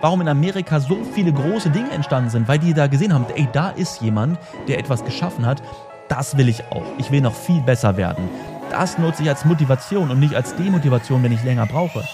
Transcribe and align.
warum 0.00 0.20
in 0.20 0.28
Amerika 0.28 0.78
so 0.80 1.02
viele 1.12 1.32
große 1.32 1.70
Dinge 1.70 1.90
entstanden 1.90 2.30
sind, 2.30 2.48
weil 2.48 2.58
die 2.58 2.72
da 2.72 2.86
gesehen 2.86 3.12
haben, 3.12 3.26
ey, 3.34 3.48
da 3.52 3.70
ist 3.70 4.00
jemand, 4.00 4.38
der 4.68 4.78
etwas 4.78 5.04
geschaffen 5.04 5.44
hat, 5.44 5.62
das 6.08 6.36
will 6.36 6.48
ich 6.48 6.62
auch. 6.70 6.84
Ich 6.98 7.10
will 7.10 7.20
noch 7.20 7.34
viel 7.34 7.60
besser 7.60 7.96
werden. 7.96 8.28
Das 8.70 8.98
nutze 8.98 9.22
ich 9.22 9.28
als 9.28 9.44
Motivation 9.44 10.10
und 10.10 10.20
nicht 10.20 10.34
als 10.34 10.54
Demotivation, 10.54 11.22
wenn 11.22 11.32
ich 11.32 11.42
länger 11.42 11.66
brauche. 11.66 12.04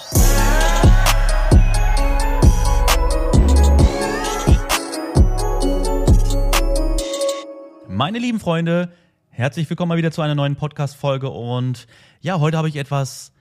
Meine 7.89 8.19
lieben 8.19 8.41
Freunde, 8.41 8.93
herzlich 9.29 9.69
willkommen 9.69 9.91
mal 9.91 9.99
wieder 9.99 10.11
zu 10.11 10.23
einer 10.23 10.35
neuen 10.35 10.57
Podcast-Folge 10.57 11.31
und 11.31 11.87
ja, 12.21 12.41
heute 12.41 12.57
habe 12.57 12.69
ich 12.69 12.77
etwas 12.77 13.34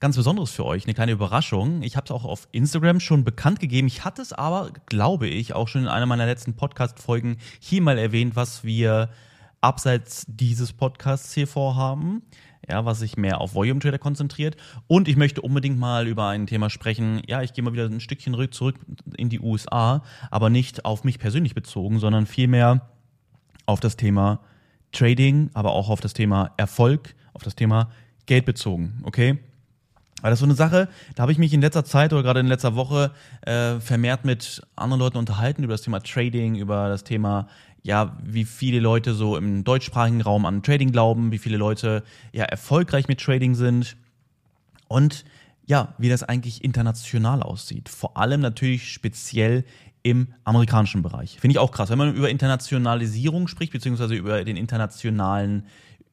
ganz 0.00 0.16
Besonderes 0.16 0.50
für 0.50 0.64
euch, 0.64 0.84
eine 0.84 0.94
kleine 0.94 1.12
Überraschung. 1.12 1.82
Ich 1.82 1.96
habe 1.96 2.04
es 2.04 2.10
auch 2.10 2.24
auf 2.24 2.48
Instagram 2.52 3.00
schon 3.00 3.24
bekannt 3.24 3.60
gegeben. 3.60 3.86
Ich 3.86 4.04
hatte 4.04 4.22
es 4.22 4.32
aber, 4.32 4.70
glaube 4.86 5.28
ich, 5.28 5.54
auch 5.54 5.68
schon 5.68 5.82
in 5.82 5.88
einer 5.88 6.06
meiner 6.06 6.26
letzten 6.26 6.54
Podcast-Folgen 6.54 7.38
hier 7.60 7.82
mal 7.82 7.98
erwähnt, 7.98 8.36
was 8.36 8.64
wir 8.64 9.10
abseits 9.60 10.26
dieses 10.28 10.72
Podcasts 10.72 11.32
hier 11.32 11.46
vorhaben. 11.46 12.22
Ja, 12.68 12.86
was 12.86 13.00
sich 13.00 13.18
mehr 13.18 13.42
auf 13.42 13.54
Volume 13.54 13.80
Trader 13.80 13.98
konzentriert. 13.98 14.56
Und 14.86 15.06
ich 15.06 15.16
möchte 15.16 15.42
unbedingt 15.42 15.78
mal 15.78 16.08
über 16.08 16.28
ein 16.28 16.46
Thema 16.46 16.70
sprechen. 16.70 17.20
Ja, 17.26 17.42
ich 17.42 17.52
gehe 17.52 17.62
mal 17.62 17.74
wieder 17.74 17.84
ein 17.84 18.00
Stückchen 18.00 18.34
zurück 18.52 18.76
in 19.18 19.28
die 19.28 19.40
USA, 19.40 20.02
aber 20.30 20.48
nicht 20.48 20.86
auf 20.86 21.04
mich 21.04 21.18
persönlich 21.18 21.54
bezogen, 21.54 21.98
sondern 21.98 22.24
vielmehr 22.24 22.88
auf 23.66 23.80
das 23.80 23.98
Thema 23.98 24.40
Trading, 24.92 25.50
aber 25.52 25.72
auch 25.72 25.90
auf 25.90 26.00
das 26.00 26.14
Thema 26.14 26.52
Erfolg, 26.56 27.14
auf 27.34 27.42
das 27.42 27.54
Thema 27.54 27.90
Geld 28.24 28.46
bezogen. 28.46 29.02
Okay? 29.02 29.38
Weil 30.24 30.30
das 30.30 30.38
ist 30.38 30.40
so 30.40 30.46
eine 30.46 30.54
Sache, 30.54 30.88
da 31.14 31.24
habe 31.24 31.32
ich 31.32 31.38
mich 31.38 31.52
in 31.52 31.60
letzter 31.60 31.84
Zeit 31.84 32.14
oder 32.14 32.22
gerade 32.22 32.40
in 32.40 32.46
letzter 32.46 32.76
Woche 32.76 33.10
äh, 33.42 33.78
vermehrt 33.78 34.24
mit 34.24 34.62
anderen 34.74 34.98
Leuten 34.98 35.18
unterhalten 35.18 35.62
über 35.62 35.74
das 35.74 35.82
Thema 35.82 36.00
Trading, 36.00 36.54
über 36.54 36.88
das 36.88 37.04
Thema, 37.04 37.46
ja, 37.82 38.16
wie 38.24 38.46
viele 38.46 38.80
Leute 38.80 39.12
so 39.12 39.36
im 39.36 39.64
deutschsprachigen 39.64 40.22
Raum 40.22 40.46
an 40.46 40.62
Trading 40.62 40.92
glauben, 40.92 41.30
wie 41.30 41.36
viele 41.36 41.58
Leute 41.58 42.04
ja 42.32 42.44
erfolgreich 42.44 43.06
mit 43.06 43.20
Trading 43.20 43.54
sind 43.54 43.98
und 44.88 45.26
ja, 45.66 45.92
wie 45.98 46.08
das 46.08 46.22
eigentlich 46.22 46.64
international 46.64 47.42
aussieht. 47.42 47.90
Vor 47.90 48.16
allem 48.16 48.40
natürlich 48.40 48.94
speziell 48.94 49.62
im 50.02 50.28
amerikanischen 50.44 51.02
Bereich. 51.02 51.38
Finde 51.38 51.52
ich 51.52 51.58
auch 51.58 51.70
krass. 51.70 51.90
Wenn 51.90 51.98
man 51.98 52.14
über 52.14 52.30
Internationalisierung 52.30 53.46
spricht, 53.46 53.74
beziehungsweise 53.74 54.14
über 54.14 54.42
den 54.42 54.56
internationalen 54.56 55.66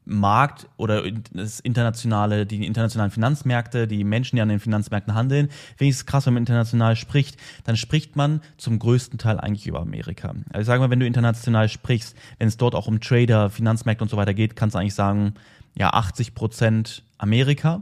Markt 0.06 0.68
oder 0.78 1.04
das 1.34 1.60
internationale, 1.60 2.46
die 2.46 2.66
internationalen 2.66 3.12
Finanzmärkte, 3.12 3.88
die 3.88 4.04
Menschen, 4.04 4.36
die 4.36 4.42
an 4.42 4.50
den 4.50 4.60
Finanzmärkten 4.60 5.14
handeln. 5.14 5.50
Finde 5.78 5.90
ich 5.90 5.96
es 5.96 6.06
krass, 6.06 6.26
wenn 6.26 6.34
man 6.34 6.42
international 6.42 6.96
spricht, 6.96 7.38
dann 7.66 7.78
spricht 7.78 8.16
man 8.16 8.42
zum 8.58 8.80
größten 8.80 9.20
Teil 9.20 9.40
eigentlich 9.40 9.68
über 9.68 9.80
Amerika. 9.80 10.30
Also 10.50 10.62
ich 10.62 10.66
sage 10.66 10.82
mal, 10.82 10.90
wenn 10.90 11.00
du 11.00 11.06
international 11.06 11.70
sprichst, 11.70 12.16
wenn 12.40 12.48
es 12.48 12.58
dort 12.58 12.76
auch 12.76 12.88
um 12.88 13.00
Trader, 13.00 13.50
Finanzmärkte 13.50 14.04
und 14.04 14.10
so 14.10 14.18
weiter 14.18 14.34
geht, 14.34 14.56
kannst 14.56 14.76
du 14.76 14.80
eigentlich 14.80 14.96
sagen, 14.96 15.36
ja, 15.76 15.92
80 15.92 16.34
Prozent 16.34 17.04
Amerika, 17.18 17.82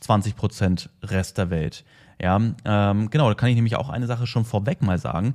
20 0.00 0.36
Prozent 0.36 0.90
Rest 1.02 1.38
der 1.38 1.50
Welt. 1.50 1.84
Ja, 2.20 2.38
ähm, 2.64 3.08
genau, 3.10 3.28
da 3.28 3.34
kann 3.34 3.48
ich 3.48 3.54
nämlich 3.54 3.76
auch 3.76 3.88
eine 3.88 4.06
Sache 4.06 4.26
schon 4.26 4.44
vorweg 4.44 4.82
mal 4.82 4.98
sagen. 4.98 5.34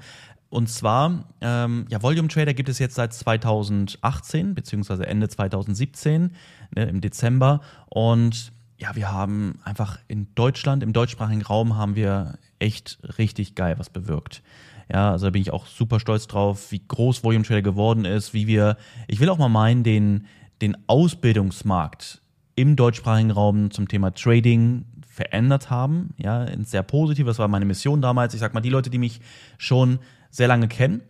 Und 0.49 0.69
zwar, 0.69 1.25
ähm, 1.41 1.85
ja, 1.89 2.01
Volume 2.01 2.27
Trader 2.27 2.53
gibt 2.53 2.69
es 2.69 2.79
jetzt 2.79 2.95
seit 2.95 3.13
2018, 3.13 4.55
beziehungsweise 4.55 5.05
Ende 5.05 5.27
2017, 5.27 6.31
ne, 6.75 6.85
im 6.85 7.01
Dezember. 7.01 7.61
Und 7.89 8.51
ja, 8.77 8.95
wir 8.95 9.11
haben 9.11 9.59
einfach 9.63 9.99
in 10.07 10.33
Deutschland, 10.35 10.83
im 10.83 10.93
deutschsprachigen 10.93 11.41
Raum, 11.41 11.77
haben 11.77 11.95
wir 11.95 12.37
echt 12.59 12.99
richtig 13.17 13.55
geil 13.55 13.75
was 13.77 13.89
bewirkt. 13.89 14.43
Ja, 14.91 15.11
also 15.11 15.27
da 15.27 15.31
bin 15.31 15.41
ich 15.41 15.51
auch 15.51 15.65
super 15.65 15.99
stolz 15.99 16.27
drauf, 16.27 16.71
wie 16.71 16.81
groß 16.87 17.23
Volume 17.23 17.43
Trader 17.43 17.61
geworden 17.61 18.05
ist, 18.05 18.33
wie 18.33 18.47
wir, 18.47 18.77
ich 19.07 19.19
will 19.19 19.29
auch 19.29 19.37
mal 19.37 19.49
meinen, 19.49 19.83
den, 19.83 20.27
den 20.61 20.77
Ausbildungsmarkt 20.87 22.21
im 22.55 22.75
deutschsprachigen 22.75 23.31
Raum 23.31 23.71
zum 23.71 23.87
Thema 23.87 24.13
Trading 24.13 24.85
verändert 25.07 25.69
haben. 25.69 26.13
Ja, 26.17 26.45
sehr 26.63 26.83
positiv. 26.83 27.25
Das 27.25 27.39
war 27.39 27.47
meine 27.47 27.65
Mission 27.65 28.01
damals. 28.01 28.33
Ich 28.33 28.39
sag 28.39 28.53
mal, 28.53 28.61
die 28.61 28.69
Leute, 28.69 28.89
die 28.89 28.97
mich 28.97 29.21
schon 29.57 29.99
sehr 30.35 30.49
lange 30.49 30.67
kennen. 30.67 31.01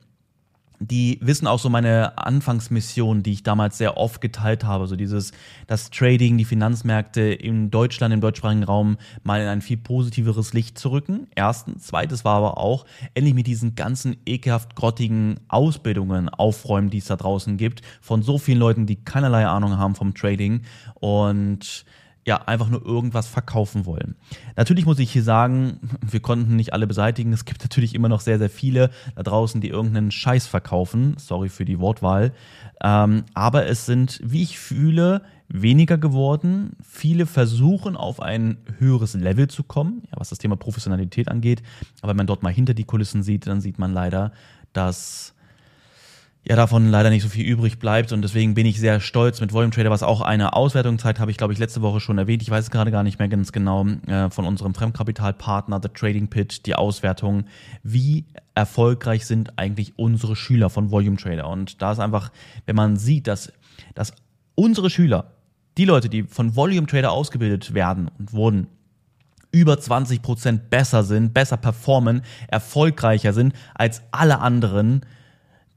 Die 0.79 1.19
wissen 1.21 1.47
auch 1.47 1.57
so 1.57 1.69
meine 1.69 2.17
Anfangsmission, 2.17 3.23
die 3.23 3.31
ich 3.31 3.43
damals 3.43 3.77
sehr 3.77 3.97
oft 3.97 4.19
geteilt 4.19 4.65
habe. 4.65 4.87
So 4.87 4.95
dieses, 4.95 5.31
das 5.67 5.89
Trading, 5.89 6.37
die 6.37 6.45
Finanzmärkte 6.45 7.21
in 7.21 7.71
Deutschland, 7.71 8.13
im 8.13 8.19
deutschsprachigen 8.19 8.63
Raum 8.63 8.97
mal 9.23 9.41
in 9.41 9.47
ein 9.47 9.61
viel 9.61 9.77
positiveres 9.77 10.53
Licht 10.53 10.77
zu 10.77 10.91
rücken. 10.91 11.27
Erstens. 11.33 11.87
Zweites 11.87 12.25
war 12.25 12.35
aber 12.35 12.57
auch, 12.57 12.85
endlich 13.13 13.33
mit 13.33 13.47
diesen 13.47 13.75
ganzen 13.75 14.17
ekelhaft 14.25 14.75
grottigen 14.75 15.39
Ausbildungen 15.47 16.29
aufräumen, 16.29 16.89
die 16.89 16.97
es 16.97 17.05
da 17.05 17.15
draußen 17.15 17.55
gibt. 17.57 17.81
Von 18.01 18.21
so 18.21 18.37
vielen 18.37 18.59
Leuten, 18.59 18.85
die 18.85 18.97
keinerlei 18.97 19.47
Ahnung 19.47 19.77
haben 19.77 19.95
vom 19.95 20.13
Trading. 20.13 20.61
Und 20.95 21.85
ja, 22.27 22.37
einfach 22.47 22.69
nur 22.69 22.83
irgendwas 22.83 23.27
verkaufen 23.27 23.85
wollen. 23.85 24.15
Natürlich 24.55 24.85
muss 24.85 24.97
ich 24.97 25.11
hier 25.11 25.21
sagen, 25.21 25.79
wir 26.01 26.21
konnten 26.21 26.55
nicht 26.55 26.73
alle 26.73 26.87
beseitigen. 26.87 27.31
Es 27.33 27.45
gibt 27.45 27.61
natürlich 27.61 27.93
immer 27.93 28.09
noch 28.09 28.21
sehr, 28.21 28.39
sehr 28.39 28.49
viele 28.49 28.89
da 29.15 29.21
draußen, 29.21 29.61
die 29.61 29.69
irgendeinen 29.69 30.09
Scheiß 30.09 30.47
verkaufen. 30.47 31.15
Sorry 31.17 31.49
für 31.49 31.65
die 31.65 31.79
Wortwahl. 31.79 32.33
Ähm, 32.81 33.25
aber 33.35 33.67
es 33.67 33.85
sind, 33.85 34.19
wie 34.23 34.41
ich 34.41 34.57
fühle, 34.57 35.21
weniger 35.49 35.99
geworden. 35.99 36.75
Viele 36.81 37.27
versuchen 37.27 37.95
auf 37.95 38.19
ein 38.19 38.57
höheres 38.79 39.13
Level 39.13 39.47
zu 39.47 39.61
kommen, 39.61 40.01
ja, 40.11 40.19
was 40.19 40.29
das 40.29 40.39
Thema 40.39 40.55
Professionalität 40.55 41.27
angeht. 41.27 41.61
Aber 42.01 42.09
wenn 42.09 42.17
man 42.17 42.27
dort 42.27 42.41
mal 42.41 42.51
hinter 42.51 42.73
die 42.73 42.85
Kulissen 42.85 43.21
sieht, 43.21 43.45
dann 43.45 43.61
sieht 43.61 43.77
man 43.77 43.93
leider, 43.93 44.31
dass 44.73 45.34
ja 46.47 46.55
davon 46.55 46.89
leider 46.89 47.09
nicht 47.09 47.23
so 47.23 47.29
viel 47.29 47.45
übrig 47.45 47.79
bleibt 47.79 48.11
und 48.11 48.21
deswegen 48.21 48.53
bin 48.53 48.65
ich 48.65 48.79
sehr 48.79 48.99
stolz 48.99 49.41
mit 49.41 49.51
Volume 49.51 49.71
Trader, 49.71 49.89
was 49.89 50.03
auch 50.03 50.21
eine 50.21 50.53
Auswertung 50.53 50.99
zeigt, 50.99 51.19
habe 51.19 51.31
ich 51.31 51.37
glaube 51.37 51.53
ich 51.53 51.59
letzte 51.59 51.81
Woche 51.81 51.99
schon 51.99 52.17
erwähnt. 52.17 52.43
Ich 52.43 52.49
weiß 52.49 52.65
es 52.65 52.71
gerade 52.71 52.91
gar 52.91 53.03
nicht 53.03 53.17
mehr 53.17 53.27
ganz 53.27 53.51
genau 53.51 53.85
äh, 54.07 54.29
von 54.29 54.45
unserem 54.45 54.75
Fremdkapitalpartner 54.75 55.79
The 55.81 55.89
Trading 55.89 56.27
Pit 56.27 56.65
die 56.67 56.75
Auswertung, 56.75 57.45
wie 57.83 58.25
erfolgreich 58.53 59.25
sind 59.25 59.57
eigentlich 59.57 59.97
unsere 59.97 60.35
Schüler 60.35 60.69
von 60.69 60.91
Volume 60.91 61.17
Trader 61.17 61.49
und 61.49 61.81
da 61.81 61.91
ist 61.91 61.99
einfach, 61.99 62.31
wenn 62.65 62.75
man 62.75 62.97
sieht, 62.97 63.27
dass 63.27 63.51
dass 63.95 64.13
unsere 64.55 64.89
Schüler, 64.89 65.31
die 65.77 65.85
Leute, 65.85 66.09
die 66.09 66.23
von 66.23 66.55
Volume 66.55 66.87
Trader 66.87 67.11
ausgebildet 67.11 67.73
werden 67.73 68.09
und 68.19 68.33
wurden, 68.33 68.67
über 69.51 69.79
20 69.79 70.21
Prozent 70.21 70.69
besser 70.69 71.03
sind, 71.03 71.33
besser 71.33 71.55
performen, 71.55 72.23
erfolgreicher 72.49 73.31
sind 73.31 73.53
als 73.73 74.01
alle 74.11 74.39
anderen, 74.39 75.05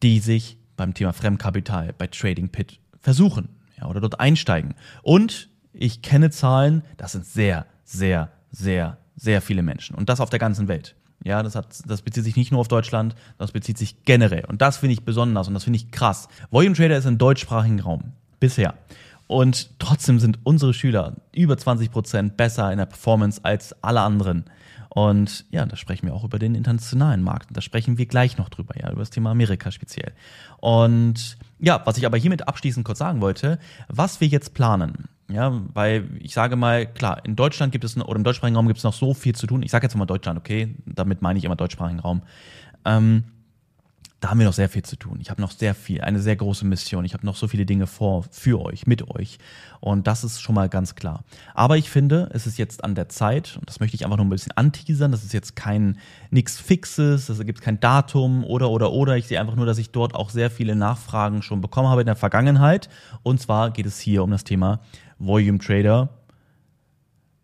die 0.03 0.20
sich 0.20 0.59
beim 0.76 0.94
Thema 0.94 1.12
Fremdkapital 1.12 1.92
bei 1.97 2.06
Trading 2.06 2.48
Pit 2.48 2.78
versuchen 3.00 3.48
ja, 3.78 3.86
oder 3.86 4.00
dort 4.00 4.20
einsteigen. 4.20 4.75
Und 5.03 5.48
ich 5.72 6.03
kenne 6.03 6.31
Zahlen, 6.31 6.82
das 6.97 7.12
sind 7.12 7.26
sehr, 7.26 7.66
sehr, 7.84 8.31
sehr, 8.50 8.98
sehr 9.16 9.42
viele 9.42 9.62
Menschen. 9.62 9.94
Und 9.97 10.08
das 10.08 10.20
auf 10.20 10.31
der 10.31 10.38
ganzen 10.38 10.69
Welt. 10.69 10.94
Ja, 11.25 11.42
das, 11.42 11.56
hat, 11.56 11.66
das 11.87 12.03
bezieht 12.03 12.25
sich 12.25 12.37
nicht 12.37 12.53
nur 12.53 12.60
auf 12.60 12.69
Deutschland, 12.69 13.14
das 13.38 13.50
bezieht 13.53 13.76
sich 13.76 14.04
generell. 14.04 14.44
Und 14.47 14.62
das 14.62 14.76
finde 14.76 14.92
ich 14.94 15.04
besonders 15.04 15.48
und 15.48 15.54
das 15.54 15.64
finde 15.64 15.78
ich 15.78 15.91
krass. 15.91 16.28
Volume 16.50 16.76
Trader 16.76 16.97
ist 16.97 17.06
im 17.06 17.19
deutschsprachigen 17.19 17.81
Raum. 17.81 18.12
Bisher. 18.38 18.75
Und 19.26 19.70
trotzdem 19.78 20.20
sind 20.20 20.38
unsere 20.44 20.72
Schüler 20.72 21.16
über 21.34 21.58
20 21.58 21.91
Prozent 21.91 22.37
besser 22.37 22.70
in 22.72 22.78
der 22.78 22.87
Performance 22.87 23.41
als 23.44 23.75
alle 23.82 24.00
anderen. 24.00 24.44
Und 24.88 25.44
ja, 25.50 25.66
da 25.66 25.76
sprechen 25.76 26.06
wir 26.06 26.15
auch 26.15 26.25
über 26.25 26.38
den 26.38 26.54
internationalen 26.54 27.22
Markt. 27.22 27.49
Da 27.53 27.60
sprechen 27.60 27.99
wir 27.99 28.06
gleich 28.06 28.38
noch 28.38 28.49
drüber, 28.49 28.75
ja, 28.81 28.91
über 28.91 29.00
das 29.00 29.10
Thema 29.10 29.31
Amerika 29.31 29.71
speziell. 29.71 30.12
Und 30.59 31.37
ja, 31.59 31.82
was 31.84 31.99
ich 31.99 32.06
aber 32.06 32.16
hiermit 32.16 32.49
abschließend 32.49 32.84
kurz 32.84 32.99
sagen 32.99 33.21
wollte, 33.21 33.59
was 33.88 34.21
wir 34.21 34.28
jetzt 34.28 34.54
planen. 34.54 35.09
Ja, 35.31 35.60
weil 35.75 36.09
ich 36.21 36.32
sage 36.32 36.56
mal, 36.56 36.87
klar, 36.87 37.22
in 37.26 37.37
Deutschland 37.37 37.71
gibt 37.71 37.84
es, 37.84 37.99
oder 37.99 38.16
im 38.16 38.25
deutschsprachigen 38.25 38.56
Raum 38.56 38.66
gibt 38.66 38.78
es 38.78 38.84
noch 38.84 38.94
so 38.94 39.12
viel 39.12 39.34
zu 39.34 39.47
tun. 39.47 39.62
Ich 39.62 39.71
sage 39.71 39.84
jetzt 39.84 39.94
mal 39.94 40.06
Deutschland, 40.06 40.38
okay? 40.38 40.75
Damit 40.87 41.20
meine 41.20 41.38
ich 41.38 41.44
immer 41.44 41.56
deutschsprachigen 41.56 42.00
Raum. 42.00 42.23
Ähm, 42.87 43.25
da 44.20 44.31
haben 44.31 44.38
wir 44.41 44.47
noch 44.47 44.53
sehr 44.53 44.69
viel 44.69 44.82
zu 44.82 44.97
tun. 44.97 45.19
Ich 45.20 45.31
habe 45.31 45.41
noch 45.41 45.53
sehr 45.53 45.76
viel, 45.76 46.00
eine 46.00 46.19
sehr 46.19 46.35
große 46.35 46.67
Mission. 46.67 47.05
Ich 47.05 47.15
habe 47.15 47.25
noch 47.25 47.37
so 47.37 47.47
viele 47.47 47.65
Dinge 47.65 47.87
vor, 47.87 48.25
für 48.31 48.61
euch, 48.61 48.87
mit 48.87 49.09
euch. 49.09 49.38
Und 49.79 50.09
das 50.09 50.25
ist 50.25 50.41
schon 50.41 50.56
mal 50.56 50.69
ganz 50.69 50.97
klar. 50.97 51.23
Aber 51.55 51.76
ich 51.76 51.88
finde, 51.88 52.29
es 52.32 52.44
ist 52.47 52.59
jetzt 52.59 52.82
an 52.82 52.97
der 52.97 53.09
Zeit, 53.09 53.56
und 53.61 53.69
das 53.69 53.79
möchte 53.79 53.94
ich 53.94 54.05
einfach 54.05 54.17
nur 54.17 54.26
ein 54.26 54.31
bisschen 54.31 54.53
anteasern, 54.56 55.12
das 55.12 55.23
ist 55.23 55.32
jetzt 55.32 55.55
kein 55.55 55.99
nichts 56.31 56.59
Fixes, 56.59 57.26
das 57.26 57.38
gibt 57.41 57.61
kein 57.61 57.79
Datum 57.79 58.44
oder 58.44 58.70
oder 58.70 58.91
oder. 58.91 59.17
Ich 59.17 59.29
sehe 59.29 59.41
einfach 59.41 59.55
nur, 59.55 59.67
dass 59.67 59.79
ich 59.79 59.93
dort 59.93 60.17
auch 60.17 60.31
sehr 60.31 60.50
viele 60.50 60.75
Nachfragen 60.75 61.43
schon 61.43 61.61
bekommen 61.61 61.88
habe 61.88 62.00
in 62.00 62.06
der 62.06 62.17
Vergangenheit. 62.17 62.88
Und 63.23 63.41
zwar 63.41 63.71
geht 63.71 63.87
es 63.87 64.00
hier 64.00 64.25
um 64.25 64.32
das 64.32 64.43
Thema 64.43 64.81
Volume 65.21 65.59
Trader 65.59 66.09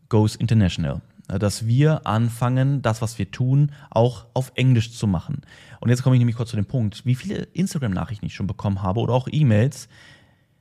Goes 0.08 0.34
International 0.34 1.00
dass 1.38 1.66
wir 1.66 2.06
anfangen, 2.06 2.82
das, 2.82 3.02
was 3.02 3.18
wir 3.18 3.30
tun, 3.30 3.72
auch 3.90 4.26
auf 4.34 4.52
Englisch 4.54 4.92
zu 4.92 5.06
machen. 5.06 5.42
Und 5.80 5.90
jetzt 5.90 6.02
komme 6.02 6.16
ich 6.16 6.20
nämlich 6.20 6.36
kurz 6.36 6.50
zu 6.50 6.56
dem 6.56 6.66
Punkt, 6.66 7.04
wie 7.04 7.14
viele 7.14 7.44
Instagram-Nachrichten 7.52 8.26
ich 8.26 8.34
schon 8.34 8.46
bekommen 8.46 8.82
habe 8.82 9.00
oder 9.00 9.14
auch 9.14 9.28
E-Mails. 9.30 9.88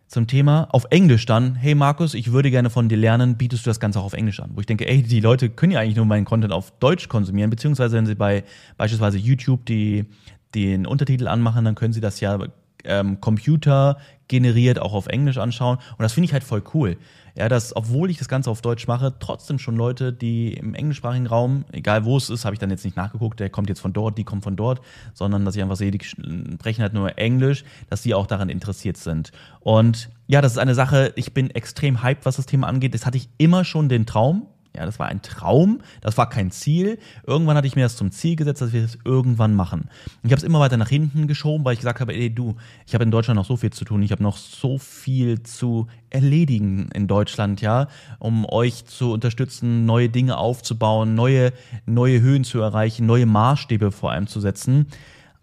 zum 0.08 0.28
Thema 0.28 0.68
auf 0.72 0.86
Englisch 0.92 1.26
dann, 1.26 1.56
hey 1.56 1.74
Markus, 1.74 2.14
ich 2.14 2.32
würde 2.32 2.52
gerne 2.52 2.70
von 2.70 2.88
dir 2.88 2.98
lernen, 2.98 3.36
bietest 3.36 3.66
du 3.66 3.70
das 3.72 3.80
Ganze 3.80 4.00
auch 4.00 4.06
auf 4.06 4.14
Englisch 4.14 4.40
an? 4.40 4.52
Wo 4.54 4.60
ich 4.60 4.68
denke, 4.68 4.88
ey, 4.88 5.02
die 5.02 5.20
Leute 5.22 5.50
können 5.50 5.72
ja 5.72 5.80
eigentlich 5.80 5.96
nur 5.96 6.06
meinen 6.06 6.26
Content 6.26 6.54
auf 6.54 6.72
Deutsch 6.80 7.10
konsumieren, 7.10 7.50
beziehungsweise 7.50 7.98
wenn 7.98 8.06
sie 8.06 8.14
bei 8.14 8.44
beispielsweise 8.78 9.18
YouTube 9.18 9.66
die, 9.66 10.06
den 10.54 10.86
Untertitel 10.86 11.28
anmachen, 11.28 11.66
dann 11.66 11.74
können 11.74 11.94
sie 11.94 12.02
das 12.02 12.20
ja 12.20 12.38
ähm, 12.84 13.22
Computer 13.22 13.98
generiert 14.28 14.80
auch 14.80 14.94
auf 14.94 15.08
Englisch 15.08 15.38
anschauen. 15.38 15.78
Und 15.78 16.02
das 16.02 16.14
finde 16.14 16.26
ich 16.26 16.34
halt 16.34 16.44
voll 16.44 16.64
cool. 16.74 16.98
Ja, 17.36 17.50
dass, 17.50 17.76
obwohl 17.76 18.12
ich 18.12 18.20
das 18.20 18.28
Ganze 18.28 18.52
auf 18.52 18.62
Deutsch 18.62 18.88
mache, 18.88 19.16
trotzdem 19.20 19.58
schon 19.58 19.76
Leute, 19.76 20.14
die 20.14 20.54
im 20.54 20.76
englischsprachigen 20.76 21.26
Raum, 21.26 21.66
egal 21.72 22.06
wo 22.06 22.16
es 22.16 22.30
ist, 22.30 22.46
habe 22.46 22.54
ich 22.54 22.60
dann 22.60 22.70
jetzt 22.70 22.86
nicht 22.86 22.96
nachgeguckt, 22.96 23.40
der 23.40 23.50
kommt 23.50 23.70
jetzt 23.70 23.80
von 23.80 23.92
dort, 23.92 24.20
die 24.20 24.24
kommt 24.24 24.44
von 24.44 24.56
dort, 24.56 24.82
sondern 25.16 25.44
dass 25.44 25.56
ich 25.56 25.64
einfach 25.64 25.76
sehe, 25.76 25.90
die 25.90 26.04
sprechen 26.04 26.84
halt 26.84 26.94
nur 26.94 27.18
Englisch, 27.18 27.64
dass 27.90 28.04
die 28.04 28.14
auch 28.14 28.28
daran 28.28 28.50
interessiert 28.50 28.98
sind. 28.98 29.32
Und 29.62 30.12
ja, 30.28 30.42
das 30.42 30.52
ist 30.52 30.58
eine 30.60 30.76
Sache, 30.76 31.12
ich 31.16 31.34
bin 31.34 31.50
extrem 31.50 32.04
hyped, 32.04 32.26
was 32.26 32.36
das 32.36 32.46
Thema 32.46 32.68
angeht. 32.68 32.94
Das 32.94 33.08
hatte 33.08 33.18
ich 33.18 33.30
immer 33.40 33.66
schon 33.66 33.90
den 33.90 34.06
Traum, 34.06 34.48
ja, 34.76 34.86
das 34.86 34.98
war 34.98 35.08
ein 35.08 35.22
Traum, 35.22 35.82
das 36.02 36.18
war 36.18 36.30
kein 36.30 36.52
Ziel. 36.52 36.98
Irgendwann 37.26 37.56
hatte 37.56 37.68
ich 37.68 37.76
mir 37.76 37.84
das 37.84 37.96
zum 37.96 38.12
Ziel 38.12 38.36
gesetzt, 38.36 38.62
dass 38.62 38.74
wir 38.74 38.82
das 38.82 38.98
irgendwann 39.06 39.54
machen. 39.54 39.90
Ich 40.24 40.32
habe 40.32 40.38
es 40.38 40.44
immer 40.44 40.60
weiter 40.60 40.78
nach 40.78 40.90
hinten 40.90 41.28
geschoben, 41.28 41.64
weil 41.64 41.74
ich 41.74 41.80
gesagt 41.80 42.00
habe, 42.00 42.14
ey 42.14 42.34
du, 42.34 42.56
ich 42.88 42.94
habe 42.94 43.04
in 43.04 43.12
Deutschland 43.12 43.36
noch 43.36 43.46
so 43.46 43.56
viel 43.56 43.72
zu 43.72 43.86
tun, 43.86 44.02
ich 44.02 44.12
habe 44.12 44.24
noch 44.24 44.38
so 44.38 44.78
viel 44.80 45.44
zu 45.44 45.88
erledigen 46.10 46.90
in 46.94 47.08
Deutschland, 47.08 47.62
ja, 47.62 47.88
um 48.20 48.46
euch 48.46 48.86
zu 48.86 49.12
unterstützen, 49.12 49.86
neue 49.86 50.10
Dinge 50.10 50.38
aufzubauen, 50.38 51.14
neue, 51.14 51.54
neue 51.86 52.22
Höhen 52.22 52.44
zu 52.44 52.60
erreichen, 52.60 53.06
neue 53.06 53.26
Maßstäbe 53.26 53.92
vor 53.92 54.12
allem 54.12 54.28
zu 54.28 54.40
setzen. 54.40 54.88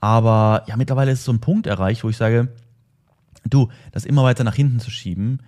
Aber 0.01 0.65
ja, 0.67 0.77
mittlerweile 0.77 1.13
ist 1.13 1.25
so 1.25 1.33
ein 1.33 1.41
Punkt 1.41 1.67
erreicht, 1.67 2.03
wo 2.05 2.09
ich 2.09 2.17
sage, 2.17 2.49
du, 3.45 3.69
das 3.93 4.05
immer 4.05 4.25
weiter 4.25 4.45
nach 4.45 4.55
hinten 4.55 4.81
zu 4.81 4.91
schieben, 4.91 5.41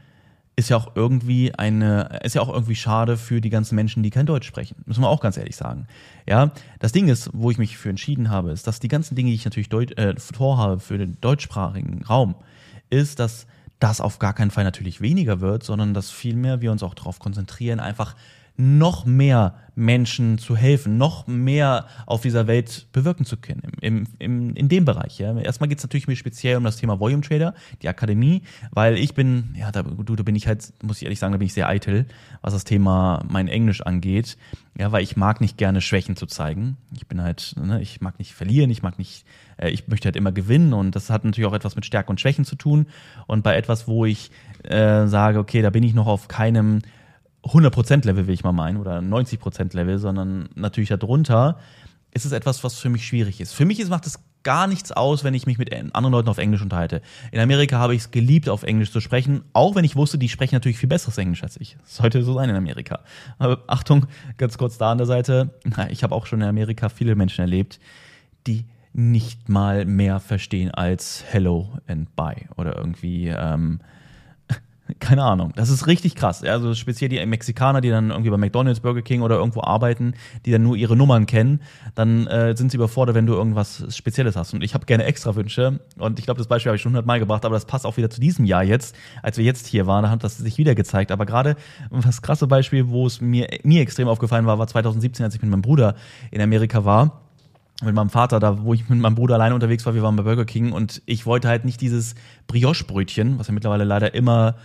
ist 0.55 0.69
ja 0.69 0.77
auch 0.77 0.95
irgendwie 0.95 1.55
eine, 1.55 2.21
ist 2.23 2.35
ja 2.35 2.43
auch 2.43 2.53
irgendwie 2.53 2.75
schade 2.75 3.17
für 3.17 3.41
die 3.41 3.51
ganzen 3.51 3.75
Menschen, 3.75 4.03
die 4.03 4.11
kein 4.11 4.27
Deutsch 4.27 4.47
sprechen. 4.47 4.77
Müssen 4.85 5.03
wir 5.03 5.09
auch 5.09 5.21
ganz 5.21 5.37
ehrlich 5.37 5.57
sagen. 5.57 5.87
Ja, 6.29 6.53
das 6.79 6.93
Ding 6.93 7.09
ist, 7.09 7.31
wo 7.33 7.51
ich 7.51 7.59
mich 7.59 7.79
für 7.79 7.89
entschieden 7.89 8.31
habe, 8.31 8.51
ist, 8.51 8.67
dass 8.67 8.79
die 8.79 8.89
ganzen 8.89 9.15
Dinge, 9.15 9.31
die 9.31 9.35
ich 9.35 9.45
natürlich 9.45 9.71
Deut 9.71 9.97
äh, 9.99 10.15
vorhabe 10.19 10.79
für 10.79 10.99
den 10.99 11.19
deutschsprachigen 11.21 12.05
Raum, 12.05 12.35
ist, 12.91 13.19
dass 13.19 13.47
das 13.79 14.01
auf 14.01 14.19
gar 14.19 14.35
keinen 14.35 14.51
Fall 14.51 14.65
natürlich 14.65 15.01
weniger 15.01 15.41
wird, 15.41 15.65
sondern 15.65 15.95
dass 15.95 16.11
vielmehr 16.11 16.61
wir 16.61 16.71
uns 16.71 16.83
auch 16.83 16.95
darauf 16.95 17.19
konzentrieren, 17.19 17.81
einfach 17.81 18.15
noch 18.57 19.07
mehr 19.07 19.55
Menschen 19.75 20.37
zu 20.37 20.55
helfen, 20.55 20.99
noch 20.99 21.27
mehr 21.27 21.87
auf 22.05 22.21
dieser 22.21 22.47
Welt 22.47 22.87
bewirken 22.93 23.25
zu 23.25 23.39
können, 23.39 23.73
im, 23.81 24.07
im, 24.19 24.55
in 24.55 24.69
dem 24.69 24.85
Bereich. 24.85 25.19
Ja. 25.19 25.37
Erstmal 25.39 25.69
geht 25.69 25.79
es 25.79 25.85
natürlich 25.85 26.09
mir 26.09 26.17
speziell 26.17 26.57
um 26.57 26.65
das 26.65 26.77
Thema 26.77 27.01
Volume 27.01 27.23
Trader, 27.23 27.55
die 27.81 27.89
Akademie, 27.89 28.43
weil 28.71 28.99
ich 28.99 29.15
bin, 29.15 29.55
ja, 29.57 29.73
da, 29.73 29.83
du, 29.83 30.15
da 30.15 30.23
bin 30.23 30.37
ich 30.37 30.47
halt, 30.47 30.73
muss 30.83 30.99
ich 30.99 31.05
ehrlich 31.05 31.19
sagen, 31.19 31.33
da 31.33 31.39
bin 31.39 31.47
ich 31.47 31.55
sehr 31.55 31.69
eitel, 31.69 32.07
was 32.43 32.53
das 32.53 32.65
Thema 32.65 33.25
mein 33.29 33.49
Englisch 33.49 33.81
angeht. 33.81 34.37
Ja, 34.79 34.91
weil 34.91 35.03
ich 35.03 35.17
mag 35.17 35.43
nicht 35.43 35.59
gerne 35.59 35.83
Schwächen 35.83 36.17
zu 36.17 36.27
zeigen. 36.27 36.79
Ich 36.95 37.07
bin 37.07 37.23
halt, 37.23 37.55
ne, 37.63 37.83
ich 37.83 38.01
mag 38.01 38.19
nicht 38.19 38.33
verlieren, 38.33 38.71
ich 38.71 38.83
mag 38.83 38.99
nicht, 38.99 39.27
äh, 39.59 39.69
ich 39.69 39.87
möchte 39.89 40.07
halt 40.07 40.17
immer 40.17 40.33
gewinnen 40.33 40.73
und 40.73 40.97
das 40.97 41.11
hat 41.11 41.25
natürlich 41.25 41.47
auch 41.47 41.55
etwas 41.55 41.77
mit 41.77 41.85
Stärke 41.85 42.11
und 42.11 42.21
Schwächen 42.21 42.47
zu 42.47 42.57
tun. 42.57 42.87
Und 43.27 43.43
bei 43.43 43.55
etwas, 43.55 43.87
wo 43.87 44.07
ich 44.07 44.31
äh, 44.65 45.07
sage, 45.07 45.39
okay, 45.39 45.61
da 45.61 45.69
bin 45.69 45.83
ich 45.83 45.93
noch 45.93 46.07
auf 46.07 46.29
keinem 46.29 46.81
100% 47.44 48.06
Level, 48.06 48.27
will 48.27 48.35
ich 48.35 48.44
mal 48.44 48.53
meinen, 48.53 48.79
oder 48.79 48.99
90% 48.99 49.75
Level, 49.75 49.99
sondern 49.99 50.49
natürlich 50.55 50.91
darunter, 50.91 51.59
ist 52.12 52.25
es 52.25 52.33
etwas, 52.33 52.62
was 52.62 52.79
für 52.79 52.89
mich 52.89 53.06
schwierig 53.06 53.41
ist. 53.41 53.53
Für 53.53 53.65
mich 53.65 53.81
ist, 53.81 53.89
macht 53.89 54.06
es 54.06 54.21
gar 54.43 54.67
nichts 54.67 54.93
aus, 54.93 55.25
wenn 55.25 55.35
ich 55.35 55.47
mich 55.47 55.59
mit 55.59 55.73
anderen 55.73 56.12
Leuten 56.12 56.29
auf 56.29 56.39
Englisch 56.39 56.62
unterhalte. 56.62 57.00
In 57.31 57.41
Amerika 57.41 57.79
habe 57.79 57.94
ich 57.94 58.03
es 58.03 58.11
geliebt, 58.11 58.49
auf 58.49 58.65
Englisch 58.65 58.91
zu 58.91 59.00
sprechen, 59.00 59.43
auch 59.53 59.75
wenn 59.75 59.85
ich 59.85 59.97
wusste, 59.97 60.19
die 60.19 60.29
sprechen 60.29 60.55
natürlich 60.55 60.79
viel 60.79 60.89
besseres 60.89 61.19
Englisch 61.19 61.43
als 61.43 61.56
ich. 61.61 61.77
Das 61.81 61.97
sollte 61.97 62.23
so 62.23 62.35
sein 62.35 62.50
in 62.50 62.56
Amerika. 62.56 63.00
Aber 63.39 63.62
Achtung, 63.67 64.06
ganz 64.39 64.59
kurz 64.59 64.79
da 64.79 64.93
an 64.93 64.99
der 64.99 65.06
Seite. 65.06 65.55
Ich 65.91 66.03
habe 66.03 66.15
auch 66.15 66.27
schon 66.27 66.41
in 66.41 66.49
Amerika 66.49 66.89
viele 66.89 67.15
Menschen 67.15 67.41
erlebt, 67.41 67.79
die 68.47 68.67
nicht 68.93 69.49
mal 69.49 69.87
mehr 69.87 70.21
verstehen 70.21 70.71
als 70.71 71.25
Hello 71.27 71.79
and 71.87 72.15
Bye 72.15 72.49
oder 72.56 72.77
irgendwie 72.77 73.29
ähm, 73.29 73.81
keine 75.00 75.23
Ahnung. 75.23 75.53
Das 75.56 75.69
ist 75.69 75.87
richtig 75.87 76.15
krass. 76.15 76.43
Also 76.43 76.75
speziell 76.75 77.09
die 77.09 77.25
Mexikaner, 77.25 77.81
die 77.81 77.91
dann 77.91 78.11
irgendwie 78.11 78.31
bei 78.31 78.37
McDonalds, 78.37 78.81
Burger 78.81 79.03
King 79.03 79.23
oder 79.23 79.37
irgendwo 79.37 79.62
arbeiten, 79.62 80.15
die 80.44 80.50
dann 80.50 80.62
nur 80.62 80.77
ihre 80.77 80.97
Nummern 80.97 81.27
kennen, 81.27 81.61
dann 81.94 82.27
äh, 82.27 82.56
sind 82.56 82.71
sie 82.71 82.77
überfordert, 82.77 83.15
wenn 83.15 83.27
du 83.27 83.35
irgendwas 83.35 83.85
Spezielles 83.94 84.37
hast. 84.37 84.55
Und 84.55 84.62
ich 84.62 84.75
habe 84.75 84.87
gerne 84.87 85.05
extra 85.05 85.35
Wünsche. 85.35 85.81
Und 85.99 86.19
ich 86.19 86.25
glaube, 86.25 86.39
das 86.39 86.49
Beispiel 86.49 86.71
habe 86.71 86.77
ich 86.77 86.83
schon 86.83 86.91
hundertmal 86.91 87.19
gebracht, 87.19 87.44
aber 87.44 87.55
das 87.55 87.65
passt 87.65 87.87
auch 87.87 87.97
wieder 87.97 88.11
zu 88.11 88.21
diesem 88.21 88.44
Jahr 88.44 88.62
jetzt, 88.62 88.97
als 89.23 89.39
wir 89.39 89.44
jetzt 89.44 89.67
hier 89.67 89.87
waren, 89.87 90.05
da 90.05 90.11
hat 90.11 90.25
das 90.25 90.39
sich 90.39 90.59
wieder 90.59 90.75
gezeigt. 90.75 91.12
Aber 91.12 91.27
gerade 91.27 91.56
das 91.91 92.23
krasse 92.23 92.47
Beispiel, 92.47 92.89
wo 92.89 93.06
es 93.06 93.21
mir, 93.21 93.49
mir 93.62 93.83
extrem 93.83 94.09
aufgefallen 94.09 94.47
war, 94.47 94.59
war 94.59 94.67
2017, 94.67 95.25
als 95.25 95.35
ich 95.35 95.43
mit 95.43 95.50
meinem 95.50 95.62
Bruder 95.62 95.94
in 96.31 96.41
Amerika 96.41 96.85
war 96.85 97.23
mit 97.85 97.94
meinem 97.94 98.11
Vater, 98.11 98.39
da 98.41 98.62
wo 98.62 98.75
ich 98.75 98.89
mit 98.89 98.99
meinem 98.99 99.15
Bruder 99.15 99.35
alleine 99.35 99.55
unterwegs 99.55 99.85
war, 99.87 99.94
wir 99.94 100.03
waren 100.03 100.17
bei 100.17 100.23
Burger 100.23 100.44
King 100.44 100.73
und 100.73 101.03
ich 101.06 101.27
wollte 101.27 101.49
halt 101.49 101.65
nicht 101.65 101.81
dieses 101.81 102.15
Brioche-Brötchen, 102.47 103.39
was 103.39 103.49
ja 103.49 103.55
mittlerweile 103.55 103.85
leider 103.85 104.15
immer 104.15 104.56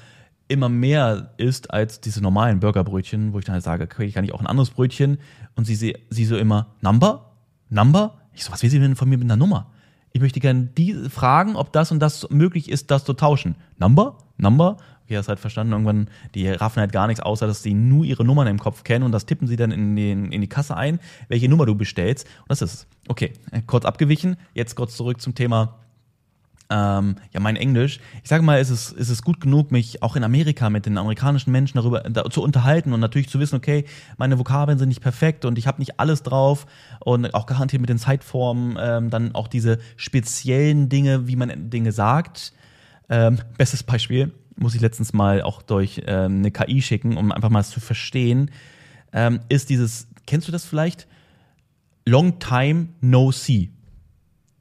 immer 0.47 0.69
mehr 0.69 1.33
ist 1.38 1.71
als 1.71 2.01
diese 2.01 2.21
normalen 2.21 2.59
Burgerbrötchen, 2.59 3.33
wo 3.33 3.39
ich 3.39 3.45
dann 3.45 3.53
halt 3.53 3.63
sage, 3.63 3.83
okay, 3.83 4.11
kann 4.11 4.23
ich 4.23 4.33
auch 4.33 4.39
ein 4.39 4.47
anderes 4.47 4.69
Brötchen? 4.69 5.17
Und 5.55 5.65
sie, 5.65 5.75
sie, 5.75 5.97
sie 6.09 6.25
so 6.25 6.38
immer, 6.38 6.67
Number? 6.81 7.35
Number? 7.69 8.17
Ich 8.33 8.44
so, 8.44 8.51
was 8.51 8.63
will 8.63 8.69
sie 8.69 8.79
denn 8.79 8.95
von 8.95 9.09
mir 9.09 9.17
mit 9.17 9.25
einer 9.25 9.35
Nummer? 9.35 9.71
Ich 10.13 10.21
möchte 10.21 10.39
gerne 10.39 10.69
die 10.77 10.94
fragen, 11.09 11.55
ob 11.55 11.73
das 11.73 11.91
und 11.91 11.99
das 11.99 12.29
möglich 12.29 12.69
ist, 12.69 12.91
das 12.91 13.03
zu 13.03 13.13
tauschen. 13.13 13.55
Number? 13.77 14.17
Number? 14.38 14.77
Okay, 15.03 15.17
hast 15.17 15.27
halt 15.27 15.39
verstanden. 15.39 15.73
Irgendwann, 15.73 16.09
die 16.35 16.50
raffen 16.50 16.79
halt 16.79 16.91
gar 16.91 17.07
nichts, 17.07 17.21
außer 17.21 17.47
dass 17.47 17.63
sie 17.63 17.73
nur 17.73 18.05
ihre 18.05 18.25
Nummern 18.25 18.47
im 18.47 18.59
Kopf 18.59 18.83
kennen 18.83 19.03
und 19.03 19.11
das 19.11 19.25
tippen 19.25 19.47
sie 19.47 19.55
dann 19.55 19.71
in, 19.71 19.95
den, 19.95 20.31
in 20.31 20.41
die 20.41 20.50
Kasse 20.50 20.75
ein, 20.75 21.00
welche 21.27 21.50
Nummer 21.50 21.65
du 21.65 21.75
bestellst. 21.75 22.27
Und 22.41 22.50
das 22.50 22.61
ist 22.61 22.73
es. 22.73 22.88
Okay, 23.07 23.33
kurz 23.67 23.85
abgewichen. 23.85 24.38
Jetzt 24.53 24.75
kurz 24.75 24.97
zurück 24.97 25.21
zum 25.21 25.33
Thema 25.33 25.75
ähm, 26.69 27.15
ja, 27.31 27.39
mein 27.39 27.55
Englisch. 27.55 27.99
Ich 28.23 28.29
sage 28.29 28.43
mal, 28.43 28.59
ist 28.59 28.69
es, 28.69 28.91
ist 28.91 29.09
es 29.09 29.21
gut 29.21 29.39
genug, 29.39 29.71
mich 29.71 30.03
auch 30.03 30.15
in 30.15 30.23
Amerika 30.23 30.69
mit 30.69 30.85
den 30.85 30.97
amerikanischen 30.97 31.51
Menschen 31.51 31.77
darüber 31.77 32.01
da, 32.01 32.29
zu 32.29 32.43
unterhalten 32.43 32.93
und 32.93 32.99
natürlich 32.99 33.29
zu 33.29 33.39
wissen, 33.39 33.55
okay, 33.55 33.85
meine 34.17 34.37
Vokabeln 34.37 34.77
sind 34.77 34.89
nicht 34.89 35.01
perfekt 35.01 35.45
und 35.45 35.57
ich 35.57 35.67
habe 35.67 35.79
nicht 35.79 35.99
alles 35.99 36.23
drauf 36.23 36.65
und 36.99 37.33
auch 37.33 37.45
garantiert 37.45 37.81
mit 37.81 37.89
den 37.89 37.99
Zeitformen 37.99 38.77
ähm, 38.79 39.09
dann 39.09 39.33
auch 39.33 39.47
diese 39.47 39.79
speziellen 39.95 40.89
Dinge, 40.89 41.27
wie 41.27 41.35
man 41.35 41.69
Dinge 41.69 41.91
sagt. 41.91 42.53
Ähm, 43.09 43.39
bestes 43.57 43.83
Beispiel 43.83 44.33
muss 44.57 44.75
ich 44.75 44.81
letztens 44.81 45.13
mal 45.13 45.41
auch 45.41 45.61
durch 45.61 46.01
ähm, 46.05 46.39
eine 46.39 46.51
KI 46.51 46.81
schicken, 46.81 47.15
um 47.15 47.31
einfach 47.31 47.49
mal 47.49 47.63
zu 47.63 47.79
verstehen, 47.79 48.51
ähm, 49.13 49.39
ist 49.47 49.69
dieses, 49.69 50.07
kennst 50.25 50.47
du 50.47 50.51
das 50.51 50.65
vielleicht? 50.65 51.07
Long 52.05 52.39
time 52.39 52.89
no 53.01 53.31
see 53.31 53.69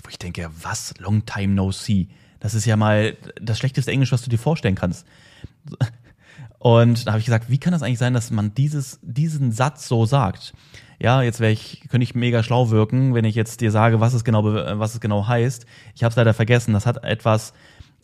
wo 0.06 0.10
ich 0.10 0.18
denke, 0.18 0.48
was? 0.62 0.94
Long 0.98 1.26
time 1.26 1.54
no 1.54 1.72
see. 1.72 2.08
Das 2.40 2.54
ist 2.54 2.64
ja 2.64 2.76
mal 2.76 3.16
das 3.40 3.58
schlechteste 3.58 3.90
Englisch, 3.90 4.12
was 4.12 4.22
du 4.22 4.30
dir 4.30 4.38
vorstellen 4.38 4.76
kannst. 4.76 5.06
Und 6.58 7.06
da 7.06 7.12
habe 7.12 7.20
ich 7.20 7.26
gesagt, 7.26 7.50
wie 7.50 7.58
kann 7.58 7.72
das 7.72 7.82
eigentlich 7.82 7.98
sein, 7.98 8.14
dass 8.14 8.30
man 8.30 8.54
dieses, 8.54 8.98
diesen 9.02 9.52
Satz 9.52 9.88
so 9.88 10.06
sagt? 10.06 10.54
Ja, 10.98 11.22
jetzt 11.22 11.40
ich, 11.40 11.82
könnte 11.90 12.04
ich 12.04 12.14
mega 12.14 12.42
schlau 12.42 12.70
wirken, 12.70 13.14
wenn 13.14 13.25
ich 13.25 13.34
jetzt 13.34 13.60
dir 13.60 13.70
sage, 13.70 14.00
was 14.00 14.14
es 14.14 14.25
genau, 14.25 14.44
was 14.44 14.94
es 14.94 15.00
genau 15.00 15.26
heißt. 15.26 15.66
Ich 15.94 16.02
habe 16.02 16.10
es 16.10 16.16
leider 16.16 16.34
vergessen. 16.34 16.72
Das 16.72 16.86
hat 16.86 17.04
etwas, 17.04 17.52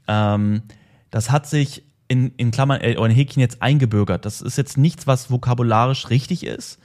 ähm, 0.08 0.62
das 1.10 1.30
hat 1.30 1.46
sich 1.46 1.84
in, 2.08 2.32
in 2.36 2.50
Klammern 2.50 2.80
äh, 2.82 2.96
oder 2.96 3.06
in 3.06 3.16
Häkchen 3.16 3.40
jetzt 3.40 3.62
eingebürgert. 3.62 4.26
Das 4.26 4.42
ist 4.42 4.58
jetzt 4.58 4.76
nichts, 4.76 5.06
was 5.06 5.30
vokabularisch 5.30 6.10
richtig 6.10 6.44
ist, 6.44 6.78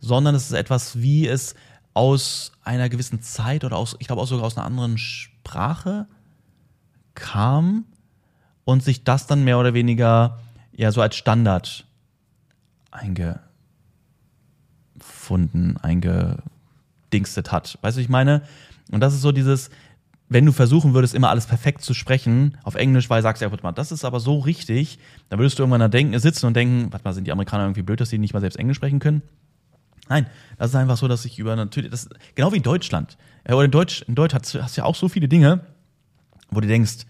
sondern 0.00 0.34
es 0.34 0.44
ist 0.44 0.52
etwas, 0.52 1.02
wie 1.02 1.26
es 1.26 1.54
aus 1.94 2.52
einer 2.62 2.88
gewissen 2.88 3.22
Zeit 3.22 3.64
oder 3.64 3.76
aus, 3.76 3.96
ich 3.98 4.06
glaube 4.06 4.22
auch 4.22 4.26
sogar 4.26 4.46
aus 4.46 4.56
einer 4.56 4.66
anderen 4.66 4.98
Sprache 4.98 6.06
kam 7.14 7.84
und 8.64 8.82
sich 8.82 9.04
das 9.04 9.26
dann 9.26 9.44
mehr 9.44 9.58
oder 9.58 9.74
weniger 9.74 10.38
ja 10.72 10.92
so 10.92 11.02
als 11.02 11.16
Standard 11.16 11.86
eingefunden, 12.90 15.76
eingedingstet 15.78 17.52
hat. 17.52 17.78
Weißt 17.82 17.96
du, 17.96 18.00
ich 18.00 18.08
meine? 18.08 18.42
Und 18.90 19.00
das 19.00 19.14
ist 19.14 19.22
so 19.22 19.32
dieses, 19.32 19.70
wenn 20.28 20.46
du 20.46 20.52
versuchen 20.52 20.94
würdest, 20.94 21.14
immer 21.14 21.30
alles 21.30 21.46
perfekt 21.46 21.82
zu 21.82 21.94
sprechen, 21.94 22.56
auf 22.62 22.74
Englisch, 22.74 23.10
weil 23.10 23.20
du 23.20 23.22
sagst, 23.22 23.42
ja, 23.42 23.50
warte 23.50 23.62
mal, 23.62 23.72
das 23.72 23.92
ist 23.92 24.04
aber 24.04 24.20
so 24.20 24.38
richtig, 24.38 24.98
dann 25.28 25.38
würdest 25.38 25.58
du 25.58 25.62
irgendwann 25.62 25.80
da 25.80 25.88
denken, 25.88 26.18
sitzen 26.18 26.46
und 26.46 26.54
denken, 26.54 26.92
warte 26.92 27.04
mal, 27.04 27.12
sind 27.12 27.26
die 27.26 27.32
Amerikaner 27.32 27.64
irgendwie 27.64 27.82
blöd, 27.82 28.00
dass 28.00 28.10
sie 28.10 28.18
nicht 28.18 28.34
mal 28.34 28.40
selbst 28.40 28.58
Englisch 28.58 28.76
sprechen 28.76 28.98
können? 28.98 29.22
Nein, 30.08 30.26
das 30.58 30.70
ist 30.70 30.76
einfach 30.76 30.96
so, 30.96 31.08
dass 31.08 31.24
ich 31.24 31.38
über 31.38 31.56
natürlich, 31.56 31.90
das, 31.90 32.08
genau 32.34 32.52
wie 32.52 32.56
in 32.56 32.62
Deutschland. 32.62 33.16
Oder 33.46 33.64
in 33.64 33.70
Deutsch, 33.70 34.02
in 34.02 34.14
Deutsch 34.14 34.34
hast, 34.34 34.54
hast 34.54 34.76
du 34.76 34.80
ja 34.80 34.84
auch 34.84 34.94
so 34.94 35.08
viele 35.08 35.28
Dinge, 35.28 35.60
wo 36.50 36.60
du 36.60 36.68
denkst, 36.68 37.06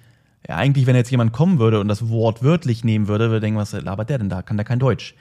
ja, 0.49 0.57
eigentlich, 0.57 0.87
wenn 0.87 0.97
jetzt 0.97 1.11
jemand 1.11 1.33
kommen 1.33 1.59
würde 1.59 1.81
und 1.81 1.89
das 1.89 2.09
Wort 2.09 2.43
wörtlich 2.43 2.85
nehmen 2.85 3.09
würde, 3.09 3.29
würde 3.29 3.41
denken, 3.41 3.59
was 3.59 3.73
labert 3.73 4.11
der 4.11 4.19
denn 4.19 4.29
da? 4.29 4.43
Kann 4.43 4.57
der 4.57 4.65
kein 4.65 4.79
Deutsch? 4.79 5.15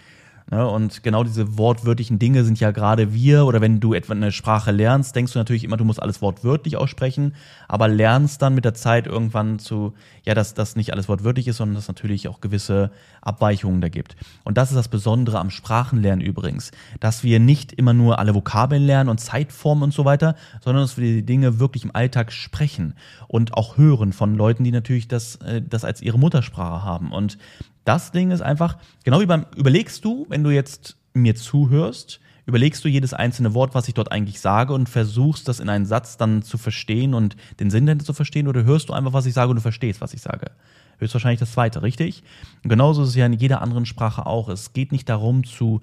Ne? 0.52 0.68
Und 0.68 1.02
genau 1.02 1.24
diese 1.24 1.58
wortwörtlichen 1.58 2.20
Dinge 2.20 2.44
sind 2.44 2.60
ja 2.60 2.72
gerade 2.72 3.14
wir, 3.14 3.46
oder 3.46 3.62
wenn 3.62 3.80
du 3.80 3.94
etwa 3.94 4.14
eine 4.14 4.34
Sprache 4.34 4.72
lernst, 4.72 5.16
denkst 5.16 5.32
du 5.32 5.40
natürlich 5.40 5.64
immer, 5.64 5.78
du 5.78 5.86
musst 5.86 6.02
alles 6.02 6.22
wortwörtlich 6.22 6.76
aussprechen, 6.76 7.34
aber 7.70 7.88
lernst 7.88 8.42
dann 8.42 8.54
mit 8.54 8.66
der 8.66 8.74
Zeit 8.74 9.08
irgendwann 9.08 9.60
zu, 9.60 9.94
ja, 10.24 10.34
dass 10.34 10.54
das 10.54 10.76
nicht 10.76 10.92
alles 10.92 11.08
wortwörtlich 11.08 11.48
ist, 11.48 11.58
sondern 11.58 11.76
dass 11.76 11.86
es 11.86 11.88
natürlich 11.88 12.28
auch 12.28 12.42
gewisse 12.42 12.92
Abweichungen 13.22 13.80
da 13.80 13.88
gibt. 13.88 14.18
Und 14.44 14.58
das 14.58 14.72
ist 14.72 14.76
das 14.76 14.90
Besondere 14.90 15.40
am 15.40 15.52
Sprachenlernen 15.52 16.24
übrigens, 16.24 16.72
dass 17.00 17.24
wir 17.24 17.40
nicht 17.40 17.72
immer 17.72 17.94
nur 17.94 18.20
alle 18.20 18.36
Vokabeln 18.36 18.84
lernen 18.84 19.10
und 19.10 19.20
Zeitformen 19.20 19.86
und 19.86 19.94
so 19.94 20.04
weiter, 20.04 20.36
sondern 20.60 20.84
dass 20.84 20.98
wir 20.98 21.06
die 21.06 21.26
Dinge 21.26 21.60
wirklich 21.60 21.86
im 21.86 21.96
Alltag 21.96 22.34
sprechen 22.34 22.96
und 23.30 23.54
auch 23.54 23.78
hören 23.78 24.12
von 24.12 24.36
Leuten, 24.36 24.66
die 24.66 24.72
natürlich 24.72 25.08
das, 25.08 25.38
äh, 25.38 25.62
das 25.62 25.86
als 25.86 26.02
ihre 26.02 26.20
Muttersprache 26.20 26.84
haben. 26.84 27.14
Und 27.14 27.38
das 27.84 28.12
Ding 28.12 28.32
ist 28.32 28.42
einfach, 28.42 28.78
genau 29.04 29.22
wie 29.22 29.26
beim, 29.26 29.46
überlegst 29.56 30.06
du, 30.06 30.26
wenn 30.30 30.44
du 30.44 30.50
jetzt 30.52 30.98
mir 31.14 31.36
zuhörst, 31.36 32.20
überlegst 32.46 32.84
du 32.84 32.90
jedes 32.90 33.14
einzelne 33.14 33.54
Wort, 33.54 33.76
was 33.76 33.88
ich 33.88 33.94
dort 33.94 34.12
eigentlich 34.12 34.40
sage 34.40 34.74
und 34.74 34.90
versuchst 34.90 35.48
das 35.48 35.60
in 35.60 35.70
einen 35.70 35.86
Satz 35.86 36.18
dann 36.18 36.42
zu 36.42 36.58
verstehen 36.58 37.14
und 37.14 37.36
den 37.60 37.70
Sinn 37.70 37.86
dahinter 37.86 38.06
zu 38.06 38.14
verstehen 38.14 38.48
oder 38.48 38.64
hörst 38.64 38.90
du 38.90 38.94
einfach, 38.94 39.14
was 39.14 39.26
ich 39.26 39.34
sage 39.34 39.50
und 39.50 39.58
du 39.58 39.62
verstehst, 39.62 40.02
was 40.02 40.14
ich 40.14 40.22
sage? 40.22 40.52
Höchstwahrscheinlich 40.98 41.40
das 41.40 41.54
zweite, 41.54 41.82
richtig? 41.82 42.24
Und 42.64 42.70
genauso 42.70 43.04
ist 43.04 43.10
es 43.10 43.16
ja 43.16 43.26
in 43.26 43.34
jeder 43.34 43.62
anderen 43.62 43.86
Sprache 43.86 44.26
auch. 44.26 44.50
Es 44.50 44.74
geht 44.74 44.92
nicht 44.92 45.10
darum 45.10 45.44
zu, 45.44 45.82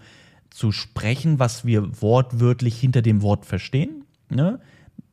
zu 0.51 0.73
sprechen, 0.73 1.39
was 1.39 1.65
wir 1.65 2.01
wortwörtlich 2.01 2.79
hinter 2.79 3.03
dem 3.03 3.23
Wort 3.23 3.45
verstehen, 3.45 4.05
ne? 4.29 4.61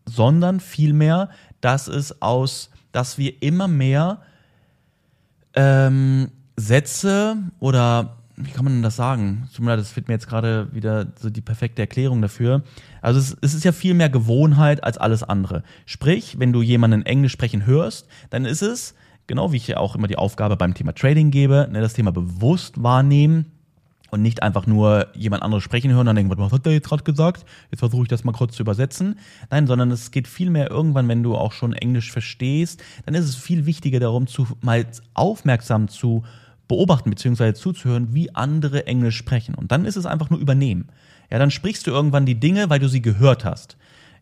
sondern 0.06 0.60
vielmehr, 0.60 1.30
dass 1.62 1.88
es 1.88 2.22
aus, 2.22 2.70
dass 2.92 3.18
wir 3.18 3.42
immer 3.42 3.68
mehr 3.68 4.22
ähm, 5.56 6.32
Sätze 6.58 7.38
oder 7.60 8.18
wie 8.38 8.52
kann 8.52 8.66
man 8.66 8.74
denn 8.74 8.84
das 8.84 8.96
sagen? 8.96 9.48
Tut 9.54 9.64
mir 9.64 9.72
leid, 9.72 9.80
das 9.80 9.92
fehlt 9.92 10.08
mir 10.08 10.14
jetzt 10.14 10.28
gerade 10.28 10.68
wieder 10.74 11.08
so 11.20 11.30
die 11.30 11.42
perfekte 11.42 11.82
Erklärung 11.82 12.22
dafür. 12.22 12.64
Also 13.02 13.20
es, 13.20 13.38
es, 13.42 13.54
ist 13.54 13.64
ja 13.64 13.72
viel 13.72 13.94
mehr 13.94 14.10
Gewohnheit 14.10 14.84
als 14.84 14.98
alles 14.98 15.24
andere. 15.24 15.64
Sprich, 15.86 16.38
wenn 16.38 16.52
du 16.52 16.62
jemanden 16.62 17.06
Englisch 17.06 17.32
sprechen 17.32 17.66
hörst, 17.66 18.08
dann 18.30 18.46
ist 18.46 18.62
es, 18.62 18.94
genau 19.28 19.52
wie 19.52 19.58
ich 19.58 19.68
ja 19.68 19.78
auch 19.78 19.96
immer 19.96 20.08
die 20.08 20.18
Aufgabe 20.18 20.58
beim 20.58 20.74
Thema 20.74 20.94
Trading 20.94 21.32
gebe, 21.32 21.70
ne, 21.72 21.80
das 21.80 21.94
Thema 21.94 22.12
bewusst 22.12 22.84
wahrnehmen 22.84 23.52
und 24.12 24.22
nicht 24.22 24.44
einfach 24.44 24.68
nur 24.68 25.08
jemand 25.14 25.44
anderes 25.44 25.64
sprechen 25.64 25.92
hören 25.92 26.08
und 26.08 26.16
denken, 26.16 26.38
was 26.38 26.52
hat 26.52 26.66
der 26.66 26.74
jetzt 26.74 26.90
gerade 26.90 27.04
gesagt? 27.04 27.46
Jetzt 27.72 27.80
versuche 27.80 28.04
ich 28.04 28.10
das 28.10 28.24
mal 28.24 28.34
kurz 28.34 28.56
zu 28.56 28.64
übersetzen. 28.64 29.18
Nein, 29.50 29.66
sondern 29.66 29.92
es 29.92 30.12
geht 30.12 30.28
vielmehr 30.28 30.70
irgendwann, 30.70 31.08
wenn 31.08 31.24
du 31.24 31.36
auch 31.36 31.54
schon 31.54 31.74
Englisch 31.74 32.12
verstehst, 32.12 32.84
dann 33.06 33.16
ist 33.16 33.26
es 33.26 33.36
viel 33.36 33.66
wichtiger 33.66 34.00
darum, 34.00 34.28
zu 34.28 34.48
mal 34.62 34.86
aufmerksam 35.14 35.88
zu 35.88 36.24
beobachten 36.68 37.10
bzw. 37.10 37.54
zuzuhören, 37.54 38.14
wie 38.14 38.34
andere 38.34 38.88
Englisch 38.88 39.18
sprechen. 39.18 39.56
Und 39.56 39.72
dann 39.72 39.86
ist 39.86 39.96
es 39.96 40.06
einfach 40.06 40.30
nur 40.30 40.40
übernehmen. 40.40 40.88
Ja, 41.32 41.40
dann 41.40 41.52
sprichst 41.52 41.88
du 41.88 41.92
irgendwann 41.92 42.26
die 42.26 42.40
Dinge, 42.40 42.70
weil 42.70 42.80
du 42.80 42.88
sie 42.88 43.02
gehört 43.02 43.46
hast. 43.46 43.78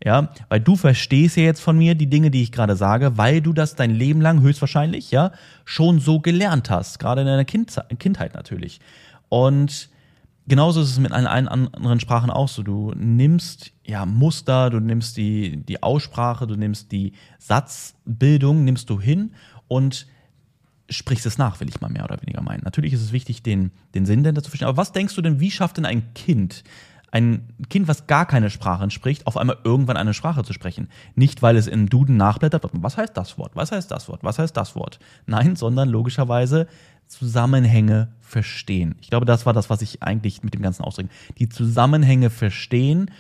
Ja, 0.06 0.34
weil 0.50 0.60
du 0.60 0.76
verstehst 0.76 1.38
ja 1.38 1.44
jetzt 1.44 1.62
von 1.62 1.78
mir 1.78 1.96
die 1.96 2.10
Dinge, 2.10 2.30
die 2.30 2.44
ich 2.44 2.52
gerade 2.52 2.76
sage, 2.76 3.18
weil 3.18 3.40
du 3.40 3.54
das 3.54 3.76
dein 3.76 3.92
Leben 3.92 4.20
lang 4.20 4.42
höchstwahrscheinlich, 4.42 5.12
ja, 5.12 5.32
schon 5.64 6.00
so 6.00 6.20
gelernt 6.20 6.70
hast. 6.70 7.00
Gerade 7.00 7.22
in 7.22 7.28
deiner 7.28 7.46
Kindheit 7.46 8.34
natürlich. 8.34 8.82
Und 9.30 9.90
genauso 10.46 10.82
ist 10.82 10.90
es 10.90 11.00
mit 11.00 11.14
allen 11.14 11.48
anderen 11.48 12.02
Sprachen 12.02 12.32
auch 12.32 12.50
so. 12.50 12.64
Du 12.64 12.92
nimmst 12.98 13.72
ja 13.86 14.06
Muster, 14.06 14.70
du 14.70 14.82
nimmst 14.82 15.16
die, 15.16 15.64
die 15.64 15.82
Aussprache, 15.82 16.48
du 16.48 16.56
nimmst 16.56 16.92
die 16.92 17.14
Satzbildung, 17.40 18.66
nimmst 18.66 18.90
du 18.90 19.00
hin 19.00 19.32
und 19.70 20.08
sprichst 20.94 21.26
es 21.26 21.38
nach, 21.38 21.60
will 21.60 21.70
ich 21.70 21.82
mal 21.82 21.90
mehr 21.90 22.04
oder 22.04 22.22
weniger 22.22 22.42
meinen. 22.42 22.64
Natürlich 22.64 22.94
ist 22.94 23.02
es 23.02 23.12
wichtig, 23.12 23.44
den, 23.44 23.72
den 23.96 24.06
Sinn 24.06 24.24
dahinter 24.24 24.44
zu 24.44 24.50
verstehen. 24.50 24.68
Aber 24.68 24.78
was 24.78 24.92
denkst 24.92 25.16
du 25.16 25.22
denn, 25.22 25.40
wie 25.40 25.52
schafft 25.52 25.78
denn 25.78 25.86
ein 25.86 26.14
Kind, 26.14 26.64
ein 27.12 27.48
Kind, 27.70 27.88
was 27.88 28.08
gar 28.08 28.26
keine 28.26 28.50
Sprache 28.50 28.90
spricht, 28.90 29.28
auf 29.28 29.38
einmal 29.38 29.58
irgendwann 29.64 29.98
eine 29.98 30.14
Sprache 30.14 30.44
zu 30.44 30.54
sprechen? 30.54 30.90
Nicht, 31.16 31.42
weil 31.42 31.58
es 31.58 31.68
in 31.68 31.88
Duden 31.88 32.18
nachblättert, 32.18 32.68
was 32.74 32.98
heißt 32.98 33.16
das 33.16 33.38
Wort, 33.38 33.56
was 33.56 33.72
heißt 33.72 33.92
das 33.92 34.08
Wort, 34.10 34.24
was 34.24 34.40
heißt 34.40 34.56
das 34.56 34.76
Wort? 34.76 35.00
Nein, 35.26 35.56
sondern 35.56 35.90
logischerweise 35.90 36.68
Zusammenhänge 37.08 38.14
verstehen. 38.22 38.96
Ich 39.02 39.10
glaube, 39.10 39.26
das 39.26 39.46
war 39.46 39.54
das, 39.54 39.70
was 39.70 39.82
ich 39.82 40.02
eigentlich 40.02 40.44
mit 40.44 40.54
dem 40.54 40.62
Ganzen 40.62 40.84
ausdrücke. 40.84 41.10
Die 41.38 41.50
Zusammenhänge 41.50 42.30
verstehen, 42.30 43.12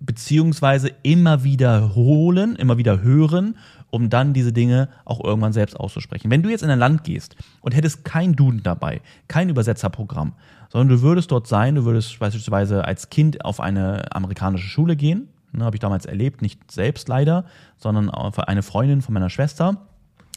beziehungsweise 0.00 0.90
immer 1.02 1.44
wiederholen, 1.44 2.56
immer 2.56 2.78
wieder 2.78 3.02
hören 3.02 3.56
um 3.92 4.08
dann 4.08 4.32
diese 4.32 4.54
Dinge 4.54 4.88
auch 5.04 5.22
irgendwann 5.22 5.52
selbst 5.52 5.78
auszusprechen. 5.78 6.30
Wenn 6.30 6.42
du 6.42 6.48
jetzt 6.48 6.62
in 6.62 6.70
ein 6.70 6.78
Land 6.78 7.04
gehst 7.04 7.36
und 7.60 7.74
hättest 7.74 8.04
kein 8.04 8.34
Duden 8.34 8.62
dabei, 8.62 9.02
kein 9.28 9.50
Übersetzerprogramm, 9.50 10.32
sondern 10.70 10.88
du 10.88 11.02
würdest 11.02 11.30
dort 11.30 11.46
sein, 11.46 11.74
du 11.74 11.84
würdest 11.84 12.18
beispielsweise 12.18 12.86
als 12.86 13.10
Kind 13.10 13.44
auf 13.44 13.60
eine 13.60 14.10
amerikanische 14.14 14.66
Schule 14.66 14.96
gehen, 14.96 15.28
ne, 15.52 15.66
habe 15.66 15.76
ich 15.76 15.80
damals 15.80 16.06
erlebt, 16.06 16.40
nicht 16.40 16.72
selbst 16.72 17.06
leider, 17.08 17.44
sondern 17.76 18.08
eine 18.08 18.62
Freundin 18.62 19.02
von 19.02 19.12
meiner 19.12 19.28
Schwester, 19.28 19.86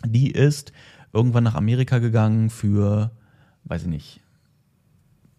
die 0.06 0.32
ist 0.32 0.74
irgendwann 1.14 1.46
nach 1.46 1.56
Amerika 1.56 2.00
gegangen 2.00 2.50
für, 2.50 3.12
weiß 3.64 3.84
ich 3.84 3.88
nicht, 3.88 4.22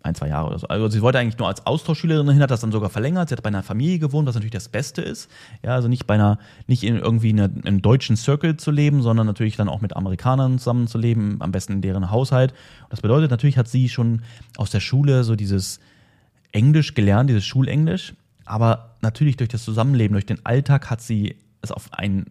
ein, 0.07 0.15
zwei 0.15 0.29
Jahre 0.29 0.49
oder 0.49 0.59
so. 0.59 0.69
Also 0.69 0.89
sie 0.89 1.03
wollte 1.03 1.19
eigentlich 1.19 1.39
nur 1.39 1.49
als 1.49 1.67
Austauschschülerin 1.67 2.29
hin, 2.31 2.41
hat 2.41 2.51
das 2.51 2.61
dann 2.61 2.73
sogar 2.73 2.91
verlängert. 2.91 3.29
Sie 3.29 3.35
hat 3.35 3.43
bei 3.43 3.49
einer 3.49 3.63
Familie 3.63 3.99
gewohnt, 3.99 4.27
was 4.27 4.35
natürlich 4.35 4.53
das 4.53 4.69
Beste 4.69 5.03
ist. 5.03 5.31
Ja, 5.63 5.75
also 5.75 5.89
nicht 5.89 6.07
bei 6.07 6.15
einer, 6.15 6.39
nicht 6.67 6.83
in 6.83 6.97
irgendwie 6.97 7.31
einer, 7.31 7.51
einem 7.65 7.83
deutschen 7.83 8.17
Circle 8.17 8.57
zu 8.57 8.71
leben, 8.71 9.03
sondern 9.03 9.27
natürlich 9.27 9.57
dann 9.57 9.69
auch 9.69 9.81
mit 9.81 9.97
Amerikanern 9.97 10.59
zusammen 10.59 10.87
zu 10.87 10.99
leben, 10.99 11.37
am 11.41 11.53
besten 11.53 11.75
in 11.75 11.83
deren 11.83 12.11
Haushalt. 12.11 12.53
Und 12.85 12.93
das 12.93 13.01
bedeutet, 13.01 13.31
natürlich 13.31 13.59
hat 13.59 13.69
sie 13.69 13.89
schon 13.89 14.23
aus 14.57 14.71
der 14.71 14.81
Schule 14.81 15.25
so 15.25 15.37
dieses 15.37 15.81
Englisch 16.53 16.95
gelernt, 16.95 17.29
dieses 17.29 17.45
Schulenglisch. 17.45 18.15
Aber 18.45 18.95
natürlich 19.03 19.37
durch 19.37 19.51
das 19.51 19.65
Zusammenleben, 19.65 20.15
durch 20.15 20.27
den 20.27 20.45
Alltag 20.47 20.89
hat 20.89 21.03
sie 21.03 21.37
es 21.63 21.73
auf 21.73 21.89
ein 21.93 22.27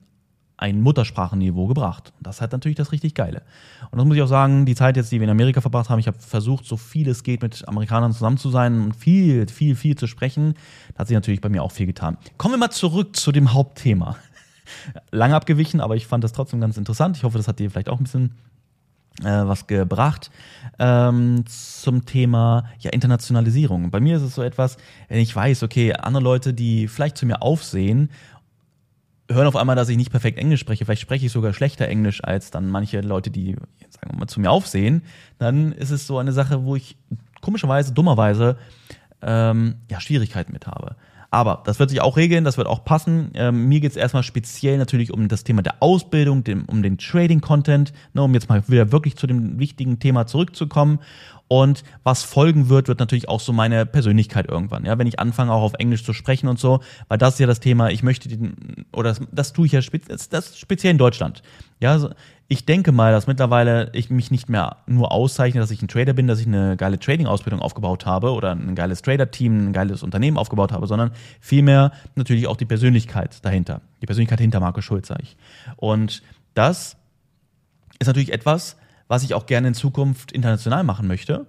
ein 0.57 0.81
Muttersprachenniveau 0.81 1.67
gebracht. 1.67 2.13
Das 2.21 2.41
halt 2.41 2.51
natürlich 2.53 2.77
das 2.77 2.91
richtig 2.91 3.13
Geile. 3.13 3.41
Und 3.91 3.97
das 3.97 4.05
muss 4.05 4.15
ich 4.15 4.21
auch 4.21 4.27
sagen, 4.27 4.65
die 4.65 4.75
Zeit 4.75 4.95
jetzt, 4.95 5.11
die 5.11 5.19
wir 5.19 5.25
in 5.25 5.31
Amerika 5.31 5.61
verbracht 5.61 5.89
haben, 5.89 5.99
ich 5.99 6.07
habe 6.07 6.17
versucht, 6.17 6.65
so 6.65 6.77
viel 6.77 7.09
es 7.09 7.23
geht, 7.23 7.41
mit 7.41 7.67
Amerikanern 7.67 8.13
zusammen 8.13 8.37
zu 8.37 8.49
sein 8.49 8.81
und 8.81 8.95
viel, 8.95 9.47
viel, 9.47 9.75
viel 9.75 9.95
zu 9.95 10.07
sprechen. 10.07 10.55
Da 10.93 10.99
hat 10.99 11.07
sich 11.07 11.15
natürlich 11.15 11.41
bei 11.41 11.49
mir 11.49 11.63
auch 11.63 11.71
viel 11.71 11.85
getan. 11.85 12.17
Kommen 12.37 12.53
wir 12.53 12.59
mal 12.59 12.71
zurück 12.71 13.15
zu 13.15 13.31
dem 13.31 13.53
Hauptthema. 13.53 14.15
Lange 15.11 15.35
abgewichen, 15.35 15.81
aber 15.81 15.95
ich 15.95 16.07
fand 16.07 16.23
das 16.23 16.31
trotzdem 16.31 16.61
ganz 16.61 16.77
interessant. 16.77 17.17
Ich 17.17 17.23
hoffe, 17.23 17.37
das 17.37 17.47
hat 17.47 17.59
dir 17.59 17.69
vielleicht 17.69 17.89
auch 17.89 17.99
ein 17.99 18.03
bisschen 18.03 18.31
äh, 19.21 19.47
was 19.47 19.67
gebracht 19.67 20.29
ähm, 20.79 21.45
zum 21.47 22.05
Thema 22.05 22.65
ja, 22.79 22.91
Internationalisierung. 22.91 23.91
Bei 23.91 23.99
mir 23.99 24.17
ist 24.17 24.23
es 24.23 24.35
so 24.35 24.41
etwas, 24.41 24.77
wenn 25.07 25.19
ich 25.19 25.33
weiß, 25.33 25.63
okay, 25.63 25.93
andere 25.93 26.23
Leute, 26.23 26.53
die 26.53 26.87
vielleicht 26.87 27.17
zu 27.17 27.25
mir 27.25 27.41
aufsehen 27.41 28.09
hören 29.29 29.47
auf 29.47 29.55
einmal, 29.55 29.75
dass 29.75 29.89
ich 29.89 29.97
nicht 29.97 30.11
perfekt 30.11 30.37
Englisch 30.37 30.59
spreche. 30.59 30.85
Vielleicht 30.85 31.01
spreche 31.01 31.25
ich 31.25 31.31
sogar 31.31 31.53
schlechter 31.53 31.87
Englisch 31.87 32.23
als 32.23 32.51
dann 32.51 32.69
manche 32.69 33.01
Leute, 33.01 33.31
die, 33.31 33.55
sagen 33.89 34.11
wir 34.11 34.19
mal, 34.19 34.27
zu 34.27 34.39
mir 34.39 34.51
aufsehen. 34.51 35.03
Dann 35.39 35.71
ist 35.71 35.91
es 35.91 36.07
so 36.07 36.17
eine 36.17 36.31
Sache, 36.31 36.63
wo 36.63 36.75
ich 36.75 36.97
komischerweise, 37.41 37.93
dummerweise, 37.93 38.57
ähm, 39.21 39.75
ja, 39.89 39.99
Schwierigkeiten 39.99 40.51
mit 40.53 40.67
habe. 40.67 40.95
Aber 41.31 41.63
das 41.65 41.79
wird 41.79 41.89
sich 41.89 41.99
auch 41.99 42.15
regeln, 42.15 42.45
das 42.45 42.57
wird 42.57 42.67
auch 42.67 42.85
passen. 42.85 43.31
Ähm, 43.33 43.67
mir 43.67 43.81
geht 43.81 43.91
es 43.91 43.97
erstmal 43.97 44.23
speziell 44.23 44.77
natürlich 44.77 45.11
um 45.11 45.27
das 45.27 45.43
Thema 45.43 45.63
der 45.63 45.81
Ausbildung, 45.81 46.45
dem, 46.45 46.63
um 46.65 46.81
den 46.81 46.97
Trading-Content, 46.97 47.91
ne, 48.13 48.23
um 48.23 48.33
jetzt 48.33 48.47
mal 48.47 48.63
wieder 48.69 48.93
wirklich 48.93 49.17
zu 49.17 49.27
dem 49.27 49.59
wichtigen 49.59 49.99
Thema 49.99 50.27
zurückzukommen. 50.27 50.99
Und 51.47 51.83
was 52.03 52.23
folgen 52.23 52.69
wird, 52.69 52.87
wird 52.87 52.99
natürlich 52.99 53.29
auch 53.29 53.39
so 53.39 53.53
meine 53.53 53.85
Persönlichkeit 53.85 54.47
irgendwann. 54.49 54.83
Ja, 54.83 54.97
wenn 54.97 55.05
ich 55.05 55.19
anfange 55.19 55.51
auch 55.51 55.61
auf 55.61 55.73
Englisch 55.75 56.03
zu 56.03 56.11
sprechen 56.11 56.47
und 56.47 56.57
so, 56.57 56.79
weil 57.07 57.19
das 57.19 57.35
ist 57.35 57.39
ja 57.39 57.45
das 57.45 57.59
Thema, 57.59 57.91
ich 57.91 58.01
möchte 58.01 58.27
den, 58.29 58.85
oder 58.91 59.09
das, 59.09 59.21
das 59.31 59.53
tue 59.53 59.67
ich 59.67 59.71
ja 59.71 59.81
spez, 59.83 60.05
das, 60.07 60.29
das 60.29 60.57
speziell 60.57 60.91
in 60.91 60.97
Deutschland. 60.97 61.43
Ja, 61.79 61.91
also 61.91 62.09
ich 62.47 62.65
denke 62.65 62.91
mal, 62.91 63.11
dass 63.11 63.27
mittlerweile 63.27 63.91
ich 63.93 64.09
mich 64.09 64.31
nicht 64.31 64.49
mehr 64.49 64.77
nur 64.87 65.11
auszeichne, 65.11 65.59
dass 65.59 65.69
ich 65.69 65.81
ein 65.81 65.87
Trader 65.87 66.13
bin, 66.13 66.27
dass 66.27 66.39
ich 66.39 66.47
eine 66.47 66.77
geile 66.77 66.99
Trading-Ausbildung 66.99 67.59
aufgebaut 67.59 68.05
habe 68.07 68.31
oder 68.31 68.51
ein 68.51 68.73
geiles 68.73 69.03
Trader-Team, 69.03 69.69
ein 69.69 69.73
geiles 69.73 70.01
Unternehmen 70.01 70.37
aufgebaut 70.37 70.71
habe, 70.71 70.87
sondern 70.87 71.11
vielmehr 71.39 71.91
natürlich 72.15 72.47
auch 72.47 72.57
die 72.57 72.65
Persönlichkeit 72.65 73.43
dahinter. 73.43 73.81
Die 74.01 74.07
Persönlichkeit 74.07 74.39
hinter 74.39 74.59
Marco 74.59 74.81
Schulz, 74.81 75.07
sage 75.07 75.23
ich. 75.23 75.37
Und 75.75 76.23
das 76.55 76.97
ist 77.99 78.07
natürlich 78.07 78.33
etwas, 78.33 78.77
was 79.07 79.23
ich 79.23 79.33
auch 79.33 79.45
gerne 79.45 79.69
in 79.69 79.73
Zukunft 79.73 80.31
international 80.31 80.83
machen 80.83 81.07
möchte. 81.07 81.45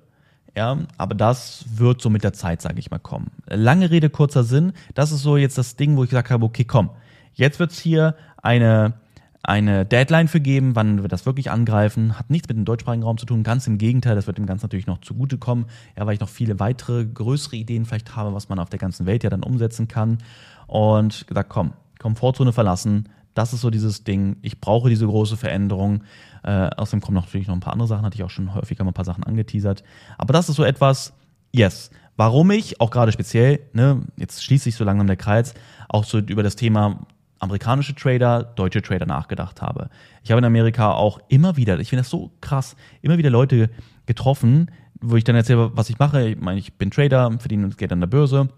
Ja, 0.56 0.78
aber 0.96 1.14
das 1.14 1.66
wird 1.74 2.00
so 2.00 2.08
mit 2.08 2.24
der 2.24 2.32
Zeit, 2.32 2.62
sage 2.62 2.78
ich 2.78 2.90
mal, 2.90 2.98
kommen. 2.98 3.30
Lange 3.46 3.90
Rede, 3.90 4.08
kurzer 4.08 4.42
Sinn. 4.42 4.72
Das 4.94 5.12
ist 5.12 5.22
so 5.22 5.36
jetzt 5.36 5.58
das 5.58 5.76
Ding, 5.76 5.96
wo 5.96 6.04
ich 6.04 6.10
gesagt 6.10 6.30
habe, 6.30 6.46
okay, 6.46 6.64
komm, 6.64 6.90
jetzt 7.34 7.58
wird's 7.58 7.78
hier 7.78 8.16
eine, 8.42 8.94
eine 9.42 9.84
Deadline 9.84 10.28
für 10.28 10.40
geben, 10.40 10.74
wann 10.74 11.02
wir 11.02 11.08
das 11.08 11.26
wirklich 11.26 11.50
angreifen. 11.50 12.18
Hat 12.18 12.30
nichts 12.30 12.48
mit 12.48 12.56
dem 12.56 12.64
deutschsprachigen 12.64 13.02
Raum 13.02 13.18
zu 13.18 13.26
tun, 13.26 13.42
ganz 13.42 13.66
im 13.66 13.76
Gegenteil, 13.76 14.14
das 14.14 14.26
wird 14.26 14.38
dem 14.38 14.46
Ganzen 14.46 14.64
natürlich 14.64 14.86
noch 14.86 15.02
zugutekommen, 15.02 15.66
ja, 15.94 16.06
weil 16.06 16.14
ich 16.14 16.20
noch 16.20 16.30
viele 16.30 16.58
weitere 16.58 17.04
größere 17.04 17.56
Ideen 17.56 17.84
vielleicht 17.84 18.16
habe, 18.16 18.32
was 18.32 18.48
man 18.48 18.58
auf 18.58 18.70
der 18.70 18.78
ganzen 18.78 19.04
Welt 19.04 19.24
ja 19.24 19.30
dann 19.30 19.42
umsetzen 19.42 19.88
kann. 19.88 20.18
Und 20.66 21.26
gesagt, 21.26 21.50
komm, 21.50 21.74
Komfortzone 21.98 22.54
verlassen, 22.54 23.10
das 23.36 23.52
ist 23.52 23.60
so 23.60 23.70
dieses 23.70 24.02
Ding. 24.02 24.36
Ich 24.42 24.60
brauche 24.60 24.88
diese 24.88 25.06
große 25.06 25.36
Veränderung. 25.36 26.02
Äh, 26.42 26.70
außerdem 26.76 27.02
kommen 27.02 27.16
natürlich 27.16 27.46
noch 27.46 27.54
ein 27.54 27.60
paar 27.60 27.74
andere 27.74 27.88
Sachen, 27.88 28.04
hatte 28.04 28.16
ich 28.16 28.24
auch 28.24 28.30
schon 28.30 28.54
häufiger 28.54 28.82
mal 28.82 28.90
ein 28.90 28.94
paar 28.94 29.04
Sachen 29.04 29.24
angeteasert. 29.24 29.84
Aber 30.16 30.32
das 30.32 30.48
ist 30.48 30.56
so 30.56 30.64
etwas, 30.64 31.12
yes. 31.52 31.90
warum 32.16 32.50
ich 32.50 32.80
auch 32.80 32.90
gerade 32.90 33.12
speziell, 33.12 33.60
ne, 33.74 34.02
jetzt 34.16 34.42
schließt 34.42 34.64
sich 34.64 34.74
so 34.74 34.84
langsam 34.84 35.06
der 35.06 35.16
Kreis, 35.16 35.54
auch 35.88 36.04
so 36.04 36.18
über 36.18 36.42
das 36.42 36.56
Thema 36.56 37.06
amerikanische 37.38 37.94
Trader, 37.94 38.42
deutsche 38.42 38.80
Trader 38.80 39.04
nachgedacht 39.04 39.60
habe. 39.60 39.90
Ich 40.22 40.30
habe 40.30 40.38
in 40.38 40.44
Amerika 40.46 40.92
auch 40.92 41.20
immer 41.28 41.56
wieder, 41.58 41.78
ich 41.78 41.90
finde 41.90 42.00
das 42.00 42.10
so 42.10 42.32
krass, 42.40 42.74
immer 43.02 43.18
wieder 43.18 43.28
Leute 43.28 43.68
getroffen, 44.06 44.70
wo 45.02 45.16
ich 45.16 45.24
dann 45.24 45.36
erzähle, 45.36 45.76
was 45.76 45.90
ich 45.90 45.98
mache. 45.98 46.30
Ich 46.30 46.40
meine, 46.40 46.58
ich 46.58 46.72
bin 46.74 46.90
Trader, 46.90 47.30
verdiene 47.38 47.68
Geld 47.68 47.92
an 47.92 48.00
der 48.00 48.06
Börse. 48.06 48.48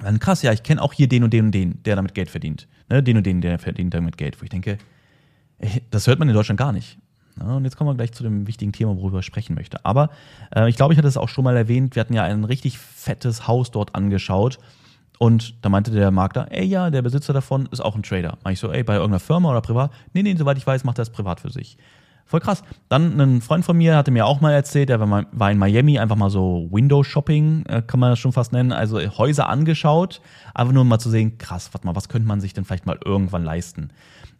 Dann 0.00 0.20
krass, 0.20 0.42
ja, 0.42 0.52
ich 0.52 0.62
kenne 0.62 0.80
auch 0.80 0.92
hier 0.92 1.08
den 1.08 1.24
und 1.24 1.32
den 1.32 1.46
und 1.46 1.52
den, 1.52 1.82
der 1.82 1.96
damit 1.96 2.14
Geld 2.14 2.30
verdient. 2.30 2.68
Ne, 2.88 3.02
den 3.02 3.16
und 3.16 3.26
den, 3.26 3.40
der 3.40 3.58
verdient 3.58 3.94
damit 3.94 4.16
Geld. 4.16 4.40
Wo 4.40 4.44
ich 4.44 4.50
denke, 4.50 4.78
ey, 5.58 5.82
das 5.90 6.06
hört 6.06 6.18
man 6.18 6.28
in 6.28 6.34
Deutschland 6.34 6.58
gar 6.58 6.72
nicht. 6.72 6.98
Ja, 7.40 7.56
und 7.56 7.64
jetzt 7.64 7.76
kommen 7.76 7.90
wir 7.90 7.94
gleich 7.94 8.12
zu 8.12 8.22
dem 8.22 8.46
wichtigen 8.46 8.72
Thema, 8.72 8.96
worüber 8.96 9.18
ich 9.18 9.26
sprechen 9.26 9.54
möchte. 9.54 9.84
Aber 9.84 10.10
äh, 10.54 10.68
ich 10.68 10.76
glaube, 10.76 10.94
ich 10.94 10.98
hatte 10.98 11.08
es 11.08 11.16
auch 11.16 11.28
schon 11.28 11.44
mal 11.44 11.56
erwähnt. 11.56 11.96
Wir 11.96 12.00
hatten 12.00 12.14
ja 12.14 12.22
ein 12.22 12.44
richtig 12.44 12.78
fettes 12.78 13.48
Haus 13.48 13.70
dort 13.70 13.94
angeschaut. 13.94 14.58
Und 15.18 15.54
da 15.64 15.68
meinte 15.68 15.90
der 15.90 16.10
Makler, 16.10 16.48
ey, 16.50 16.64
ja, 16.64 16.90
der 16.90 17.02
Besitzer 17.02 17.32
davon 17.32 17.68
ist 17.70 17.80
auch 17.80 17.96
ein 17.96 18.02
Trader. 18.02 18.38
Mach 18.44 18.50
ich 18.50 18.58
so, 18.58 18.70
ey, 18.72 18.82
bei 18.82 18.94
irgendeiner 18.94 19.20
Firma 19.20 19.50
oder 19.50 19.60
privat? 19.60 19.92
Nee, 20.12 20.22
nee, 20.22 20.34
soweit 20.36 20.58
ich 20.58 20.66
weiß, 20.66 20.84
macht 20.84 20.98
er 20.98 21.04
das 21.04 21.10
privat 21.10 21.40
für 21.40 21.50
sich. 21.50 21.76
Voll 22.26 22.40
krass. 22.40 22.62
Dann 22.88 23.20
ein 23.20 23.40
Freund 23.42 23.64
von 23.64 23.76
mir 23.76 23.96
hatte 23.96 24.10
mir 24.10 24.26
auch 24.26 24.40
mal 24.40 24.52
erzählt, 24.52 24.88
der 24.88 24.98
war 25.00 25.50
in 25.50 25.58
Miami, 25.58 25.98
einfach 25.98 26.16
mal 26.16 26.30
so 26.30 26.68
Window-Shopping, 26.70 27.66
äh, 27.66 27.82
kann 27.82 28.00
man 28.00 28.10
das 28.10 28.18
schon 28.18 28.32
fast 28.32 28.52
nennen, 28.52 28.72
also 28.72 28.98
Häuser 28.98 29.48
angeschaut, 29.48 30.22
einfach 30.54 30.72
nur 30.72 30.84
mal 30.84 30.98
zu 30.98 31.10
sehen, 31.10 31.36
krass, 31.36 31.70
warte 31.72 31.86
mal, 31.86 31.94
was 31.94 32.08
könnte 32.08 32.26
man 32.26 32.40
sich 32.40 32.54
denn 32.54 32.64
vielleicht 32.64 32.86
mal 32.86 32.98
irgendwann 33.04 33.44
leisten? 33.44 33.90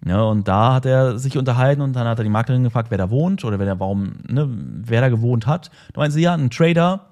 Ja, 0.06 0.22
und 0.22 0.48
da 0.48 0.74
hat 0.74 0.86
er 0.86 1.18
sich 1.18 1.36
unterhalten 1.36 1.82
und 1.82 1.94
dann 1.94 2.06
hat 2.06 2.18
er 2.18 2.24
die 2.24 2.30
Maklerin 2.30 2.64
gefragt, 2.64 2.90
wer 2.90 2.98
da 2.98 3.10
wohnt 3.10 3.44
oder 3.44 3.58
wer 3.58 3.66
da, 3.66 3.80
warum, 3.80 4.14
ne, 4.28 4.48
wer 4.50 5.00
da 5.00 5.08
gewohnt 5.08 5.46
hat. 5.46 5.70
Da 5.92 6.00
meinte 6.00 6.14
sie, 6.14 6.22
ja, 6.22 6.34
ein 6.34 6.50
Trader. 6.50 7.06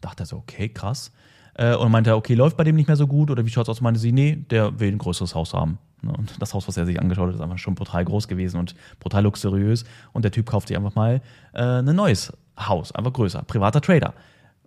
Dachte 0.00 0.24
er 0.24 0.26
so, 0.26 0.36
okay, 0.38 0.68
krass. 0.68 1.12
Äh, 1.54 1.76
und 1.76 1.92
meinte, 1.92 2.16
okay, 2.16 2.34
läuft 2.34 2.56
bei 2.56 2.64
dem 2.64 2.76
nicht 2.76 2.88
mehr 2.88 2.96
so 2.96 3.06
gut 3.06 3.30
oder 3.30 3.44
wie 3.46 3.50
schaut's 3.50 3.68
aus? 3.68 3.80
Meinte 3.80 4.00
sie, 4.00 4.10
nee, 4.10 4.36
der 4.50 4.80
will 4.80 4.90
ein 4.90 4.98
größeres 4.98 5.34
Haus 5.34 5.54
haben. 5.54 5.78
Ne, 6.02 6.12
und 6.12 6.40
das 6.40 6.52
Haus, 6.52 6.66
was 6.68 6.76
er 6.76 6.86
sich 6.86 7.00
angeschaut 7.00 7.28
hat, 7.28 7.34
ist 7.36 7.40
einfach 7.40 7.58
schon 7.58 7.74
brutal 7.74 8.04
groß 8.04 8.28
gewesen 8.28 8.58
und 8.58 8.74
brutal 9.00 9.22
luxuriös. 9.22 9.84
Und 10.12 10.24
der 10.24 10.32
Typ 10.32 10.46
kauft 10.46 10.68
sich 10.68 10.76
einfach 10.76 10.94
mal 10.94 11.20
äh, 11.52 11.62
ein 11.62 11.96
neues 11.96 12.32
Haus, 12.58 12.92
einfach 12.92 13.12
größer. 13.12 13.42
Privater 13.42 13.80
Trader. 13.80 14.14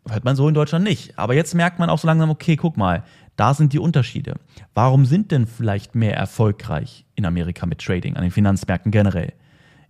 Hört 0.07 0.23
man 0.23 0.35
so 0.35 0.47
in 0.47 0.53
Deutschland 0.53 0.85
nicht. 0.85 1.17
Aber 1.17 1.33
jetzt 1.33 1.55
merkt 1.55 1.79
man 1.79 1.89
auch 1.89 1.99
so 1.99 2.07
langsam, 2.07 2.29
okay, 2.29 2.55
guck 2.55 2.77
mal, 2.77 3.03
da 3.35 3.53
sind 3.53 3.73
die 3.73 3.79
Unterschiede. 3.79 4.35
Warum 4.73 5.05
sind 5.05 5.31
denn 5.31 5.47
vielleicht 5.47 5.95
mehr 5.95 6.15
erfolgreich 6.15 7.05
in 7.15 7.25
Amerika 7.25 7.65
mit 7.65 7.79
Trading, 7.79 8.15
an 8.15 8.21
den 8.21 8.31
Finanzmärkten 8.31 8.91
generell? 8.91 9.33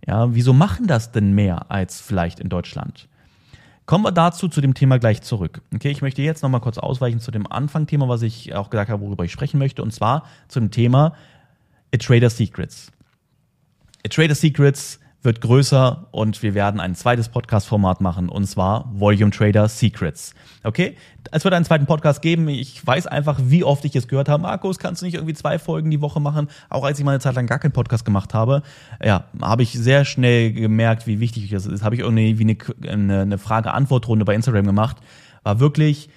Ja, 0.06 0.34
wieso 0.34 0.52
machen 0.52 0.86
das 0.86 1.12
denn 1.12 1.32
mehr 1.32 1.70
als 1.70 2.00
vielleicht 2.00 2.40
in 2.40 2.48
Deutschland? 2.48 3.08
Kommen 3.86 4.04
wir 4.04 4.10
dazu 4.10 4.48
zu 4.48 4.60
dem 4.60 4.74
Thema 4.74 4.98
gleich 4.98 5.22
zurück. 5.22 5.62
Okay, 5.72 5.90
ich 5.90 6.02
möchte 6.02 6.20
jetzt 6.20 6.42
nochmal 6.42 6.60
kurz 6.60 6.76
ausweichen 6.76 7.20
zu 7.20 7.30
dem 7.30 7.50
Anfangthema, 7.50 8.08
was 8.08 8.22
ich 8.22 8.52
auch 8.52 8.68
gesagt 8.68 8.90
habe, 8.90 9.00
worüber 9.00 9.24
ich 9.24 9.30
sprechen 9.30 9.58
möchte, 9.58 9.82
und 9.82 9.92
zwar 9.92 10.24
zu 10.48 10.58
dem 10.58 10.72
Thema 10.72 11.12
A 11.94 11.98
Trader 11.98 12.30
Secrets. 12.30 12.90
A 14.04 14.08
Trader 14.08 14.34
Secrets 14.34 15.00
wird 15.26 15.40
größer 15.40 16.06
und 16.12 16.42
wir 16.42 16.54
werden 16.54 16.80
ein 16.80 16.94
zweites 16.94 17.28
Podcast-Format 17.28 18.00
machen 18.00 18.28
und 18.28 18.46
zwar 18.46 18.88
Volume 18.94 19.32
Trader 19.32 19.68
Secrets. 19.68 20.34
Okay? 20.62 20.96
Es 21.32 21.42
wird 21.42 21.52
einen 21.52 21.64
zweiten 21.64 21.86
Podcast 21.86 22.22
geben. 22.22 22.48
Ich 22.48 22.86
weiß 22.86 23.08
einfach, 23.08 23.40
wie 23.42 23.64
oft 23.64 23.84
ich 23.84 23.96
es 23.96 24.06
gehört 24.06 24.28
habe. 24.28 24.44
Markus, 24.44 24.78
kannst 24.78 25.02
du 25.02 25.06
nicht 25.06 25.16
irgendwie 25.16 25.34
zwei 25.34 25.58
Folgen 25.58 25.90
die 25.90 26.00
Woche 26.00 26.20
machen? 26.20 26.48
Auch 26.70 26.84
als 26.84 26.98
ich 26.98 27.04
mal 27.04 27.10
eine 27.10 27.20
Zeit 27.20 27.34
lang 27.34 27.46
gar 27.46 27.58
keinen 27.58 27.72
Podcast 27.72 28.04
gemacht 28.04 28.34
habe, 28.34 28.62
ja, 29.04 29.24
habe 29.42 29.64
ich 29.64 29.72
sehr 29.72 30.04
schnell 30.04 30.52
gemerkt, 30.52 31.08
wie 31.08 31.18
wichtig 31.18 31.50
das 31.50 31.66
ist. 31.66 31.82
Habe 31.82 31.96
ich 31.96 32.02
irgendwie 32.02 32.56
eine, 32.88 33.22
eine 33.22 33.38
Frage-Antwort-Runde 33.38 34.24
bei 34.24 34.34
Instagram 34.34 34.66
gemacht. 34.66 34.98
War 35.42 35.58
wirklich 35.58 36.08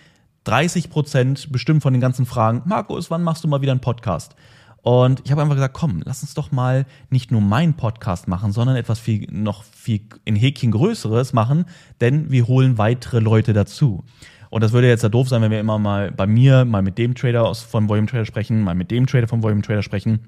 30 0.43 0.89
Prozent 0.91 1.51
bestimmt 1.51 1.81
von 1.81 1.93
den 1.93 2.01
ganzen 2.01 2.27
Fragen. 2.27 2.61
Markus, 2.65 3.09
wann 3.09 3.23
machst 3.23 3.43
du 3.43 3.47
mal 3.47 3.61
wieder 3.61 3.71
einen 3.71 3.81
Podcast? 3.81 4.35
Und 4.81 5.21
ich 5.25 5.31
habe 5.31 5.41
einfach 5.41 5.55
gesagt, 5.55 5.74
komm, 5.74 6.01
lass 6.05 6.21
uns 6.21 6.33
doch 6.33 6.51
mal 6.51 6.86
nicht 7.09 7.31
nur 7.31 7.41
meinen 7.41 7.74
Podcast 7.75 8.27
machen, 8.27 8.51
sondern 8.51 8.75
etwas 8.75 9.00
viel, 9.00 9.27
noch 9.31 9.63
viel 9.63 10.01
in 10.25 10.36
Häkchen 10.36 10.71
Größeres 10.71 11.33
machen, 11.33 11.65
denn 12.00 12.31
wir 12.31 12.48
holen 12.48 12.77
weitere 12.77 13.19
Leute 13.19 13.53
dazu. 13.53 14.03
Und 14.50 14.63
das 14.63 14.71
würde 14.71 14.88
jetzt 14.88 15.03
ja 15.03 15.09
doof 15.09 15.29
sein, 15.29 15.41
wenn 15.41 15.51
wir 15.51 15.59
immer 15.59 15.77
mal 15.77 16.12
bei 16.12 16.25
mir, 16.25 16.65
mal 16.65 16.81
mit 16.81 16.98
dem 16.98 17.13
Trader 17.13 17.45
aus, 17.45 17.62
von 17.62 17.88
Volume 17.88 18.07
Trader 18.07 18.25
sprechen, 18.25 18.62
mal 18.62 18.74
mit 18.74 18.89
dem 18.89 19.05
Trader 19.05 19.27
von 19.27 19.43
Volume 19.43 19.62
Trader 19.62 19.83
sprechen. 19.83 20.27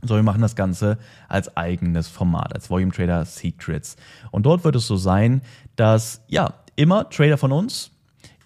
So, 0.00 0.16
wir 0.16 0.22
machen 0.22 0.40
das 0.40 0.56
Ganze 0.56 0.98
als 1.28 1.56
eigenes 1.56 2.08
Format, 2.08 2.54
als 2.54 2.70
Volume 2.70 2.92
Trader 2.92 3.24
Secrets. 3.24 3.96
Und 4.30 4.46
dort 4.46 4.64
wird 4.64 4.74
es 4.76 4.86
so 4.86 4.96
sein, 4.96 5.42
dass, 5.76 6.22
ja, 6.28 6.54
immer 6.76 7.08
Trader 7.10 7.36
von 7.36 7.52
uns, 7.52 7.90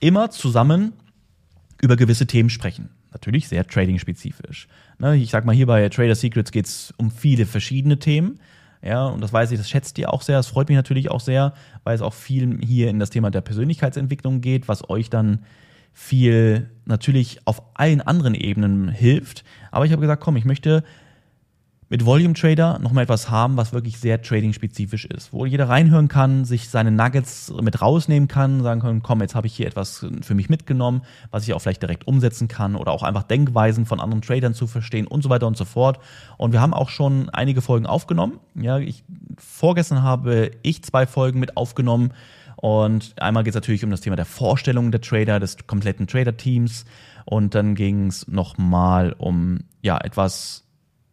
immer 0.01 0.31
zusammen 0.31 0.93
über 1.81 1.97
gewisse 1.97 2.27
Themen 2.27 2.51
sprechen. 2.51 2.91
Natürlich 3.13 3.49
sehr 3.49 3.67
trading-spezifisch. 3.67 4.69
Ne, 4.99 5.17
ich 5.17 5.31
sag 5.31 5.45
mal, 5.45 5.55
hier 5.55 5.67
bei 5.67 5.89
Trader 5.89 6.15
Secrets 6.15 6.53
geht 6.53 6.67
es 6.67 6.93
um 6.97 7.11
viele 7.11 7.47
verschiedene 7.47 7.99
Themen. 7.99 8.39
Ja, 8.83 9.07
und 9.07 9.21
das 9.21 9.33
weiß 9.33 9.51
ich, 9.51 9.59
das 9.59 9.69
schätzt 9.69 9.99
ihr 9.99 10.13
auch 10.13 10.23
sehr. 10.23 10.37
Das 10.37 10.49
freut 10.49 10.69
mich 10.69 10.77
natürlich 10.77 11.11
auch 11.11 11.21
sehr, 11.21 11.55
weil 11.83 11.95
es 11.95 12.03
auch 12.03 12.15
viel 12.15 12.59
hier 12.63 12.89
in 12.89 12.99
das 12.99 13.11
Thema 13.11 13.31
der 13.31 13.41
Persönlichkeitsentwicklung 13.41 14.41
geht, 14.41 14.69
was 14.69 14.89
euch 14.89 15.11
dann 15.11 15.45
viel 15.93 16.69
natürlich 16.85 17.41
auf 17.47 17.63
allen 17.75 18.03
anderen 18.03 18.35
Ebenen 18.35 18.89
hilft. 18.89 19.45
Aber 19.71 19.87
ich 19.87 19.93
habe 19.93 20.03
gesagt, 20.03 20.23
komm, 20.23 20.37
ich 20.37 20.45
möchte 20.45 20.85
mit 21.89 22.05
Volume 22.05 22.35
Trader 22.35 22.81
nochmal 22.81 23.05
etwas 23.05 23.31
haben, 23.31 23.57
was 23.57 23.73
wirklich 23.73 23.99
sehr 23.99 24.21
trading-spezifisch 24.21 25.05
ist, 25.05 25.33
wo 25.33 25.47
jeder 25.47 25.69
reinhören 25.69 26.09
kann, 26.09 26.45
sich 26.45 26.69
seine 26.69 26.91
Nuggets 26.91 27.53
mit 27.63 27.81
rausnehmen 27.81 28.29
kann, 28.29 28.63
sagen 28.63 28.81
können, 28.81 29.03
komm, 29.03 29.21
jetzt 29.21 29.37
habe 29.37 29.47
ich 29.47 29.55
hier 29.55 29.69
etwas 29.69 30.05
für 30.23 30.35
mich 30.35 30.49
mitgenommen, 30.49 31.03
was 31.31 31.45
ich 31.45 31.55
auch 31.55 31.61
vielleicht 31.61 31.83
direkt 31.83 32.09
umsetzen 32.09 32.49
kann 32.49 32.75
oder 32.75 32.91
auch 32.91 33.05
einfach 33.05 33.23
Denkweisen 33.23 33.87
von 33.87 34.01
anderen 34.01 34.23
Tradern 34.23 34.53
zu 34.53 34.67
verstehen 34.67 35.07
und 35.07 35.23
so 35.23 35.31
weiter 35.31 35.47
und 35.47 35.57
so 35.57 35.65
fort. 35.65 36.01
Und 36.39 36.53
wir 36.53 36.61
haben 36.61 36.75
auch 36.75 36.89
schon 36.89 37.31
einige 37.31 37.63
Folgen 37.63 37.87
aufgenommen. 37.87 38.41
Ja, 38.57 38.79
ich, 38.79 39.05
vorgestern 39.39 40.03
habe 40.03 40.51
ich 40.63 40.83
zwei 40.83 41.07
Folgen 41.07 41.39
mit 41.39 41.57
aufgenommen. 41.57 42.13
Und 42.57 43.15
einmal 43.21 43.45
geht 43.45 43.53
es 43.53 43.55
natürlich 43.55 43.85
um 43.85 43.91
das 43.91 44.01
Thema 44.01 44.17
der 44.17 44.25
Vorstellung 44.25 44.91
der 44.91 45.03
Trader, 45.03 45.39
des 45.39 45.57
kompletten 45.67 46.09
Trader-Teams. 46.09 46.85
Und 47.27 47.55
dann 47.55 47.75
ging 47.75 48.09
es 48.09 48.27
nochmal 48.27 49.15
um 49.19 49.61
ja 49.83 49.99
etwas 49.99 50.66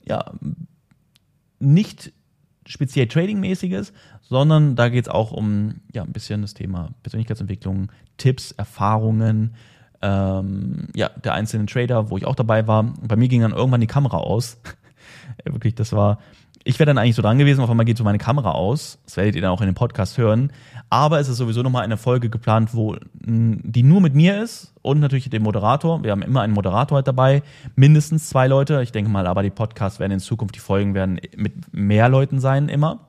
ja, 0.07 0.31
nicht 1.59 2.11
speziell 2.65 3.07
Trading-mäßiges, 3.07 3.93
sondern 4.21 4.75
da 4.75 4.89
geht 4.89 5.05
es 5.05 5.09
auch 5.09 5.31
um 5.31 5.81
ja, 5.93 6.03
ein 6.03 6.13
bisschen 6.13 6.41
das 6.41 6.53
Thema 6.53 6.91
Persönlichkeitsentwicklung, 7.03 7.91
Tipps, 8.17 8.51
Erfahrungen, 8.51 9.55
ähm, 10.01 10.87
ja, 10.95 11.09
der 11.09 11.33
einzelnen 11.33 11.67
Trader, 11.67 12.09
wo 12.09 12.17
ich 12.17 12.25
auch 12.25 12.35
dabei 12.35 12.67
war. 12.67 12.83
Bei 13.01 13.15
mir 13.15 13.27
ging 13.27 13.41
dann 13.41 13.51
irgendwann 13.51 13.81
die 13.81 13.87
Kamera 13.87 14.17
aus. 14.17 14.57
Wirklich, 15.45 15.75
das 15.75 15.93
war 15.93 16.19
ich 16.63 16.79
wäre 16.79 16.85
dann 16.85 16.97
eigentlich 16.97 17.15
so 17.15 17.21
dran 17.21 17.37
gewesen, 17.37 17.61
auf 17.61 17.69
einmal 17.69 17.85
geht 17.85 17.97
so 17.97 18.03
meine 18.03 18.17
Kamera 18.17 18.51
aus. 18.51 18.99
Das 19.05 19.17
werdet 19.17 19.35
ihr 19.35 19.41
dann 19.41 19.51
auch 19.51 19.61
in 19.61 19.67
dem 19.67 19.75
Podcast 19.75 20.17
hören. 20.17 20.51
Aber 20.89 21.19
es 21.19 21.27
ist 21.27 21.37
sowieso 21.37 21.61
nochmal 21.61 21.83
eine 21.83 21.97
Folge 21.97 22.29
geplant, 22.29 22.73
wo 22.73 22.95
die 23.13 23.83
nur 23.83 24.01
mit 24.01 24.13
mir 24.13 24.41
ist 24.41 24.73
und 24.81 24.99
natürlich 24.99 25.29
dem 25.29 25.43
Moderator. 25.43 26.03
Wir 26.03 26.11
haben 26.11 26.21
immer 26.21 26.41
einen 26.41 26.53
Moderator 26.53 26.97
halt 26.97 27.07
dabei, 27.07 27.43
mindestens 27.75 28.29
zwei 28.29 28.47
Leute. 28.47 28.81
Ich 28.81 28.91
denke 28.91 29.09
mal, 29.09 29.27
aber 29.27 29.43
die 29.43 29.49
Podcasts 29.49 29.99
werden 29.99 30.13
in 30.13 30.19
Zukunft, 30.19 30.55
die 30.55 30.59
Folgen 30.59 30.93
werden 30.93 31.19
mit 31.35 31.73
mehr 31.73 32.09
Leuten 32.09 32.39
sein 32.39 32.69
immer. 32.69 32.99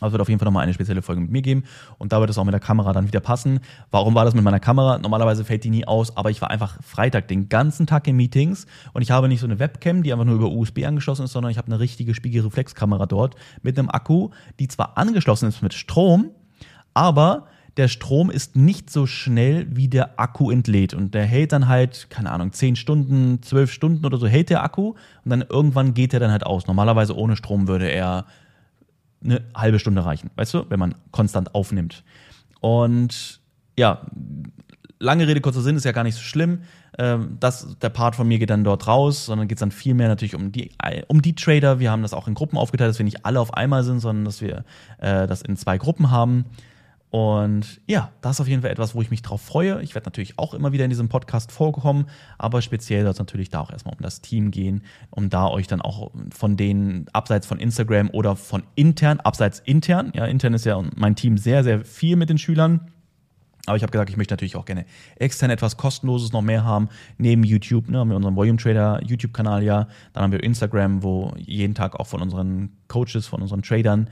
Also 0.00 0.12
wird 0.12 0.22
auf 0.22 0.28
jeden 0.28 0.38
Fall 0.38 0.46
nochmal 0.46 0.62
eine 0.62 0.74
spezielle 0.74 1.02
Folge 1.02 1.20
mit 1.20 1.30
mir 1.30 1.42
geben 1.42 1.64
und 1.98 2.12
da 2.12 2.20
wird 2.20 2.30
es 2.30 2.38
auch 2.38 2.44
mit 2.44 2.52
der 2.52 2.60
Kamera 2.60 2.92
dann 2.92 3.06
wieder 3.06 3.20
passen. 3.20 3.60
Warum 3.90 4.14
war 4.14 4.24
das 4.24 4.34
mit 4.34 4.44
meiner 4.44 4.60
Kamera? 4.60 4.98
Normalerweise 4.98 5.44
fällt 5.44 5.64
die 5.64 5.70
nie 5.70 5.86
aus, 5.86 6.16
aber 6.16 6.30
ich 6.30 6.40
war 6.40 6.50
einfach 6.50 6.78
Freitag 6.82 7.28
den 7.28 7.48
ganzen 7.48 7.86
Tag 7.86 8.06
in 8.06 8.16
Meetings 8.16 8.66
und 8.92 9.02
ich 9.02 9.10
habe 9.10 9.28
nicht 9.28 9.40
so 9.40 9.46
eine 9.46 9.58
Webcam, 9.58 10.02
die 10.02 10.12
einfach 10.12 10.24
nur 10.24 10.36
über 10.36 10.50
USB 10.50 10.84
angeschlossen 10.84 11.24
ist, 11.24 11.32
sondern 11.32 11.50
ich 11.50 11.58
habe 11.58 11.66
eine 11.66 11.80
richtige 11.80 12.14
Spiegelreflexkamera 12.14 13.06
dort 13.06 13.34
mit 13.62 13.78
einem 13.78 13.90
Akku, 13.90 14.30
die 14.58 14.68
zwar 14.68 14.96
angeschlossen 14.98 15.48
ist 15.48 15.62
mit 15.62 15.74
Strom, 15.74 16.30
aber 16.94 17.46
der 17.78 17.86
Strom 17.86 18.28
ist 18.28 18.56
nicht 18.56 18.90
so 18.90 19.06
schnell, 19.06 19.68
wie 19.70 19.86
der 19.86 20.18
Akku 20.18 20.50
entlädt. 20.50 20.94
Und 20.94 21.14
der 21.14 21.24
hält 21.24 21.52
dann 21.52 21.68
halt, 21.68 22.10
keine 22.10 22.32
Ahnung, 22.32 22.52
10 22.52 22.74
Stunden, 22.74 23.40
12 23.40 23.72
Stunden 23.72 24.04
oder 24.04 24.18
so 24.18 24.26
hält 24.26 24.50
der 24.50 24.64
Akku 24.64 24.94
und 25.24 25.30
dann 25.30 25.44
irgendwann 25.48 25.94
geht 25.94 26.12
er 26.12 26.18
dann 26.18 26.32
halt 26.32 26.44
aus. 26.44 26.66
Normalerweise 26.66 27.16
ohne 27.16 27.36
Strom 27.36 27.68
würde 27.68 27.88
er 27.88 28.26
eine 29.22 29.42
halbe 29.54 29.78
Stunde 29.78 30.04
reichen, 30.04 30.30
weißt 30.36 30.54
du, 30.54 30.66
wenn 30.68 30.78
man 30.78 30.94
konstant 31.10 31.54
aufnimmt. 31.54 32.04
Und 32.60 33.40
ja, 33.76 34.02
lange 34.98 35.26
Rede, 35.26 35.40
kurzer 35.40 35.62
Sinn 35.62 35.76
ist 35.76 35.84
ja 35.84 35.92
gar 35.92 36.04
nicht 36.04 36.16
so 36.16 36.22
schlimm. 36.22 36.62
Ähm, 36.98 37.36
das, 37.40 37.76
der 37.80 37.90
Part 37.90 38.16
von 38.16 38.26
mir 38.26 38.38
geht 38.38 38.50
dann 38.50 38.64
dort 38.64 38.86
raus, 38.86 39.26
sondern 39.26 39.48
geht 39.48 39.58
es 39.58 39.60
dann 39.60 39.70
viel 39.70 39.94
mehr 39.94 40.08
natürlich 40.08 40.34
um 40.34 40.52
die, 40.52 40.72
um 41.06 41.22
die 41.22 41.34
Trader. 41.34 41.78
Wir 41.78 41.90
haben 41.90 42.02
das 42.02 42.12
auch 42.12 42.28
in 42.28 42.34
Gruppen 42.34 42.58
aufgeteilt, 42.58 42.90
dass 42.90 42.98
wir 42.98 43.04
nicht 43.04 43.24
alle 43.24 43.40
auf 43.40 43.54
einmal 43.54 43.84
sind, 43.84 44.00
sondern 44.00 44.24
dass 44.24 44.40
wir 44.40 44.64
äh, 44.98 45.26
das 45.26 45.42
in 45.42 45.56
zwei 45.56 45.78
Gruppen 45.78 46.10
haben. 46.10 46.46
Und 47.10 47.80
ja, 47.86 48.12
das 48.20 48.36
ist 48.36 48.40
auf 48.42 48.48
jeden 48.48 48.60
Fall 48.60 48.70
etwas, 48.70 48.94
wo 48.94 49.00
ich 49.00 49.10
mich 49.10 49.22
drauf 49.22 49.40
freue. 49.40 49.80
Ich 49.82 49.94
werde 49.94 50.06
natürlich 50.06 50.38
auch 50.38 50.52
immer 50.52 50.72
wieder 50.72 50.84
in 50.84 50.90
diesem 50.90 51.08
Podcast 51.08 51.50
vorkommen, 51.50 52.04
aber 52.36 52.60
speziell 52.60 53.02
soll 53.02 53.12
es 53.12 53.18
natürlich 53.18 53.48
da 53.48 53.60
auch 53.60 53.70
erstmal 53.70 53.94
um 53.94 54.02
das 54.02 54.20
Team 54.20 54.50
gehen, 54.50 54.82
um 55.08 55.30
da 55.30 55.48
euch 55.48 55.66
dann 55.66 55.80
auch 55.80 56.10
von 56.34 56.58
denen 56.58 57.06
abseits 57.14 57.46
von 57.46 57.58
Instagram 57.60 58.10
oder 58.10 58.36
von 58.36 58.62
intern, 58.74 59.20
abseits 59.20 59.60
intern, 59.60 60.12
ja, 60.14 60.26
intern 60.26 60.52
ist 60.52 60.66
ja 60.66 60.82
mein 60.96 61.16
Team 61.16 61.38
sehr, 61.38 61.64
sehr 61.64 61.82
viel 61.82 62.16
mit 62.16 62.28
den 62.28 62.36
Schülern, 62.36 62.90
Aber 63.68 63.76
ich 63.76 63.82
habe 63.82 63.92
gesagt, 63.92 64.10
ich 64.10 64.16
möchte 64.16 64.32
natürlich 64.32 64.56
auch 64.56 64.64
gerne 64.64 64.86
extern 65.16 65.50
etwas 65.50 65.76
Kostenloses 65.76 66.32
noch 66.32 66.42
mehr 66.42 66.64
haben. 66.64 66.88
Neben 67.18 67.44
YouTube, 67.44 67.88
ne, 67.88 67.98
haben 67.98 68.08
wir 68.08 68.16
unseren 68.16 68.36
Volume 68.36 68.58
Trader 68.58 69.00
YouTube-Kanal 69.04 69.62
ja. 69.62 69.88
Dann 70.12 70.24
haben 70.24 70.32
wir 70.32 70.42
Instagram, 70.42 71.02
wo 71.02 71.34
jeden 71.36 71.74
Tag 71.74 71.98
auch 71.98 72.06
von 72.06 72.22
unseren 72.22 72.70
Coaches, 72.88 73.26
von 73.26 73.42
unseren 73.42 73.62
Tradern 73.62 74.08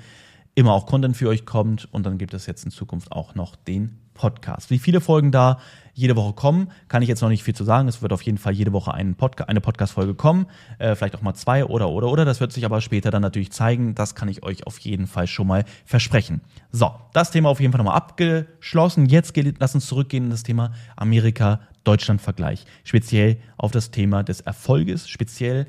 immer 0.56 0.72
auch 0.72 0.86
Content 0.86 1.16
für 1.16 1.28
euch 1.28 1.46
kommt. 1.46 1.86
Und 1.92 2.04
dann 2.04 2.18
gibt 2.18 2.34
es 2.34 2.46
jetzt 2.46 2.64
in 2.64 2.72
Zukunft 2.72 3.12
auch 3.12 3.36
noch 3.36 3.54
den 3.54 4.00
Podcast. 4.14 4.70
Wie 4.70 4.78
viele 4.78 5.02
Folgen 5.02 5.30
da 5.30 5.60
jede 5.92 6.16
Woche 6.16 6.32
kommen, 6.32 6.72
kann 6.88 7.02
ich 7.02 7.08
jetzt 7.08 7.20
noch 7.20 7.28
nicht 7.28 7.44
viel 7.44 7.54
zu 7.54 7.62
sagen. 7.62 7.86
Es 7.88 8.00
wird 8.00 8.12
auf 8.14 8.22
jeden 8.22 8.38
Fall 8.38 8.54
jede 8.54 8.72
Woche 8.72 8.90
Podca 9.16 9.44
eine 9.44 9.60
Podcast-Folge 9.60 10.14
kommen, 10.14 10.46
äh, 10.78 10.94
vielleicht 10.94 11.14
auch 11.14 11.20
mal 11.20 11.34
zwei 11.34 11.66
oder 11.66 11.90
oder 11.90 12.08
oder. 12.08 12.24
Das 12.24 12.40
wird 12.40 12.52
sich 12.52 12.64
aber 12.64 12.80
später 12.80 13.10
dann 13.10 13.20
natürlich 13.20 13.52
zeigen. 13.52 13.94
Das 13.94 14.14
kann 14.14 14.28
ich 14.28 14.42
euch 14.42 14.66
auf 14.66 14.78
jeden 14.78 15.06
Fall 15.06 15.26
schon 15.26 15.46
mal 15.46 15.64
versprechen. 15.84 16.40
So, 16.72 16.90
das 17.12 17.30
Thema 17.30 17.50
auf 17.50 17.60
jeden 17.60 17.72
Fall 17.72 17.78
nochmal 17.78 17.96
abgeschlossen. 17.96 19.06
Jetzt 19.06 19.34
geht, 19.34 19.56
lass 19.58 19.74
uns 19.74 19.86
zurückgehen 19.86 20.24
in 20.24 20.30
das 20.30 20.42
Thema 20.42 20.72
Amerika-Deutschland-Vergleich. 20.96 22.64
Speziell 22.84 23.36
auf 23.58 23.72
das 23.72 23.90
Thema 23.90 24.22
des 24.22 24.40
Erfolges, 24.40 25.08
speziell 25.08 25.66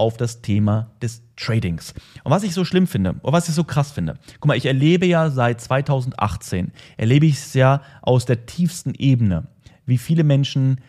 auf 0.00 0.16
das 0.16 0.42
Thema 0.42 0.90
des 1.00 1.22
Tradings. 1.36 1.94
Und 2.24 2.32
was 2.32 2.42
ich 2.42 2.54
so 2.54 2.64
schlimm 2.64 2.86
finde, 2.86 3.12
und 3.22 3.32
was 3.32 3.48
ich 3.48 3.54
so 3.54 3.64
krass 3.64 3.92
finde, 3.92 4.14
guck 4.40 4.46
mal, 4.46 4.56
ich 4.56 4.66
erlebe 4.66 5.06
ja 5.06 5.30
seit 5.30 5.60
2018, 5.60 6.72
erlebe 6.96 7.26
ich 7.26 7.34
es 7.34 7.54
ja 7.54 7.82
aus 8.02 8.24
der 8.24 8.46
tiefsten 8.46 8.94
Ebene 8.94 9.46
wie 9.90 9.98
viele 9.98 10.24
Menschen 10.24 10.80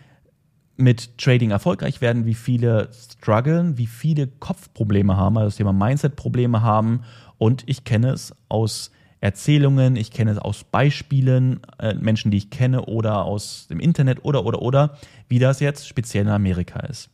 mit 0.78 1.18
Trading 1.18 1.52
erfolgreich 1.52 2.02
werden, 2.02 2.26
wie 2.26 2.34
viele 2.34 2.90
strugglen, 2.94 3.78
wie 3.78 3.88
viele 3.88 4.28
Kopfprobleme 4.28 5.18
haben, 5.18 5.38
also 5.38 5.48
das 5.48 5.58
Thema 5.58 5.74
Mindset-Probleme 5.74 6.62
haben. 6.62 7.02
Und 7.38 7.64
ich 7.68 7.84
kenne 7.84 8.12
es 8.12 8.34
aus 8.48 8.92
Erzählungen, 9.20 9.96
ich 9.96 10.12
kenne 10.12 10.32
es 10.32 10.38
aus 10.38 10.64
Beispielen, 10.64 11.60
äh, 11.78 11.94
Menschen, 11.94 12.32
die 12.32 12.38
ich 12.38 12.50
kenne 12.50 12.86
oder 12.86 13.26
aus 13.26 13.68
dem 13.68 13.80
Internet 13.80 14.24
oder, 14.24 14.46
oder, 14.46 14.62
oder, 14.62 14.98
wie 15.28 15.40
das 15.40 15.60
jetzt 15.60 15.88
speziell 15.88 16.24
in 16.24 16.32
Amerika 16.32 16.80
ist. 16.80 17.11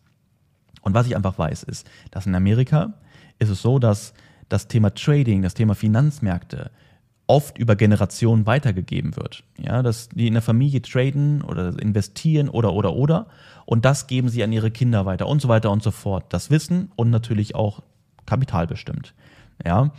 Und 0.88 0.93
was 0.93 1.06
ich 1.06 1.17
einfach 1.17 1.38
weiß, 1.38 1.63
ist, 1.63 1.86
dass 2.12 2.28
in 2.28 2.34
Amerika 2.34 2.93
ist 3.39 3.50
es 3.50 3.62
so, 3.62 3.78
dass 3.78 4.13
das 4.47 4.69
Thema 4.69 4.93
Trading, 4.93 5.41
das 5.41 5.54
Thema 5.54 5.76
Finanzmärkte 5.76 6.71
oft 7.28 7.58
über 7.58 7.76
Generationen 7.76 8.45
weitergegeben 8.45 9.17
wird. 9.17 9.43
Ja, 9.60 9.84
dass 9.84 10.08
die 10.08 10.28
in 10.28 10.34
der 10.34 10.41
Familie 10.41 10.82
traden 10.82 11.41
oder 11.41 11.78
investieren 11.78 12.47
oder 12.47 12.71
oder 12.71 12.93
oder 12.93 13.28
und 13.65 13.84
das 13.84 14.08
geben 14.08 14.30
sie 14.30 14.45
an 14.45 14.54
ihre 14.54 14.71
Kinder 14.71 15.06
weiter 15.06 15.28
und 15.28 15.41
so 15.41 15.50
weiter 15.50 15.71
und 15.71 15.84
so 15.84 15.91
fort. 15.91 16.28
Das 16.30 16.52
Wissen 16.52 16.89
und 16.95 17.10
natürlich 17.10 17.54
auch 17.54 17.84
Kapital 18.26 18.65
bestimmt. 18.65 19.13
Ja, 19.65 19.91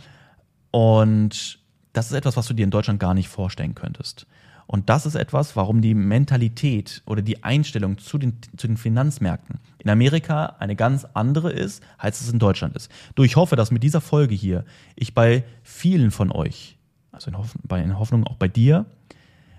und 0.71 1.59
das 1.93 2.07
ist 2.07 2.13
etwas, 2.13 2.35
was 2.35 2.47
du 2.47 2.55
dir 2.55 2.63
in 2.63 2.71
Deutschland 2.71 2.99
gar 2.99 3.13
nicht 3.13 3.29
vorstellen 3.29 3.75
könntest. 3.75 4.25
Und 4.71 4.87
das 4.87 5.07
ist 5.07 5.15
etwas, 5.15 5.55
warum 5.55 5.81
die 5.81 5.95
Mentalität 5.95 7.01
oder 7.07 7.23
die 7.23 7.43
Einstellung 7.43 7.97
zu 7.97 8.19
den, 8.19 8.37
zu 8.55 8.67
den 8.67 8.77
Finanzmärkten 8.77 9.57
in 9.79 9.89
Amerika 9.89 10.57
eine 10.59 10.75
ganz 10.75 11.07
andere 11.15 11.51
ist, 11.51 11.81
als 11.97 12.21
es 12.21 12.31
in 12.31 12.37
Deutschland 12.37 12.75
ist. 12.75 12.91
Du, 13.15 13.23
ich 13.23 13.35
hoffe, 13.35 13.55
dass 13.55 13.71
mit 13.71 13.81
dieser 13.81 13.99
Folge 13.99 14.35
hier 14.35 14.65
ich 14.95 15.15
bei 15.15 15.43
vielen 15.63 16.11
von 16.11 16.31
euch 16.31 16.77
also 17.11 17.31
in, 17.31 17.37
Hoff 17.39 17.55
bei, 17.63 17.81
in 17.81 17.97
Hoffnung 17.97 18.27
auch 18.27 18.35
bei 18.35 18.47
dir, 18.47 18.85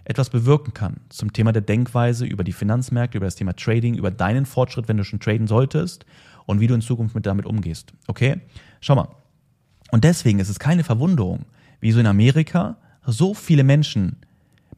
etwas 0.04 0.30
bewirken 0.30 0.74
kann 0.74 0.98
zum 1.08 1.32
Thema 1.32 1.50
der 1.50 1.62
Denkweise 1.62 2.24
über 2.24 2.44
die 2.44 2.52
Finanzmärkte, 2.52 3.18
über 3.18 3.26
das 3.26 3.34
Thema 3.34 3.56
Trading, 3.56 3.96
über 3.96 4.12
deinen 4.12 4.46
Fortschritt, 4.46 4.86
wenn 4.86 4.96
du 4.96 5.02
schon 5.02 5.18
traden 5.18 5.48
solltest 5.48 6.06
und 6.46 6.60
wie 6.60 6.68
du 6.68 6.74
in 6.74 6.82
Zukunft 6.82 7.16
mit 7.16 7.26
damit 7.26 7.46
umgehst. 7.46 7.92
Okay? 8.06 8.40
Schau 8.80 8.94
mal. 8.94 9.08
Und 9.90 10.04
deswegen 10.04 10.38
ist 10.38 10.50
es 10.50 10.60
keine 10.60 10.84
Verwunderung, 10.84 11.46
wie 11.80 11.90
so 11.90 11.98
in 11.98 12.06
Amerika 12.06 12.76
so 13.04 13.34
viele 13.34 13.64
Menschen 13.64 14.16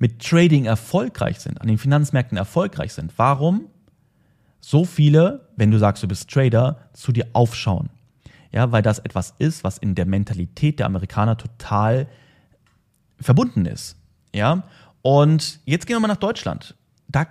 mit 0.02 0.20
Trading 0.20 0.64
erfolgreich 0.64 1.38
sind, 1.38 1.60
an 1.60 1.68
den 1.68 1.78
Finanzmärkten 1.78 2.36
erfolgreich 2.36 2.92
sind. 2.92 3.12
Warum 3.18 3.68
so 4.58 4.84
viele, 4.84 5.46
wenn 5.54 5.70
du 5.70 5.78
sagst, 5.78 6.02
du 6.02 6.08
bist 6.08 6.28
Trader, 6.28 6.88
zu 6.92 7.12
dir 7.12 7.28
aufschauen? 7.34 7.88
Ja, 8.50 8.72
weil 8.72 8.82
das 8.82 8.98
etwas 8.98 9.32
ist, 9.38 9.62
was 9.62 9.78
in 9.78 9.94
der 9.94 10.04
Mentalität 10.04 10.80
der 10.80 10.86
Amerikaner 10.86 11.38
total 11.38 12.08
verbunden 13.20 13.64
ist. 13.64 13.94
Ja. 14.34 14.64
Und 15.02 15.60
jetzt 15.66 15.86
gehen 15.86 15.94
wir 15.94 16.00
mal 16.00 16.08
nach 16.08 16.16
Deutschland. 16.16 16.74
Da, 17.06 17.28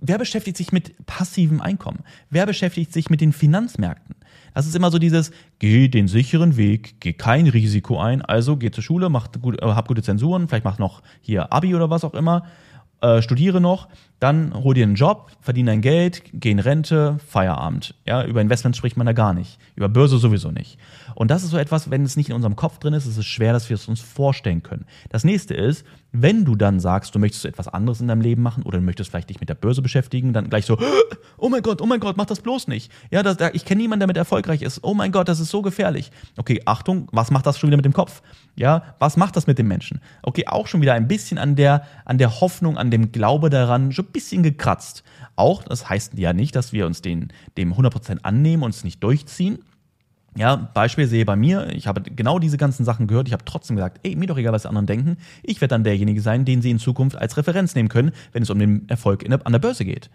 wer 0.00 0.18
beschäftigt 0.18 0.58
sich 0.58 0.70
mit 0.70 1.04
passivem 1.06 1.60
Einkommen? 1.60 2.04
Wer 2.30 2.46
beschäftigt 2.46 2.92
sich 2.92 3.10
mit 3.10 3.20
den 3.20 3.32
Finanzmärkten? 3.32 4.14
Das 4.56 4.66
ist 4.66 4.74
immer 4.74 4.90
so 4.90 4.98
dieses, 4.98 5.32
geh 5.58 5.88
den 5.88 6.08
sicheren 6.08 6.56
Weg, 6.56 6.98
geh 7.00 7.12
kein 7.12 7.46
Risiko 7.46 8.00
ein, 8.00 8.22
also 8.22 8.56
geh 8.56 8.70
zur 8.70 8.82
Schule, 8.82 9.10
mach 9.10 9.30
gut, 9.42 9.60
äh, 9.60 9.66
hab 9.66 9.86
gute 9.86 10.02
Zensuren, 10.02 10.48
vielleicht 10.48 10.64
mach 10.64 10.78
noch 10.78 11.02
hier 11.20 11.52
Abi 11.52 11.74
oder 11.74 11.90
was 11.90 12.04
auch 12.04 12.14
immer, 12.14 12.46
äh, 13.02 13.20
studiere 13.20 13.60
noch, 13.60 13.88
dann 14.18 14.54
hol 14.54 14.72
dir 14.72 14.84
einen 14.84 14.94
Job, 14.94 15.30
verdiene 15.42 15.72
dein 15.72 15.82
Geld, 15.82 16.22
geh 16.32 16.50
in 16.50 16.58
Rente, 16.58 17.18
Feierabend. 17.28 17.94
Ja, 18.06 18.24
über 18.24 18.40
Investments 18.40 18.78
spricht 18.78 18.96
man 18.96 19.06
da 19.06 19.12
gar 19.12 19.34
nicht. 19.34 19.58
Über 19.74 19.90
Börse 19.90 20.16
sowieso 20.16 20.50
nicht. 20.50 20.78
Und 21.14 21.30
das 21.30 21.42
ist 21.42 21.50
so 21.50 21.58
etwas, 21.58 21.90
wenn 21.90 22.04
es 22.04 22.16
nicht 22.16 22.30
in 22.30 22.34
unserem 22.34 22.56
Kopf 22.56 22.78
drin 22.78 22.94
ist, 22.94 23.04
ist 23.04 23.18
es 23.18 23.26
schwer, 23.26 23.52
dass 23.52 23.68
wir 23.68 23.74
es 23.74 23.88
uns 23.88 24.00
vorstellen 24.00 24.62
können. 24.62 24.86
Das 25.10 25.22
nächste 25.22 25.52
ist, 25.52 25.84
wenn 26.22 26.44
du 26.44 26.56
dann 26.56 26.80
sagst, 26.80 27.14
du 27.14 27.18
möchtest 27.18 27.44
etwas 27.44 27.68
anderes 27.68 28.00
in 28.00 28.08
deinem 28.08 28.20
Leben 28.20 28.42
machen 28.42 28.62
oder 28.62 28.78
du 28.78 28.84
möchtest 28.84 29.10
vielleicht 29.10 29.30
dich 29.30 29.40
mit 29.40 29.48
der 29.48 29.54
Börse 29.54 29.82
beschäftigen, 29.82 30.32
dann 30.32 30.48
gleich 30.48 30.66
so, 30.66 30.78
oh 31.38 31.48
mein 31.48 31.62
Gott, 31.62 31.80
oh 31.80 31.86
mein 31.86 32.00
Gott, 32.00 32.16
mach 32.16 32.26
das 32.26 32.40
bloß 32.40 32.68
nicht. 32.68 32.90
Ja, 33.10 33.22
das, 33.22 33.36
ich 33.52 33.64
kenne 33.64 33.82
niemanden, 33.82 34.00
der 34.00 34.06
mit 34.06 34.16
erfolgreich 34.16 34.62
ist. 34.62 34.80
Oh 34.82 34.94
mein 34.94 35.12
Gott, 35.12 35.28
das 35.28 35.40
ist 35.40 35.50
so 35.50 35.62
gefährlich. 35.62 36.10
Okay, 36.36 36.62
Achtung, 36.64 37.08
was 37.12 37.30
macht 37.30 37.46
das 37.46 37.58
schon 37.58 37.68
wieder 37.68 37.76
mit 37.76 37.84
dem 37.84 37.92
Kopf? 37.92 38.22
Ja, 38.54 38.94
was 38.98 39.16
macht 39.16 39.36
das 39.36 39.46
mit 39.46 39.58
dem 39.58 39.68
Menschen? 39.68 40.00
Okay, 40.22 40.46
auch 40.46 40.66
schon 40.66 40.80
wieder 40.80 40.94
ein 40.94 41.08
bisschen 41.08 41.38
an 41.38 41.56
der, 41.56 41.84
an 42.04 42.18
der 42.18 42.40
Hoffnung, 42.40 42.78
an 42.78 42.90
dem 42.90 43.12
Glaube 43.12 43.50
daran, 43.50 43.92
schon 43.92 44.06
ein 44.06 44.12
bisschen 44.12 44.42
gekratzt. 44.42 45.02
Auch, 45.36 45.62
das 45.62 45.88
heißt 45.88 46.18
ja 46.18 46.32
nicht, 46.32 46.56
dass 46.56 46.72
wir 46.72 46.86
uns 46.86 47.02
den, 47.02 47.32
dem 47.56 47.74
100% 47.74 48.20
annehmen 48.22 48.62
und 48.62 48.74
es 48.74 48.84
nicht 48.84 49.02
durchziehen. 49.02 49.58
Ja, 50.36 50.56
Beispiel 50.56 51.06
sehe 51.06 51.24
bei 51.24 51.34
mir, 51.34 51.72
ich 51.72 51.86
habe 51.86 52.02
genau 52.02 52.38
diese 52.38 52.58
ganzen 52.58 52.84
Sachen 52.84 53.06
gehört, 53.06 53.26
ich 53.26 53.32
habe 53.32 53.44
trotzdem 53.46 53.76
gesagt, 53.76 54.00
ey, 54.02 54.16
mir 54.16 54.26
doch 54.26 54.36
egal, 54.36 54.52
was 54.52 54.62
die 54.62 54.68
anderen 54.68 54.86
denken, 54.86 55.16
ich 55.42 55.60
werde 55.62 55.74
dann 55.74 55.84
derjenige 55.84 56.20
sein, 56.20 56.44
den 56.44 56.60
sie 56.60 56.70
in 56.70 56.78
Zukunft 56.78 57.16
als 57.16 57.36
Referenz 57.38 57.74
nehmen 57.74 57.88
können, 57.88 58.12
wenn 58.32 58.42
es 58.42 58.50
um 58.50 58.58
den 58.58 58.86
Erfolg 58.88 59.24
der, 59.24 59.44
an 59.46 59.52
der 59.52 59.58
Börse 59.58 59.86
geht. 59.86 60.10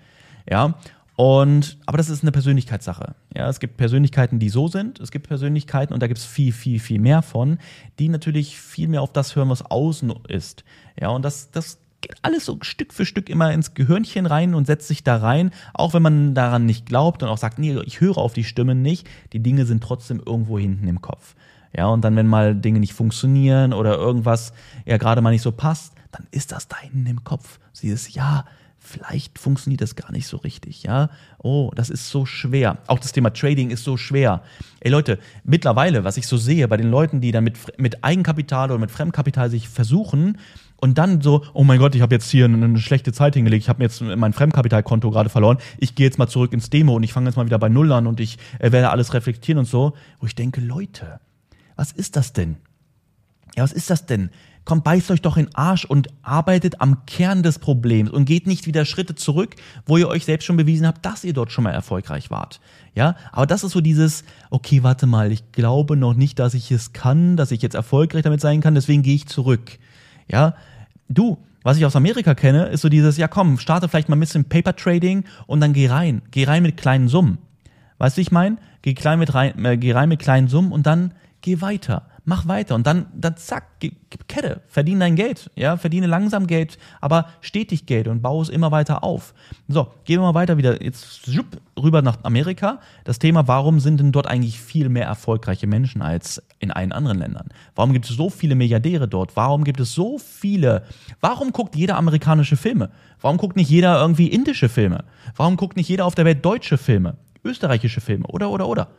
Ja, 0.50 0.76
und, 1.16 1.78
aber 1.86 1.98
das 1.98 2.10
ist 2.10 2.24
eine 2.24 2.32
Persönlichkeitssache. 2.32 3.16
Ja, 3.36 3.50
es 3.50 3.60
gibt 3.60 3.78
Persönlichkeiten, 3.78 4.40
die 4.40 4.50
so 4.50 4.68
sind, 4.68 5.00
es 5.00 5.12
gibt 5.12 5.28
Persönlichkeiten, 5.28 5.94
und 5.94 6.02
da 6.02 6.08
gibt 6.08 6.20
es 6.20 6.26
viel, 6.26 6.52
viel, 6.52 6.80
viel 6.80 7.00
mehr 7.00 7.22
von, 7.22 7.58
die 8.00 8.10
natürlich 8.10 8.58
viel 8.58 8.88
mehr 8.88 9.02
auf 9.02 9.12
das 9.12 9.36
hören, 9.36 9.50
was 9.50 9.64
außen 9.64 10.14
ist. 10.30 10.64
Ja, 11.00 11.10
und 11.10 11.24
das, 11.24 11.52
das 11.52 11.80
geht 12.02 12.16
alles 12.22 12.46
so 12.46 12.58
Stück 12.62 12.94
für 12.94 13.06
Stück 13.06 13.30
immer 13.30 13.52
ins 13.54 13.74
Gehirnchen 13.74 14.26
rein 14.26 14.54
und 14.56 14.68
setzt 14.68 14.88
sich 14.88 15.04
da 15.04 15.18
rein, 15.18 15.52
auch 15.74 15.94
wenn 15.94 16.02
man 16.02 16.36
daran 16.36 16.66
nicht 16.66 16.86
glaubt 16.86 17.24
und 17.24 17.30
auch 17.30 17.38
sagt, 17.38 17.60
nee, 17.60 17.78
ich 17.86 18.02
höre 18.02 18.18
auf 18.18 18.34
die 18.34 18.44
Stimmen 18.44 18.82
nicht, 18.82 19.08
die 19.34 19.42
Dinge 19.42 19.66
sind 19.66 19.84
trotzdem 19.84 20.22
irgendwo 20.26 20.60
hinten 20.60 20.88
im 20.88 21.02
Kopf. 21.02 21.36
Ja, 21.76 21.88
und 21.88 22.02
dann, 22.04 22.16
wenn 22.16 22.28
mal 22.28 22.54
Dinge 22.54 22.80
nicht 22.80 22.94
funktionieren 22.94 23.72
oder 23.72 23.96
irgendwas 23.96 24.52
ja 24.86 24.98
gerade 24.98 25.22
mal 25.22 25.32
nicht 25.32 25.42
so 25.42 25.52
passt, 25.52 25.94
dann 26.12 26.28
ist 26.32 26.52
das 26.52 26.68
da 26.68 26.78
hinten 26.78 27.06
im 27.06 27.24
Kopf. 27.24 27.60
Sie 27.72 27.88
ist, 27.88 28.14
ja, 28.14 28.46
vielleicht 28.82 29.40
funktioniert 29.40 29.82
das 29.82 29.96
gar 29.96 30.12
nicht 30.12 30.28
so 30.28 30.38
richtig, 30.38 30.84
ja. 30.84 31.10
Oh, 31.38 31.72
das 31.76 31.90
ist 31.90 32.10
so 32.10 32.26
schwer. 32.26 32.80
Auch 32.88 33.00
das 33.00 33.14
Thema 33.14 33.32
Trading 33.32 33.70
ist 33.70 33.84
so 33.84 33.96
schwer. 33.96 34.42
Ey 34.82 34.92
Leute, 34.92 35.20
mittlerweile, 35.44 36.04
was 36.04 36.18
ich 36.18 36.28
so 36.28 36.36
sehe 36.36 36.68
bei 36.68 36.78
den 36.78 36.90
Leuten, 36.90 37.22
die 37.22 37.32
dann 37.32 37.44
mit, 37.44 37.58
mit 37.80 38.04
Eigenkapital 38.04 38.72
oder 38.72 38.80
mit 38.80 38.92
Fremdkapital 38.92 39.50
sich 39.50 39.70
versuchen, 39.70 40.38
und 40.82 40.98
dann 40.98 41.22
so, 41.22 41.46
oh 41.54 41.64
mein 41.64 41.80
Gott, 41.80 41.96
ich 41.96 42.02
habe 42.02 42.14
jetzt 42.14 42.30
hier 42.30 42.46
eine 42.46 42.78
schlechte 42.80 43.14
Zeit 43.14 43.36
hingelegt, 43.36 43.64
ich 43.64 43.70
habe 43.70 43.80
mir 43.80 43.86
jetzt 43.86 44.02
mein 44.02 44.34
Fremdkapitalkonto 44.34 45.12
gerade 45.12 45.30
verloren, 45.30 45.60
ich 45.78 45.96
gehe 45.96 46.06
jetzt 46.06 46.18
mal 46.18 46.28
zurück 46.28 46.52
ins 46.52 46.70
Demo 46.70 46.96
und 46.96 47.04
ich 47.04 47.14
fange 47.14 47.28
jetzt 47.28 47.38
mal 47.38 47.46
wieder 47.46 47.60
bei 47.60 47.70
Null 47.70 47.92
an 47.94 48.08
und 48.08 48.20
ich 48.20 48.38
äh, 48.60 48.72
werde 48.72 48.90
alles 48.90 49.14
reflektieren 49.14 49.60
und 49.60 49.66
so, 49.66 49.94
wo 50.20 50.26
ich 50.26 50.36
denke, 50.36 50.60
Leute, 50.60 51.22
was 51.76 51.92
ist 51.92 52.16
das 52.16 52.34
denn? 52.34 52.58
Ja, 53.56 53.64
was 53.64 53.74
ist 53.74 53.90
das 53.90 54.06
denn? 54.06 54.32
Kommt, 54.64 54.84
beißt 54.84 55.12
euch 55.12 55.22
doch 55.22 55.38
in 55.38 55.46
den 55.46 55.56
Arsch 55.56 55.86
und 55.86 56.08
arbeitet 56.22 56.82
am 56.82 57.06
Kern 57.06 57.44
des 57.44 57.60
Problems 57.60 58.10
und 58.10 58.26
geht 58.26 58.46
nicht 58.48 58.68
wieder 58.68 58.86
Schritte 58.86 59.16
zurück, 59.16 59.56
wo 59.86 59.98
ihr 59.98 60.08
euch 60.08 60.26
selbst 60.26 60.46
schon 60.46 60.58
bewiesen 60.58 60.86
habt, 60.86 61.06
dass 61.06 61.24
ihr 61.24 61.34
dort 61.34 61.52
schon 61.52 61.64
mal 61.64 61.72
erfolgreich 61.72 62.30
wart. 62.30 62.60
Ja, 62.96 63.16
aber 63.32 63.48
das 63.48 63.64
ist 63.64 63.72
so 63.72 63.82
dieses, 63.82 64.24
okay, 64.50 64.84
warte 64.84 65.08
mal, 65.08 65.32
ich 65.32 65.52
glaube 65.52 65.96
noch 65.96 66.14
nicht, 66.14 66.40
dass 66.40 66.54
ich 66.54 66.72
es 66.72 66.94
kann, 66.94 67.38
dass 67.38 67.52
ich 67.52 67.62
jetzt 67.62 67.76
erfolgreich 67.76 68.24
damit 68.24 68.42
sein 68.42 68.62
kann, 68.62 68.76
deswegen 68.76 69.02
gehe 69.02 69.16
ich 69.16 69.28
zurück. 69.28 69.80
Ja, 70.32 70.56
du, 71.10 71.38
was 71.64 71.78
ich 71.78 71.86
aus 71.86 71.96
Amerika 71.96 72.34
kenne, 72.34 72.68
ist 72.68 72.82
so 72.82 72.90
dieses, 72.90 73.18
ja 73.18 73.28
komm, 73.28 73.60
starte 73.60 73.88
vielleicht 73.88 74.10
mal 74.10 74.16
ein 74.16 74.22
bisschen 74.22 74.46
Paper 74.46 74.76
Trading 74.76 75.26
und 75.46 75.60
dann 75.60 75.74
geh 75.74 75.88
rein. 75.88 76.22
Geh 76.32 76.46
rein 76.46 76.64
mit 76.64 76.78
kleinen 76.78 77.08
Summen. 77.08 77.38
Weißt 77.98 78.18
du, 78.18 78.22
ich 78.22 78.32
meine? 78.32 78.58
Geh, 78.82 78.92
äh, 78.94 79.78
geh 79.78 79.92
rein 79.92 80.10
mit 80.10 80.20
kleinen 80.20 80.48
Summen 80.48 80.72
und 80.72 80.88
dann 80.88 81.14
geh 81.42 81.62
weiter. 81.62 82.04
Mach 82.24 82.48
weiter 82.48 82.76
und 82.76 82.86
dann, 82.86 83.08
dann 83.14 83.36
zack, 83.38 83.80
gib, 83.80 84.28
Kette, 84.28 84.62
verdiene 84.68 85.00
dein 85.00 85.16
Geld, 85.16 85.50
ja, 85.56 85.78
verdiene 85.78 86.08
langsam 86.08 86.48
Geld, 86.48 86.78
aber 87.00 87.28
stetig 87.42 87.86
Geld 87.86 88.08
und 88.08 88.22
baue 88.22 88.44
es 88.44 88.50
immer 88.50 88.72
weiter 88.72 89.04
auf. 89.04 89.34
So, 89.68 89.88
gehen 90.06 90.20
wir 90.20 90.32
mal 90.32 90.34
weiter 90.34 90.58
wieder, 90.58 90.84
jetzt 90.84 91.30
rüber 91.82 92.02
nach 92.02 92.24
Amerika. 92.24 92.80
Das 93.04 93.20
Thema, 93.20 93.48
warum 93.48 93.80
sind 93.80 94.00
denn 94.00 94.12
dort 94.12 94.28
eigentlich 94.28 94.60
viel 94.60 94.90
mehr 94.90 95.06
erfolgreiche 95.06 95.68
Menschen 95.68 96.02
als 96.02 96.42
in 96.60 96.72
allen 96.72 96.92
anderen 96.92 97.18
Ländern? 97.18 97.50
Warum 97.76 97.94
gibt 97.94 98.10
es 98.10 98.16
so 98.16 98.30
viele 98.30 98.56
Milliardäre 98.56 99.08
dort? 99.08 99.36
Warum 99.36 99.64
gibt 99.64 99.80
es 99.80 99.94
so 99.94 100.20
viele? 100.20 100.84
Warum 101.22 101.52
guckt 101.52 101.76
jeder 101.76 101.98
amerikanische 101.98 102.58
Filme? 102.58 102.92
Warum 103.20 103.38
guckt 103.38 103.56
nicht 103.56 103.70
jeder 103.70 104.00
irgendwie 104.00 104.28
indische 104.28 104.70
Filme? 104.70 105.06
Warum 105.36 105.58
guckt 105.58 105.78
nicht 105.78 105.90
jeder 105.90 106.06
auf 106.06 106.16
der 106.16 106.26
Welt 106.26 106.46
deutsche 106.46 106.78
Filme? 106.78 107.16
Österreichische 107.44 108.02
Filme? 108.02 108.28
Oder, 108.28 108.52
oder, 108.52 108.68
oder? 108.68 108.90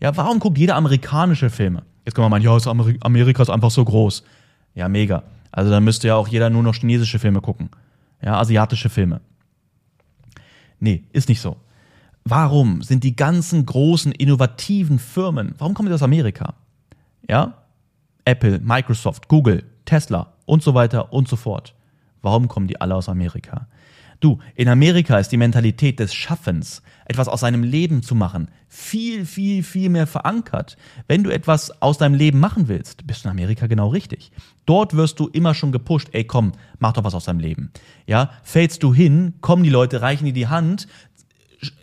Ja, 0.00 0.16
warum 0.16 0.38
guckt 0.38 0.58
jeder 0.58 0.76
amerikanische 0.76 1.50
Filme? 1.50 1.82
Jetzt 2.04 2.14
kann 2.14 2.22
man 2.22 2.30
meinen, 2.30 2.42
ja, 2.44 2.56
ist 2.56 2.66
Amerika 2.66 3.42
ist 3.42 3.50
einfach 3.50 3.70
so 3.70 3.84
groß. 3.84 4.24
Ja, 4.74 4.88
mega. 4.88 5.22
Also 5.50 5.70
dann 5.70 5.84
müsste 5.84 6.08
ja 6.08 6.16
auch 6.16 6.28
jeder 6.28 6.50
nur 6.50 6.62
noch 6.62 6.74
chinesische 6.74 7.18
Filme 7.18 7.40
gucken. 7.40 7.70
Ja, 8.20 8.38
asiatische 8.38 8.88
Filme. 8.88 9.20
Nee, 10.80 11.04
ist 11.12 11.28
nicht 11.28 11.40
so. 11.40 11.56
Warum 12.24 12.82
sind 12.82 13.04
die 13.04 13.16
ganzen 13.16 13.64
großen 13.64 14.12
innovativen 14.12 14.98
Firmen, 14.98 15.54
warum 15.58 15.74
kommen 15.74 15.88
die 15.88 15.94
aus 15.94 16.02
Amerika? 16.02 16.54
Ja? 17.28 17.54
Apple, 18.24 18.60
Microsoft, 18.60 19.28
Google, 19.28 19.64
Tesla 19.84 20.32
und 20.46 20.62
so 20.62 20.74
weiter 20.74 21.12
und 21.12 21.28
so 21.28 21.36
fort. 21.36 21.74
Warum 22.22 22.48
kommen 22.48 22.66
die 22.66 22.80
alle 22.80 22.94
aus 22.94 23.08
Amerika? 23.08 23.66
Du, 24.24 24.38
in 24.54 24.70
Amerika 24.70 25.18
ist 25.18 25.32
die 25.32 25.36
Mentalität 25.36 26.00
des 26.00 26.14
Schaffens, 26.14 26.80
etwas 27.04 27.28
aus 27.28 27.40
seinem 27.40 27.62
Leben 27.62 28.02
zu 28.02 28.14
machen, 28.14 28.48
viel, 28.68 29.26
viel, 29.26 29.62
viel 29.62 29.90
mehr 29.90 30.06
verankert. 30.06 30.78
Wenn 31.06 31.24
du 31.24 31.28
etwas 31.28 31.82
aus 31.82 31.98
deinem 31.98 32.14
Leben 32.14 32.40
machen 32.40 32.66
willst, 32.66 33.06
bist 33.06 33.22
du 33.22 33.28
in 33.28 33.32
Amerika 33.32 33.66
genau 33.66 33.88
richtig. 33.88 34.32
Dort 34.64 34.96
wirst 34.96 35.20
du 35.20 35.28
immer 35.28 35.52
schon 35.52 35.72
gepusht, 35.72 36.08
ey 36.12 36.24
komm, 36.24 36.52
mach 36.78 36.94
doch 36.94 37.04
was 37.04 37.14
aus 37.14 37.26
deinem 37.26 37.38
Leben. 37.38 37.70
Ja, 38.06 38.30
fällst 38.44 38.82
du 38.82 38.94
hin, 38.94 39.34
kommen 39.42 39.62
die 39.62 39.68
Leute, 39.68 40.00
reichen 40.00 40.24
dir 40.24 40.32
die 40.32 40.48
Hand, 40.48 40.88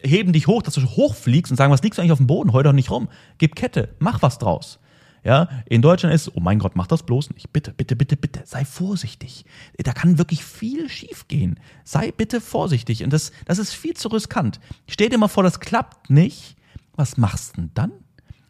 heben 0.01 0.33
dich 0.33 0.47
hoch, 0.47 0.63
dass 0.63 0.73
du 0.73 0.81
hochfliegst 0.81 1.51
und 1.51 1.57
sagen, 1.57 1.71
was 1.71 1.83
liegst 1.83 1.99
du 1.99 2.01
eigentlich 2.01 2.13
auf 2.13 2.17
dem 2.17 2.25
Boden? 2.25 2.53
Heu 2.53 2.63
doch 2.63 2.73
nicht 2.73 2.89
rum. 2.89 3.07
Gib 3.37 3.55
Kette, 3.55 3.89
mach 3.99 4.23
was 4.23 4.39
draus. 4.39 4.79
Ja, 5.23 5.49
in 5.65 5.83
Deutschland 5.83 6.15
ist, 6.15 6.35
oh 6.35 6.39
mein 6.39 6.57
Gott, 6.57 6.75
mach 6.75 6.87
das 6.87 7.03
bloß 7.03 7.31
nicht. 7.31 7.53
Bitte, 7.53 7.73
bitte, 7.73 7.95
bitte, 7.95 8.17
bitte, 8.17 8.41
sei 8.45 8.65
vorsichtig. 8.65 9.45
Da 9.77 9.93
kann 9.93 10.17
wirklich 10.17 10.43
viel 10.43 10.89
schiefgehen. 10.89 11.59
Sei 11.83 12.11
bitte 12.11 12.41
vorsichtig. 12.41 13.03
Und 13.03 13.13
das, 13.13 13.31
das 13.45 13.59
ist 13.59 13.73
viel 13.73 13.93
zu 13.93 14.07
riskant. 14.07 14.59
Stell 14.87 15.09
dir 15.09 15.19
mal 15.19 15.27
vor, 15.27 15.43
das 15.43 15.59
klappt 15.59 16.09
nicht. 16.09 16.55
Was 16.95 17.17
machst 17.17 17.55
du 17.55 17.61
denn 17.61 17.71
dann? 17.75 17.91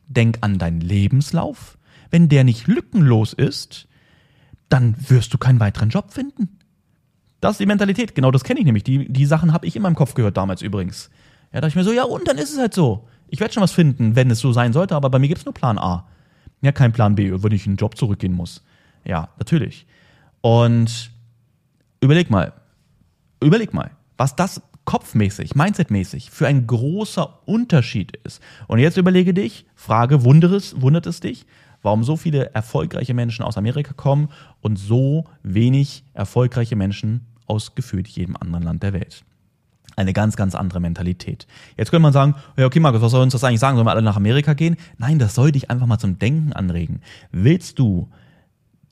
Denk 0.08 0.38
an 0.42 0.60
deinen 0.60 0.80
Lebenslauf. 0.80 1.78
Wenn 2.10 2.30
der 2.30 2.46
nicht 2.46 2.68
lückenlos 2.68 3.34
ist, 3.34 3.88
dann 4.70 4.96
wirst 5.10 5.34
du 5.34 5.38
keinen 5.38 5.60
weiteren 5.60 5.90
Job 5.90 6.14
finden. 6.14 6.58
Das 7.42 7.54
ist 7.54 7.60
die 7.60 7.66
Mentalität. 7.66 8.16
Genau 8.16 8.32
das 8.32 8.46
kenne 8.46 8.62
ich 8.62 8.66
nämlich. 8.66 8.84
Die, 8.86 9.12
die 9.12 9.26
Sachen 9.26 9.52
habe 9.52 9.66
ich 9.66 9.76
immer 9.76 9.90
im 9.90 9.96
Kopf 9.96 10.14
gehört 10.14 10.38
damals 10.38 10.62
übrigens. 10.62 11.10
Ja, 11.52 11.60
da 11.60 11.62
dachte 11.62 11.70
ich 11.70 11.76
mir 11.76 11.84
so, 11.84 11.92
ja, 11.92 12.04
und 12.04 12.28
dann 12.30 12.38
ist 12.38 12.54
es 12.54 12.60
halt 12.60 12.74
so. 12.74 13.08
Ich 13.28 13.42
werde 13.42 13.54
schon 13.54 13.64
was 13.64 13.74
finden, 13.74 14.16
wenn 14.16 14.32
es 14.32 14.40
so 14.40 14.54
sein 14.54 14.72
sollte, 14.72 14.96
aber 14.96 15.10
bei 15.10 15.20
mir 15.20 15.28
gibt 15.28 15.40
es 15.40 15.46
nur 15.46 15.54
Plan 15.54 15.78
A. 15.78 16.08
Ja, 16.62 16.72
kein 16.72 16.94
Plan 16.94 17.16
B, 17.16 17.32
wenn 17.32 17.52
ich 17.52 17.66
in 17.66 17.74
den 17.74 17.78
Job 17.78 17.98
zurückgehen 17.98 18.34
muss. 18.34 18.64
Ja, 19.04 19.30
natürlich. 19.38 19.86
Und 20.42 21.12
überleg 22.02 22.30
mal, 22.30 22.54
überleg 23.42 23.74
mal, 23.74 23.92
was 24.18 24.36
das 24.36 24.62
kopfmäßig, 24.86 25.56
mindsetmäßig 25.56 26.32
für 26.32 26.48
ein 26.48 26.68
großer 26.68 27.40
Unterschied 27.46 28.18
ist. 28.24 28.42
Und 28.68 28.80
jetzt 28.80 28.98
überlege 28.98 29.34
dich, 29.34 29.66
Frage, 29.76 30.24
wundert 30.24 30.52
es, 30.52 30.80
wundert 30.82 31.06
es 31.06 31.20
dich, 31.20 31.46
warum 31.82 32.04
so 32.04 32.16
viele 32.16 32.54
erfolgreiche 32.54 33.14
Menschen 33.14 33.44
aus 33.44 33.58
Amerika 33.58 33.94
kommen 33.94 34.30
und 34.62 34.78
so 34.78 35.26
wenig 35.44 36.04
erfolgreiche 36.14 36.76
Menschen 36.76 37.28
aus 37.48 37.76
gefühlt 37.76 38.08
jedem 38.08 38.36
anderen 38.38 38.64
Land 38.64 38.84
der 38.84 38.94
Welt 38.94 39.24
eine 40.02 40.14
ganz, 40.14 40.36
ganz 40.36 40.56
andere 40.56 40.80
Mentalität. 40.80 41.48
Jetzt 41.78 41.92
könnte 41.92 42.02
man 42.02 42.14
sagen, 42.14 42.36
ja, 42.58 42.66
okay, 42.66 42.80
Markus, 42.80 43.02
was 43.02 43.12
soll 43.12 43.22
uns 43.22 43.34
das 43.34 43.44
eigentlich 43.44 43.60
sagen? 43.60 43.78
Sollen 43.78 43.88
wir 43.88 43.92
alle 43.92 44.02
nach 44.02 44.18
Amerika 44.18 44.54
gehen? 44.54 44.78
Nein, 44.98 45.20
das 45.20 45.36
soll 45.36 45.52
dich 45.52 45.70
einfach 45.70 45.88
mal 45.88 46.00
zum 46.00 46.20
Denken 46.20 46.54
anregen. 46.54 47.02
Willst 47.32 47.80
du 47.80 48.10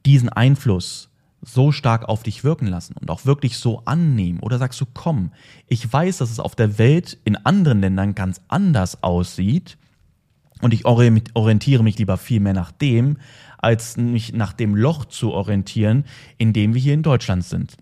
diesen 0.05 0.29
Einfluss 0.29 1.09
so 1.41 1.71
stark 1.71 2.07
auf 2.07 2.23
dich 2.23 2.43
wirken 2.43 2.67
lassen 2.67 2.95
und 2.99 3.09
auch 3.09 3.25
wirklich 3.25 3.57
so 3.57 3.81
annehmen? 3.85 4.39
Oder 4.39 4.57
sagst 4.57 4.79
du, 4.81 4.85
komm, 4.93 5.31
ich 5.67 5.91
weiß, 5.91 6.17
dass 6.17 6.31
es 6.31 6.39
auf 6.39 6.55
der 6.55 6.77
Welt 6.77 7.17
in 7.23 7.35
anderen 7.35 7.81
Ländern 7.81 8.15
ganz 8.15 8.41
anders 8.47 9.03
aussieht 9.03 9.77
und 10.61 10.73
ich 10.73 10.85
orientiere 10.85 11.83
mich 11.83 11.97
lieber 11.97 12.17
viel 12.17 12.41
mehr 12.41 12.53
nach 12.53 12.71
dem, 12.71 13.17
als 13.57 13.97
mich 13.97 14.33
nach 14.33 14.53
dem 14.53 14.75
Loch 14.75 15.05
zu 15.05 15.31
orientieren, 15.31 16.05
in 16.37 16.53
dem 16.53 16.73
wir 16.73 16.81
hier 16.81 16.93
in 16.93 17.03
Deutschland 17.03 17.45
sind 17.45 17.77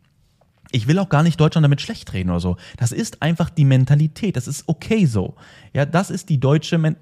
ich 0.71 0.87
will 0.87 0.99
auch 0.99 1.09
gar 1.09 1.23
nicht 1.23 1.39
Deutschland 1.39 1.63
damit 1.63 1.81
schlecht 1.81 2.13
reden 2.13 2.29
oder 2.29 2.39
so. 2.39 2.57
Das 2.77 2.91
ist 2.91 3.21
einfach 3.21 3.49
die 3.49 3.65
Mentalität. 3.65 4.35
Das 4.35 4.47
ist 4.47 4.67
okay 4.67 5.05
so. 5.05 5.35
Ja, 5.73 5.85
das 5.85 6.09
ist 6.09 6.29
die 6.29 6.39
deutsche 6.39 6.77
Men 6.77 6.95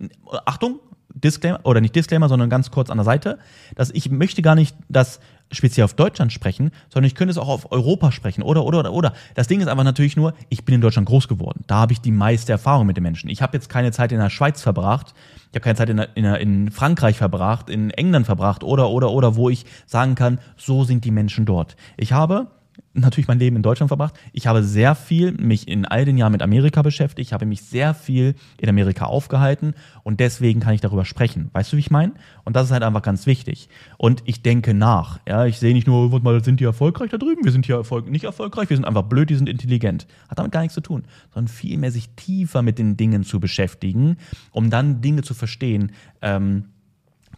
Achtung, 0.45 0.79
Disclaimer 1.13 1.61
oder 1.63 1.81
nicht 1.81 1.95
Disclaimer, 1.95 2.29
sondern 2.29 2.49
ganz 2.49 2.71
kurz 2.71 2.89
an 2.89 2.97
der 2.97 3.05
Seite, 3.05 3.39
dass 3.75 3.89
ich 3.91 4.09
möchte 4.09 4.41
gar 4.41 4.55
nicht 4.55 4.75
das 4.89 5.19
speziell 5.51 5.85
auf 5.85 5.93
Deutschland 5.93 6.33
sprechen, 6.33 6.71
sondern 6.89 7.07
ich 7.07 7.15
könnte 7.15 7.31
es 7.31 7.37
auch 7.37 7.47
auf 7.47 7.71
Europa 7.71 8.11
sprechen 8.11 8.41
oder 8.41 8.65
oder 8.65 8.79
oder 8.79 8.93
oder. 8.93 9.13
Das 9.35 9.47
Ding 9.47 9.61
ist 9.61 9.67
einfach 9.67 9.83
natürlich 9.83 10.17
nur, 10.17 10.33
ich 10.49 10.65
bin 10.65 10.75
in 10.75 10.81
Deutschland 10.81 11.07
groß 11.07 11.27
geworden. 11.27 11.63
Da 11.67 11.75
habe 11.75 11.93
ich 11.93 12.01
die 12.01 12.11
meiste 12.11 12.51
Erfahrung 12.51 12.87
mit 12.87 12.97
den 12.97 13.03
Menschen. 13.03 13.29
Ich 13.29 13.41
habe 13.41 13.55
jetzt 13.55 13.69
keine 13.69 13.91
Zeit 13.91 14.11
in 14.11 14.19
der 14.19 14.29
Schweiz 14.29 14.61
verbracht, 14.61 15.13
ich 15.51 15.55
habe 15.55 15.61
keine 15.61 15.75
Zeit 15.75 15.89
in, 15.89 15.99
in, 16.15 16.25
in 16.25 16.71
Frankreich 16.71 17.17
verbracht, 17.17 17.69
in 17.69 17.91
England 17.91 18.25
verbracht 18.25 18.63
oder 18.63 18.89
oder 18.89 19.11
oder 19.11 19.35
wo 19.35 19.49
ich 19.49 19.65
sagen 19.85 20.15
kann, 20.15 20.39
so 20.57 20.83
sind 20.83 21.05
die 21.05 21.11
Menschen 21.11 21.45
dort. 21.45 21.77
Ich 21.95 22.11
habe 22.11 22.47
natürlich 22.95 23.27
mein 23.27 23.39
Leben 23.39 23.55
in 23.55 23.61
Deutschland 23.61 23.89
verbracht. 23.89 24.15
Ich 24.33 24.47
habe 24.47 24.63
sehr 24.63 24.95
viel 24.95 25.33
mich 25.33 25.67
in 25.67 25.85
all 25.85 26.05
den 26.05 26.17
Jahren 26.17 26.31
mit 26.31 26.41
Amerika 26.41 26.81
beschäftigt. 26.81 27.27
Ich 27.27 27.33
habe 27.33 27.45
mich 27.45 27.61
sehr 27.61 27.93
viel 27.93 28.35
in 28.57 28.69
Amerika 28.69 29.05
aufgehalten 29.05 29.73
und 30.03 30.19
deswegen 30.19 30.59
kann 30.59 30.73
ich 30.73 30.81
darüber 30.81 31.05
sprechen. 31.05 31.49
Weißt 31.53 31.71
du, 31.71 31.77
wie 31.77 31.81
ich 31.81 31.91
meine? 31.91 32.13
Und 32.43 32.55
das 32.55 32.67
ist 32.67 32.71
halt 32.71 32.83
einfach 32.83 33.01
ganz 33.01 33.25
wichtig. 33.25 33.69
Und 33.97 34.23
ich 34.25 34.41
denke 34.41 34.73
nach. 34.73 35.19
Ja, 35.27 35.45
ich 35.45 35.59
sehe 35.59 35.73
nicht 35.73 35.87
nur, 35.87 36.19
mal, 36.21 36.43
sind 36.43 36.59
die 36.59 36.63
erfolgreich 36.63 37.11
da 37.11 37.17
drüben? 37.17 37.43
Wir 37.43 37.51
sind 37.51 37.65
hier 37.65 37.75
erfolg 37.75 38.09
nicht 38.09 38.23
erfolgreich. 38.23 38.69
Wir 38.69 38.77
sind 38.77 38.85
einfach 38.85 39.03
blöd, 39.03 39.29
die 39.29 39.35
sind 39.35 39.49
intelligent. 39.49 40.07
Hat 40.29 40.39
damit 40.39 40.51
gar 40.51 40.61
nichts 40.61 40.75
zu 40.75 40.81
tun, 40.81 41.03
sondern 41.33 41.47
vielmehr 41.47 41.91
sich 41.91 42.09
tiefer 42.15 42.61
mit 42.61 42.79
den 42.79 42.97
Dingen 42.97 43.23
zu 43.23 43.39
beschäftigen, 43.39 44.17
um 44.51 44.69
dann 44.69 45.01
Dinge 45.01 45.21
zu 45.21 45.33
verstehen, 45.33 45.91
ähm, 46.21 46.65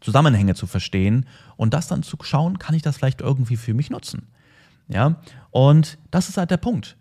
Zusammenhänge 0.01 0.53
zu 0.53 0.67
verstehen 0.67 1.25
und 1.55 1.73
das 1.73 1.87
dann 1.87 2.03
zu 2.03 2.17
schauen, 2.21 2.59
kann 2.59 2.75
ich 2.75 2.83
das 2.83 2.97
vielleicht 2.97 3.21
irgendwie 3.21 3.57
für 3.57 3.73
mich 3.73 3.89
nutzen? 3.89 4.27
Ja, 4.89 5.17
und 5.51 5.97
das 6.11 6.29
ist 6.29 6.37
halt 6.37 6.51
der 6.51 6.57
Punkt. 6.57 6.95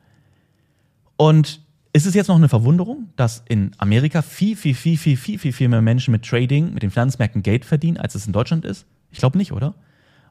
Und 1.16 1.61
ist 1.92 2.05
es 2.05 2.14
jetzt 2.14 2.29
noch 2.29 2.37
eine 2.37 2.49
Verwunderung, 2.49 3.09
dass 3.16 3.42
in 3.49 3.70
Amerika 3.79 4.20
viel, 4.20 4.55
viel, 4.55 4.75
viel, 4.75 4.99
viel, 4.99 5.16
viel, 5.16 5.38
viel, 5.38 5.53
viel 5.53 5.68
mehr 5.68 5.81
Menschen 5.81 6.12
mit 6.12 6.27
Trading, 6.27 6.75
mit 6.75 6.83
den 6.83 6.90
Finanzmärkten 6.90 7.42
Geld 7.42 7.64
verdienen, 7.64 7.96
als 7.96 8.14
es 8.14 8.27
in 8.27 8.35
Deutschland 8.35 8.66
ist? 8.66 8.85
Ich 9.11 9.18
glaube 9.18 9.38
nicht, 9.38 9.53
oder? 9.53 9.75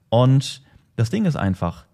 Und 0.09 0.61
das 0.95 1.09
Ding 1.09 1.25
ist 1.25 1.35
einfach, 1.35 1.85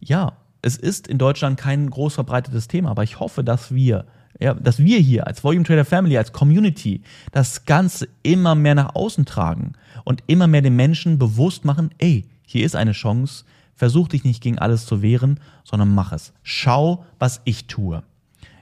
ja, 0.00 0.32
es 0.62 0.76
ist 0.76 1.06
in 1.06 1.18
Deutschland 1.18 1.58
kein 1.58 1.88
groß 1.88 2.14
verbreitetes 2.14 2.66
Thema, 2.66 2.90
aber 2.90 3.04
ich 3.04 3.20
hoffe, 3.20 3.44
dass 3.44 3.72
wir, 3.72 4.06
ja, 4.40 4.54
dass 4.54 4.80
wir 4.80 4.98
hier 4.98 5.26
als 5.26 5.44
Volume 5.44 5.64
Trader 5.64 5.84
Family, 5.84 6.18
als 6.18 6.32
Community 6.32 7.02
das 7.30 7.64
Ganze 7.66 8.08
immer 8.22 8.54
mehr 8.54 8.74
nach 8.74 8.94
außen 8.94 9.26
tragen 9.26 9.74
und 10.04 10.24
immer 10.26 10.46
mehr 10.46 10.62
den 10.62 10.76
Menschen 10.76 11.18
bewusst 11.18 11.64
machen, 11.64 11.90
ey, 11.98 12.24
hier 12.44 12.66
ist 12.66 12.74
eine 12.74 12.92
Chance, 12.92 13.44
Versuch 13.80 14.08
dich 14.08 14.24
nicht 14.24 14.42
gegen 14.42 14.58
alles 14.58 14.84
zu 14.84 15.00
wehren, 15.00 15.40
sondern 15.64 15.94
mach 15.94 16.12
es. 16.12 16.34
Schau, 16.42 17.06
was 17.18 17.40
ich 17.46 17.66
tue. 17.66 18.02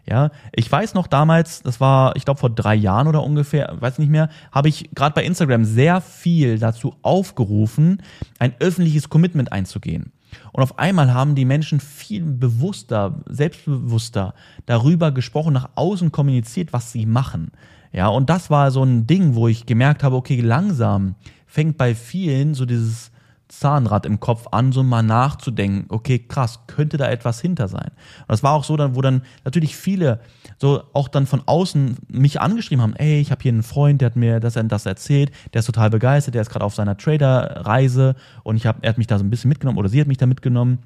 Ja, 0.07 0.31
ich 0.55 0.71
weiß 0.71 0.95
noch 0.95 1.09
damals, 1.09 1.61
das 1.61 1.81
war, 1.81 2.15
ich 2.15 2.25
glaube 2.25 2.39
vor 2.39 2.51
drei 2.51 2.77
Jahren 2.77 3.09
oder 3.09 3.25
ungefähr, 3.25 3.75
weiß 3.81 3.99
nicht 3.99 4.11
mehr, 4.11 4.29
habe 4.53 4.69
ich 4.69 4.91
gerade 4.95 5.17
bei 5.17 5.25
Instagram 5.25 5.65
sehr 5.65 6.01
viel 6.01 6.61
dazu 6.61 6.95
aufgerufen, 7.03 8.01
ein 8.39 8.55
öffentliches 8.61 9.09
Commitment 9.09 9.51
einzugehen. 9.51 10.13
Und 10.53 10.63
auf 10.63 10.79
einmal 10.79 11.13
haben 11.13 11.35
die 11.35 11.45
Menschen 11.45 11.81
viel 11.81 12.23
bewusster, 12.23 13.21
selbstbewusster 13.29 14.35
darüber 14.67 15.11
gesprochen, 15.11 15.53
nach 15.53 15.71
außen 15.75 16.13
kommuniziert, 16.13 16.73
was 16.73 16.93
sie 16.93 17.07
machen. 17.07 17.51
Ja, 17.93 18.07
und 18.07 18.31
das 18.31 18.51
war 18.51 18.71
so 18.71 18.85
ein 18.85 19.09
Ding, 19.09 19.35
wo 19.35 19.49
ich 19.49 19.67
gemerkt 19.67 20.05
habe, 20.05 20.15
okay, 20.15 20.41
langsam 20.41 21.17
fängt 21.49 21.77
bei 21.77 21.97
vielen 21.97 22.55
so 22.55 22.65
dieses 22.67 23.11
Zahnrad 23.49 24.07
im 24.07 24.21
Kopf 24.21 24.47
an, 24.51 24.73
so 24.73 24.83
mal 24.83 25.03
nachzudenken, 25.03 25.87
okay, 25.89 26.19
krass, 26.19 26.61
könnte 26.67 26.97
da 26.97 27.09
etwas 27.09 27.41
hinter 27.41 27.69
sein. 27.69 27.91
Und 28.21 28.29
das 28.29 28.43
war 28.43 28.53
auch 28.53 28.65
so, 28.65 28.77
dann, 28.77 28.95
wo 28.95 29.01
dann 29.01 29.23
natürlich 29.45 29.77
viele 29.77 30.21
so 30.59 30.83
auch 30.93 31.09
dann 31.09 31.27
von 31.27 31.43
außen 31.47 31.97
mich 32.09 32.41
angeschrieben 32.41 32.83
haben, 32.83 32.95
ey, 32.97 33.21
ich 33.21 33.31
habe 33.31 33.43
hier 33.43 33.53
einen 33.53 33.63
Freund, 33.63 34.01
der 34.01 34.07
hat 34.07 34.17
mir 34.17 34.39
das, 34.41 34.59
das 34.63 34.87
erzählt, 34.87 35.31
der 35.53 35.61
ist 35.61 35.67
total 35.67 35.91
begeistert, 35.91 36.35
der 36.35 36.43
ist 36.43 36.51
gerade 36.51 36.65
auf 36.65 36.75
seiner 36.75 36.97
Trader-Reise 36.97 38.17
und 38.43 38.57
ich 38.57 38.67
hab, 38.67 38.85
er 38.85 38.91
hat 38.91 38.99
mich 38.99 39.07
da 39.07 39.19
so 39.19 39.25
ein 39.25 39.31
bisschen 39.31 39.49
mitgenommen 39.49 39.79
oder 39.79 39.89
sie 39.89 40.01
hat 40.01 40.09
mich 40.09 40.19
da 40.19 40.27
mitgenommen. 40.27 40.79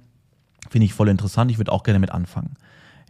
Finde 0.70 0.84
ich 0.84 0.94
voll 0.94 1.08
interessant, 1.08 1.50
ich 1.50 1.58
würde 1.58 1.72
auch 1.72 1.82
gerne 1.82 1.98
mit 1.98 2.12
anfangen. 2.12 2.56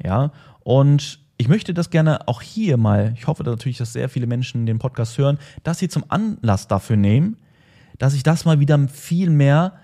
Ja, 0.03 0.33
und 0.61 1.21
ich 1.37 1.49
möchte 1.49 1.75
das 1.75 1.91
gerne 1.91 2.29
auch 2.29 2.41
hier 2.41 2.77
mal, 2.77 3.13
ich 3.17 3.27
hoffe 3.27 3.43
natürlich, 3.43 3.79
dass 3.79 3.93
sehr 3.93 4.09
viele 4.09 4.27
Menschen 4.27 4.65
den 4.65 4.79
Podcast 4.79 5.19
hören, 5.19 5.39
dass 5.65 5.79
sie 5.79 5.89
zum 5.89 6.05
Anlass 6.09 6.69
dafür 6.69 6.97
nehmen, 6.97 7.37
dass 7.99 8.15
ich 8.15 8.23
das 8.23 8.45
mal 8.45 8.61
wieder 8.61 8.89
viel 8.89 9.31
mehr 9.31 9.75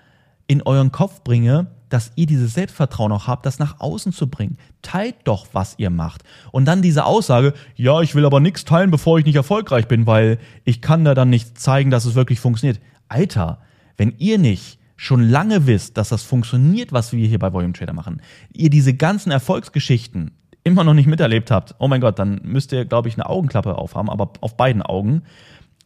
in 0.47 0.61
euren 0.63 0.91
Kopf 0.91 1.23
bringe, 1.23 1.67
dass 1.89 2.11
ihr 2.15 2.25
dieses 2.25 2.53
Selbstvertrauen 2.53 3.11
auch 3.11 3.27
habt, 3.27 3.45
das 3.45 3.59
nach 3.59 3.79
außen 3.79 4.11
zu 4.11 4.27
bringen. 4.29 4.57
Teilt 4.81 5.15
doch, 5.23 5.47
was 5.53 5.75
ihr 5.77 5.89
macht. 5.89 6.23
Und 6.51 6.65
dann 6.65 6.81
diese 6.81 7.05
Aussage, 7.05 7.53
ja, 7.75 8.01
ich 8.01 8.15
will 8.15 8.25
aber 8.25 8.39
nichts 8.39 8.65
teilen, 8.65 8.91
bevor 8.91 9.19
ich 9.19 9.25
nicht 9.25 9.35
erfolgreich 9.35 9.87
bin, 9.87 10.07
weil 10.07 10.37
ich 10.65 10.81
kann 10.81 11.05
da 11.05 11.15
dann 11.15 11.29
nicht 11.29 11.59
zeigen, 11.59 11.89
dass 11.89 12.05
es 12.05 12.15
wirklich 12.15 12.39
funktioniert. 12.39 12.79
Alter, 13.07 13.59
wenn 13.97 14.13
ihr 14.17 14.37
nicht 14.37 14.79
schon 14.95 15.23
lange 15.23 15.65
wisst, 15.65 15.97
dass 15.97 16.09
das 16.09 16.23
funktioniert, 16.23 16.91
was 16.91 17.13
wir 17.13 17.27
hier 17.27 17.39
bei 17.39 17.53
Volume 17.53 17.73
Trader 17.73 17.93
machen, 17.93 18.21
ihr 18.53 18.69
diese 18.69 18.93
ganzen 18.93 19.31
Erfolgsgeschichten 19.31 20.31
immer 20.63 20.83
noch 20.83 20.93
nicht 20.93 21.07
miterlebt 21.07 21.51
habt, 21.51 21.75
oh 21.79 21.87
mein 21.87 22.01
Gott, 22.01 22.19
dann 22.19 22.41
müsst 22.43 22.71
ihr, 22.71 22.85
glaube 22.85 23.07
ich, 23.07 23.15
eine 23.15 23.27
Augenklappe 23.27 23.77
aufhaben, 23.77 24.09
aber 24.09 24.33
auf 24.41 24.57
beiden 24.57 24.81
Augen. 24.81 25.23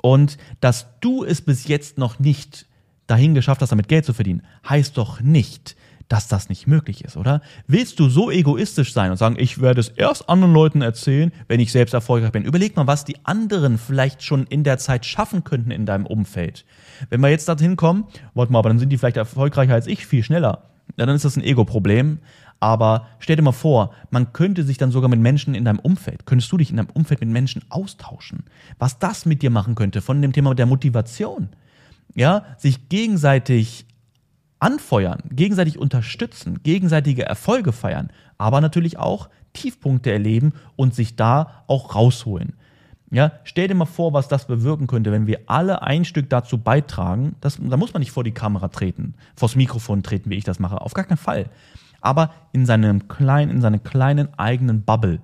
Und 0.05 0.37
dass 0.59 0.99
du 0.99 1.23
es 1.23 1.41
bis 1.41 1.65
jetzt 1.69 1.97
noch 1.97 2.19
nicht 2.19 2.65
dahin 3.07 3.33
geschafft 3.33 3.61
hast, 3.61 3.69
damit 3.69 3.87
Geld 3.87 4.03
zu 4.03 4.13
verdienen, 4.13 4.43
heißt 4.67 4.97
doch 4.97 5.21
nicht, 5.21 5.77
dass 6.09 6.27
das 6.27 6.49
nicht 6.49 6.67
möglich 6.67 7.05
ist, 7.05 7.15
oder? 7.15 7.41
Willst 7.67 8.01
du 8.01 8.09
so 8.09 8.29
egoistisch 8.29 8.91
sein 8.91 9.11
und 9.11 9.17
sagen, 9.17 9.37
ich 9.39 9.61
werde 9.61 9.79
es 9.79 9.87
erst 9.87 10.27
anderen 10.27 10.53
Leuten 10.53 10.81
erzählen, 10.81 11.31
wenn 11.47 11.61
ich 11.61 11.71
selbst 11.71 11.93
erfolgreich 11.93 12.33
bin? 12.33 12.43
Überleg 12.43 12.75
mal, 12.75 12.85
was 12.85 13.05
die 13.05 13.15
anderen 13.23 13.77
vielleicht 13.77 14.23
schon 14.23 14.45
in 14.47 14.65
der 14.65 14.77
Zeit 14.77 15.05
schaffen 15.05 15.45
könnten 15.45 15.71
in 15.71 15.85
deinem 15.85 16.05
Umfeld. 16.05 16.65
Wenn 17.09 17.21
wir 17.21 17.29
jetzt 17.29 17.47
dorthin 17.47 17.77
kommen, 17.77 18.03
warte 18.33 18.51
mal, 18.51 18.59
aber 18.59 18.69
dann 18.69 18.79
sind 18.79 18.89
die 18.89 18.97
vielleicht 18.97 19.15
erfolgreicher 19.15 19.73
als 19.73 19.87
ich, 19.87 20.05
viel 20.05 20.21
schneller. 20.21 20.69
Ja, 20.97 21.05
dann 21.05 21.15
ist 21.15 21.23
das 21.23 21.37
ein 21.37 21.43
Ego-Problem. 21.43 22.19
Aber 22.63 23.08
stell 23.19 23.36
dir 23.36 23.41
mal 23.41 23.52
vor, 23.52 23.93
man 24.10 24.32
könnte 24.32 24.63
sich 24.63 24.78
dann 24.78 24.89
sogar 24.89 25.10
mit 25.10 25.19
Menschen 25.19 25.54
in 25.54 25.65
deinem 25.65 25.80
Umfeld, 25.80 26.26
könntest 26.26 26.49
du 26.49 26.56
dich 26.56 26.69
in 26.69 26.78
deinem 26.78 26.91
Umfeld 26.93 27.19
mit 27.19 27.28
Menschen 27.28 27.62
austauschen. 27.67 28.45
Was 28.80 28.99
das 28.99 29.26
mit 29.26 29.41
dir 29.41 29.49
machen 29.49 29.76
könnte 29.76 29.99
von 30.02 30.21
dem 30.21 30.32
Thema 30.32 30.56
der 30.56 30.65
Motivation. 30.65 31.49
Ja, 32.15 32.45
sich 32.58 32.88
gegenseitig 32.88 33.86
anfeuern, 34.60 35.23
gegenseitig 35.30 35.78
unterstützen, 35.78 36.63
gegenseitige 36.63 37.26
Erfolge 37.26 37.73
feiern, 37.73 38.12
aber 38.38 38.62
natürlich 38.62 38.97
auch 38.97 39.28
Tiefpunkte 39.52 40.13
erleben 40.13 40.54
und 40.78 40.95
sich 40.95 41.17
da 41.17 41.65
auch 41.67 41.95
rausholen. 41.95 42.54
Ja, 43.12 43.34
stell 43.43 43.67
dir 43.67 43.76
mal 43.76 43.84
vor, 43.84 44.13
was 44.13 44.30
das 44.30 44.47
bewirken 44.47 44.88
könnte, 44.88 45.12
wenn 45.12 45.28
wir 45.28 45.41
alle 45.47 45.82
ein 45.82 46.06
Stück 46.06 46.30
dazu 46.30 46.58
beitragen. 46.58 47.36
Das, 47.41 47.60
da 47.62 47.76
muss 47.76 47.91
man 47.91 47.99
nicht 47.99 48.12
vor 48.13 48.23
die 48.23 48.32
Kamera 48.32 48.69
treten, 48.69 49.15
vors 49.36 49.58
Mikrofon 49.58 50.02
treten, 50.02 50.30
wie 50.30 50.38
ich 50.38 50.45
das 50.45 50.60
mache. 50.60 50.80
Auf 50.80 50.93
gar 50.93 51.04
keinen 51.04 51.17
Fall. 51.17 51.49
Aber 52.03 52.31
in 52.51 52.65
seinem 52.65 53.07
kleinen, 53.07 53.49
in 53.49 53.61
seiner 53.61 53.79
kleinen 53.79 54.27
eigenen 54.37 54.83
Bubble 54.83 55.21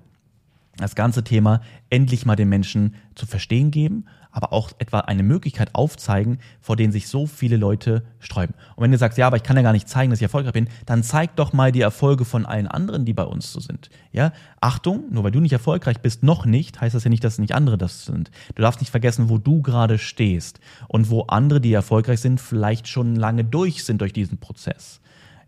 das 0.78 0.94
ganze 0.94 1.22
Thema 1.22 1.60
endlich 1.90 2.24
mal 2.24 2.36
den 2.36 2.48
Menschen 2.48 2.94
zu 3.14 3.26
verstehen 3.26 3.70
geben 3.70 4.06
aber 4.32 4.52
auch 4.52 4.70
etwa 4.78 5.00
eine 5.00 5.22
Möglichkeit 5.22 5.74
aufzeigen, 5.74 6.38
vor 6.60 6.76
denen 6.76 6.92
sich 6.92 7.08
so 7.08 7.26
viele 7.26 7.56
Leute 7.56 8.02
sträuben. 8.18 8.54
Und 8.76 8.84
wenn 8.84 8.92
du 8.92 8.98
sagst, 8.98 9.18
ja, 9.18 9.26
aber 9.26 9.36
ich 9.36 9.42
kann 9.42 9.56
ja 9.56 9.62
gar 9.62 9.72
nicht 9.72 9.88
zeigen, 9.88 10.10
dass 10.10 10.20
ich 10.20 10.24
erfolgreich 10.24 10.52
bin, 10.52 10.68
dann 10.86 11.02
zeig 11.02 11.36
doch 11.36 11.52
mal 11.52 11.72
die 11.72 11.80
Erfolge 11.80 12.24
von 12.24 12.46
allen 12.46 12.68
anderen, 12.68 13.04
die 13.04 13.12
bei 13.12 13.24
uns 13.24 13.52
so 13.52 13.60
sind. 13.60 13.90
Ja, 14.12 14.32
Achtung, 14.60 15.04
nur 15.10 15.24
weil 15.24 15.32
du 15.32 15.40
nicht 15.40 15.52
erfolgreich 15.52 16.00
bist, 16.00 16.22
noch 16.22 16.46
nicht, 16.46 16.80
heißt 16.80 16.94
das 16.94 17.04
ja 17.04 17.10
nicht, 17.10 17.24
dass 17.24 17.38
nicht 17.38 17.54
andere 17.54 17.78
das 17.78 18.04
sind. 18.04 18.30
Du 18.54 18.62
darfst 18.62 18.80
nicht 18.80 18.90
vergessen, 18.90 19.28
wo 19.28 19.38
du 19.38 19.62
gerade 19.62 19.98
stehst 19.98 20.60
und 20.88 21.10
wo 21.10 21.22
andere, 21.22 21.60
die 21.60 21.72
erfolgreich 21.72 22.20
sind, 22.20 22.40
vielleicht 22.40 22.88
schon 22.88 23.16
lange 23.16 23.44
durch 23.44 23.84
sind 23.84 24.00
durch 24.00 24.12
diesen 24.12 24.38
Prozess. 24.38 24.99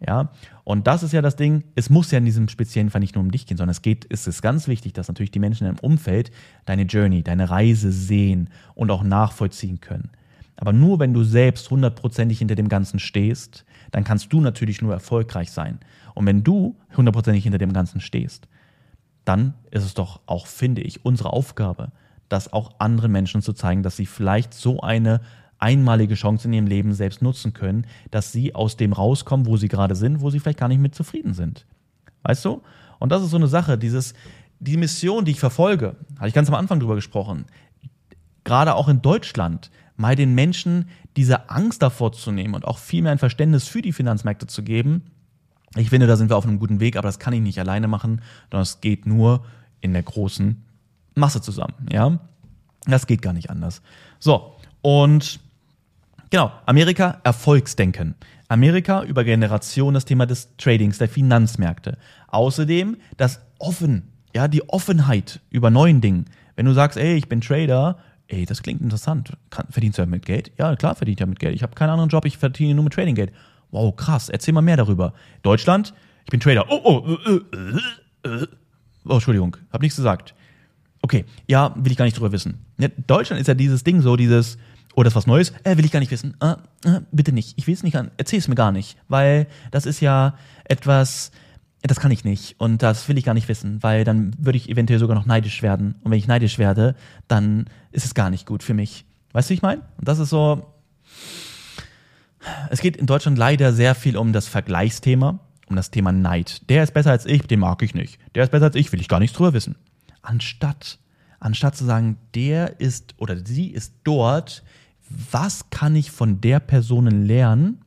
Ja, 0.05 0.31
und 0.65 0.89
das 0.89 1.05
ist 1.05 1.13
ja 1.13 1.23
das 1.23 1.37
Ding, 1.37 1.63
es 1.77 1.89
muss 1.89 2.11
ja 2.11 2.19
in 2.19 2.25
diesem 2.25 2.49
speziellen 2.49 2.91
Fall 2.91 3.01
nicht 3.01 3.15
nur 3.15 3.23
um 3.23 3.31
dich 3.31 3.47
gehen, 3.47 3.57
sondern 3.57 3.71
es 3.71 3.83
geht, 3.83 4.07
es 4.11 4.27
ist 4.27 4.43
ganz 4.43 4.67
wichtig, 4.67 4.95
dass 4.95 5.07
natürlich 5.07 5.31
die 5.31 5.39
Menschen 5.39 5.67
im 5.67 5.79
Umfeld 5.79 6.33
deine 6.65 6.83
Journey, 6.83 7.23
deine 7.23 7.51
Reise 7.51 7.93
sehen 7.93 8.51
und 8.75 8.91
auch 8.91 9.05
nachvollziehen 9.05 9.81
können. 9.81 10.11
Aber 10.57 10.73
nur 10.73 10.99
wenn 10.99 11.15
du 11.15 11.23
selbst 11.23 11.71
hundertprozentig 11.71 12.39
hinter 12.39 12.55
dem 12.55 12.69
Ganzen 12.69 12.99
stehst, 12.99 13.65
dann 13.91 14.05
kannst 14.05 14.33
du 14.33 14.41
natürlich 14.41 14.83
nur 14.83 14.93
erfolgreich 14.93 15.51
sein. 15.51 15.79
Und 16.15 16.27
wenn 16.27 16.43
du 16.43 16.77
hundertprozentig 16.97 17.45
hinter 17.45 17.59
dem 17.59 17.73
Ganzen 17.73 18.01
stehst, 18.01 18.49
dann 19.25 19.55
ist 19.71 19.85
es 19.85 19.95
doch 19.95 20.21
auch, 20.27 20.47
finde 20.47 20.83
ich, 20.83 21.05
unsere 21.05 21.33
Aufgabe, 21.33 21.93
das 22.29 22.53
auch 22.53 22.81
anderen 22.81 23.13
Menschen 23.13 23.43
zu 23.43 23.53
zeigen, 23.53 23.83
dass 23.83 23.97
sie 23.97 24.07
vielleicht 24.07 24.55
so 24.55 24.81
eine 24.81 25.21
einmalige 25.63 26.15
Chance 26.15 26.49
in 26.49 26.55
ihrem 26.55 26.67
Leben 26.67 26.93
selbst 26.93 27.23
nutzen 27.23 27.53
können, 27.53 27.87
dass 28.11 28.33
sie 28.33 28.55
aus 28.55 28.77
dem 28.77 28.93
rauskommen, 28.93 29.47
wo 29.47 29.57
sie 29.57 29.69
gerade 29.69 29.95
sind, 29.95 30.21
wo 30.21 30.29
sie 30.29 30.41
vielleicht 30.41 30.59
gar 30.59 30.69
nicht 30.69 30.81
mit 30.81 30.95
zufrieden 30.95 31.35
sind. 31.35 31.65
Weißt 32.25 32.45
du? 32.45 32.63
Und 32.99 33.13
das 33.13 33.23
ist 33.23 33.31
so 33.31 33.37
eine 33.37 33.47
Sache, 33.47 33.79
dieses, 33.79 34.15
die 34.59 34.77
Mission, 34.77 35.25
die 35.25 35.31
ich 35.31 35.41
verfolge, 35.41 35.97
hatte 36.17 36.29
ich 36.29 36.35
ganz 36.35 36.49
am 36.49 36.57
Anfang 36.57 36.81
drüber 36.81 36.97
gesprochen, 36.97 37.47
gerade 38.45 38.75
auch 38.75 38.89
in 38.89 39.03
Deutschland, 39.03 39.71
mal 39.97 40.17
den 40.17 40.35
Menschen 40.35 40.89
diese 41.17 41.49
Angst 41.49 41.81
davor 41.81 42.13
zu 42.13 42.33
nehmen 42.33 42.55
und 42.55 42.67
auch 42.67 42.79
viel 42.79 43.03
mehr 43.03 43.13
ein 43.13 43.19
Verständnis 43.19 43.69
für 43.69 43.83
die 43.83 43.93
Finanzmärkte 43.93 44.49
zu 44.49 44.63
geben. 44.65 45.05
Ich 45.77 45.91
finde, 45.91 46.07
da 46.07 46.17
sind 46.17 46.29
wir 46.29 46.37
auf 46.37 46.47
einem 46.47 46.59
guten 46.59 46.81
Weg, 46.81 46.97
aber 46.97 47.07
das 47.07 47.19
kann 47.19 47.33
ich 47.35 47.41
nicht 47.41 47.59
alleine 47.59 47.87
machen, 47.87 48.21
sondern 48.51 48.63
es 48.63 48.81
geht 48.81 49.07
nur 49.07 49.45
in 49.81 49.93
der 49.93 50.03
großen 50.03 50.65
Masse 51.15 51.41
zusammen, 51.41 51.87
ja? 51.91 52.19
Das 52.87 53.07
geht 53.07 53.23
gar 53.23 53.33
nicht 53.33 53.49
anders. 53.49 53.81
So, 54.19 54.57
und 54.81 55.39
Genau, 56.33 56.51
Amerika 56.65 57.21
Erfolgsdenken. 57.25 58.15
Amerika 58.49 59.03
über 59.03 59.23
Generationen 59.23 59.93
das 59.93 60.07
Thema 60.07 60.25
des 60.25 60.57
Tradings, 60.57 60.97
der 60.97 61.11
Finanzmärkte. 61.11 61.99
Außerdem 62.29 62.97
das 63.19 63.43
Offen, 63.59 64.09
ja, 64.35 64.49
die 64.49 64.67
Offenheit 64.67 65.41
über 65.51 65.69
neuen 65.69 66.01
Dingen. 66.01 66.25
Wenn 66.57 66.65
du 66.65 66.73
sagst, 66.73 66.97
ey, 66.97 67.17
ich 67.17 67.29
bin 67.29 67.43
Trader, 67.43 67.99
ey, 68.29 68.47
das 68.47 68.63
klingt 68.63 68.81
interessant. 68.81 69.35
verdienst 69.69 69.99
du 69.99 70.03
ja 70.03 70.07
mit 70.07 70.25
Geld? 70.25 70.53
Ja, 70.57 70.75
klar 70.75 70.95
verdient 70.95 71.21
ja 71.21 71.27
mit 71.27 71.39
Geld. 71.39 71.55
Ich 71.55 71.63
habe 71.63 71.75
keinen 71.75 71.91
anderen 71.91 72.09
Job, 72.09 72.25
ich 72.25 72.39
verdiene 72.39 72.77
nur 72.77 72.85
mit 72.85 72.95
Trading 72.95 73.15
Geld. 73.15 73.31
Wow, 73.71 73.95
krass, 73.95 74.31
erzähl 74.31 74.55
mal 74.55 74.63
mehr 74.63 74.79
darüber. 74.79 75.13
Deutschland, 75.43 75.93
ich 76.25 76.31
bin 76.31 76.41
Trader. 76.41 76.65
Oh, 76.71 76.81
oh, 76.83 77.19
äh, 77.27 78.27
äh, 78.27 78.43
äh, 78.43 78.47
oh, 79.05 79.13
Entschuldigung, 79.13 79.59
hab 79.71 79.83
nichts 79.83 79.97
gesagt. 79.97 80.35
Okay, 81.03 81.27
ja, 81.47 81.75
will 81.77 81.93
ich 81.93 81.99
gar 81.99 82.07
nicht 82.07 82.17
drüber 82.17 82.33
wissen. 82.33 82.65
Deutschland 83.07 83.39
ist 83.39 83.49
ja 83.49 83.55
dieses 83.55 83.85
Ding 83.85 84.01
so, 84.01 84.17
dieses, 84.17 84.57
oder 84.95 85.09
ist 85.09 85.17
was 85.17 85.27
Neues? 85.27 85.53
Äh, 85.65 85.77
will 85.77 85.85
ich 85.85 85.93
gar 85.93 86.01
nicht 86.01 86.11
wissen. 86.11 86.37
Äh, 86.41 86.55
äh, 86.85 87.01
bitte 87.11 87.33
nicht. 87.33 87.55
Ich 87.57 87.67
will 87.67 87.75
es 87.75 87.83
nicht 87.83 87.97
an. 87.97 88.11
Erzähl 88.17 88.39
es 88.39 88.49
mir 88.49 88.55
gar 88.55 88.73
nicht. 88.73 88.97
Weil 89.09 89.47
das 89.71 89.87
ist 89.87 90.01
ja 90.01 90.35
etwas, 90.65 91.33
das 91.83 92.01
kann 92.01 92.11
ich 92.11 92.25
nicht. 92.25 92.57
Und 92.59 92.83
das 92.83 93.09
will 93.09 93.19
ich 93.19 93.25
gar 93.25 93.35
nicht 93.35 93.49
wissen, 93.49 93.83
weil 93.83 94.05
dann 94.05 94.35
würde 94.39 94.59
ich 94.59 94.69
eventuell 94.69 94.99
sogar 94.99 95.17
noch 95.17 95.27
neidisch 95.27 95.63
werden. 95.63 95.97
Und 96.03 96.11
wenn 96.11 96.19
ich 96.19 96.27
neidisch 96.27 96.59
werde, 96.59 96.95
dann 97.29 97.67
ist 97.91 98.05
es 98.05 98.15
gar 98.15 98.31
nicht 98.31 98.47
gut 98.47 98.63
für 98.63 98.75
mich. 98.75 99.05
Weißt 99.33 99.49
du, 99.49 99.51
wie 99.51 99.55
ich 99.57 99.63
meine? 99.63 99.83
Und 99.99 100.09
das 100.09 100.19
ist 100.19 100.31
so. 100.31 100.75
Es 102.71 102.81
geht 102.81 102.97
in 102.97 103.07
Deutschland 103.07 103.39
leider 103.39 103.73
sehr 103.73 103.95
viel 103.95 104.17
um 104.17 104.33
das 104.33 104.49
Vergleichsthema, 104.49 105.39
um 105.69 105.77
das 105.77 105.91
Thema 105.91 106.13
Neid. 106.13 106.69
Der 106.69 106.83
ist 106.83 106.93
besser 106.93 107.13
als 107.13 107.25
ich, 107.25 107.43
den 107.43 107.61
mag 107.61 107.83
ich 107.83 107.95
nicht. 107.95 108.19
Der 108.35 108.43
ist 108.43 108.51
besser 108.51 108.67
als 108.67 108.77
ich, 108.77 108.93
will 108.93 109.01
ich 109.01 109.09
gar 109.09 109.21
nichts 109.21 109.37
drüber 109.37 109.53
wissen. 109.53 109.77
Anstatt, 110.23 110.99
anstatt 111.39 111.77
zu 111.77 111.85
sagen, 111.85 112.19
der 112.35 112.81
ist 112.81 113.15
oder 113.19 113.37
sie 113.45 113.69
ist 113.69 113.95
dort, 114.03 114.65
was 115.31 115.71
kann 115.71 115.97
ich 115.97 116.11
von 116.11 116.41
der 116.41 116.61
Person 116.61 117.07
lernen, 117.07 117.81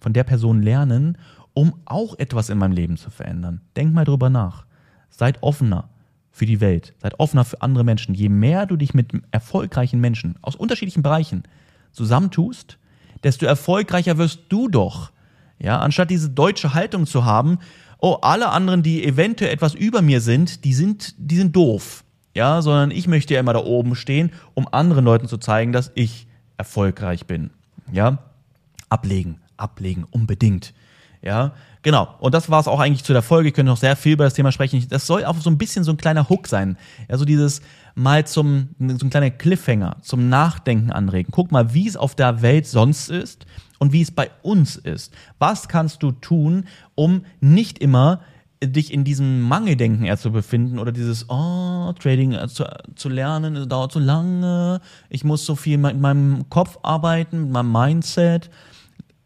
von 0.00 0.12
der 0.12 0.24
Person 0.24 0.62
lernen, 0.62 1.18
um 1.54 1.74
auch 1.84 2.18
etwas 2.18 2.48
in 2.48 2.58
meinem 2.58 2.72
Leben 2.72 2.96
zu 2.96 3.10
verändern. 3.10 3.60
Denk 3.76 3.92
mal 3.92 4.04
drüber 4.04 4.30
nach. 4.30 4.64
Seid 5.10 5.42
offener 5.42 5.88
für 6.30 6.46
die 6.46 6.60
Welt. 6.60 6.94
Seid 6.98 7.20
offener 7.20 7.44
für 7.44 7.60
andere 7.60 7.84
Menschen. 7.84 8.14
Je 8.14 8.28
mehr 8.28 8.66
du 8.66 8.76
dich 8.76 8.94
mit 8.94 9.12
erfolgreichen 9.30 10.00
Menschen 10.00 10.36
aus 10.40 10.56
unterschiedlichen 10.56 11.02
Bereichen 11.02 11.42
zusammentust, 11.92 12.78
desto 13.22 13.46
erfolgreicher 13.46 14.18
wirst 14.18 14.40
du 14.48 14.68
doch. 14.68 15.12
Ja, 15.58 15.78
anstatt 15.78 16.10
diese 16.10 16.30
deutsche 16.30 16.74
Haltung 16.74 17.06
zu 17.06 17.24
haben, 17.24 17.58
oh, 17.98 18.14
alle 18.22 18.48
anderen, 18.48 18.82
die 18.82 19.04
eventuell 19.04 19.52
etwas 19.52 19.74
über 19.74 20.02
mir 20.02 20.20
sind, 20.20 20.64
die 20.64 20.74
sind, 20.74 21.14
die 21.18 21.36
sind 21.36 21.54
doof. 21.54 22.04
Ja, 22.34 22.62
sondern 22.62 22.90
ich 22.90 23.06
möchte 23.06 23.34
ja 23.34 23.40
immer 23.40 23.52
da 23.52 23.62
oben 23.62 23.94
stehen, 23.94 24.32
um 24.54 24.66
anderen 24.66 25.04
Leuten 25.04 25.28
zu 25.28 25.36
zeigen, 25.36 25.72
dass 25.72 25.92
ich 25.94 26.26
erfolgreich 26.62 27.26
bin. 27.26 27.50
Ja, 27.90 28.18
ablegen, 28.88 29.40
ablegen, 29.56 30.06
unbedingt. 30.12 30.74
Ja, 31.20 31.54
genau. 31.82 32.14
Und 32.20 32.34
das 32.34 32.50
war 32.50 32.60
es 32.60 32.68
auch 32.68 32.78
eigentlich 32.78 33.02
zu 33.02 33.12
der 33.12 33.22
Folge. 33.22 33.48
Ich 33.48 33.54
könnte 33.54 33.70
noch 33.70 33.76
sehr 33.76 33.96
viel 33.96 34.12
über 34.12 34.22
das 34.22 34.34
Thema 34.34 34.52
sprechen. 34.52 34.86
Das 34.88 35.08
soll 35.08 35.24
auch 35.24 35.36
so 35.38 35.50
ein 35.50 35.58
bisschen 35.58 35.82
so 35.82 35.90
ein 35.90 35.96
kleiner 35.96 36.28
Hook 36.28 36.46
sein. 36.46 36.76
Ja, 37.08 37.18
so 37.18 37.24
dieses 37.24 37.62
mal 37.96 38.24
zum, 38.28 38.68
so 38.78 39.06
ein 39.06 39.10
kleiner 39.10 39.30
Cliffhanger, 39.30 39.96
zum 40.02 40.28
Nachdenken 40.28 40.92
anregen. 40.92 41.32
Guck 41.32 41.50
mal, 41.50 41.74
wie 41.74 41.88
es 41.88 41.96
auf 41.96 42.14
der 42.14 42.42
Welt 42.42 42.68
sonst 42.68 43.10
ist 43.10 43.44
und 43.80 43.92
wie 43.92 44.02
es 44.02 44.12
bei 44.12 44.30
uns 44.42 44.76
ist. 44.76 45.12
Was 45.40 45.66
kannst 45.66 46.04
du 46.04 46.12
tun, 46.12 46.66
um 46.94 47.24
nicht 47.40 47.78
immer 47.78 48.20
dich 48.66 48.92
in 48.92 49.04
diesem 49.04 49.40
Mangeldenken 49.42 50.04
eher 50.04 50.16
zu 50.16 50.30
befinden 50.30 50.78
oder 50.78 50.92
dieses, 50.92 51.28
oh, 51.28 51.92
Trading 51.98 52.32
äh, 52.32 52.48
zu, 52.48 52.64
zu 52.94 53.08
lernen, 53.08 53.68
dauert 53.68 53.92
so 53.92 53.98
lange, 53.98 54.80
ich 55.08 55.24
muss 55.24 55.44
so 55.44 55.54
viel 55.54 55.78
mit 55.78 55.98
meinem 55.98 56.48
Kopf 56.48 56.78
arbeiten, 56.82 57.42
mit 57.42 57.50
meinem 57.50 57.72
Mindset. 57.72 58.50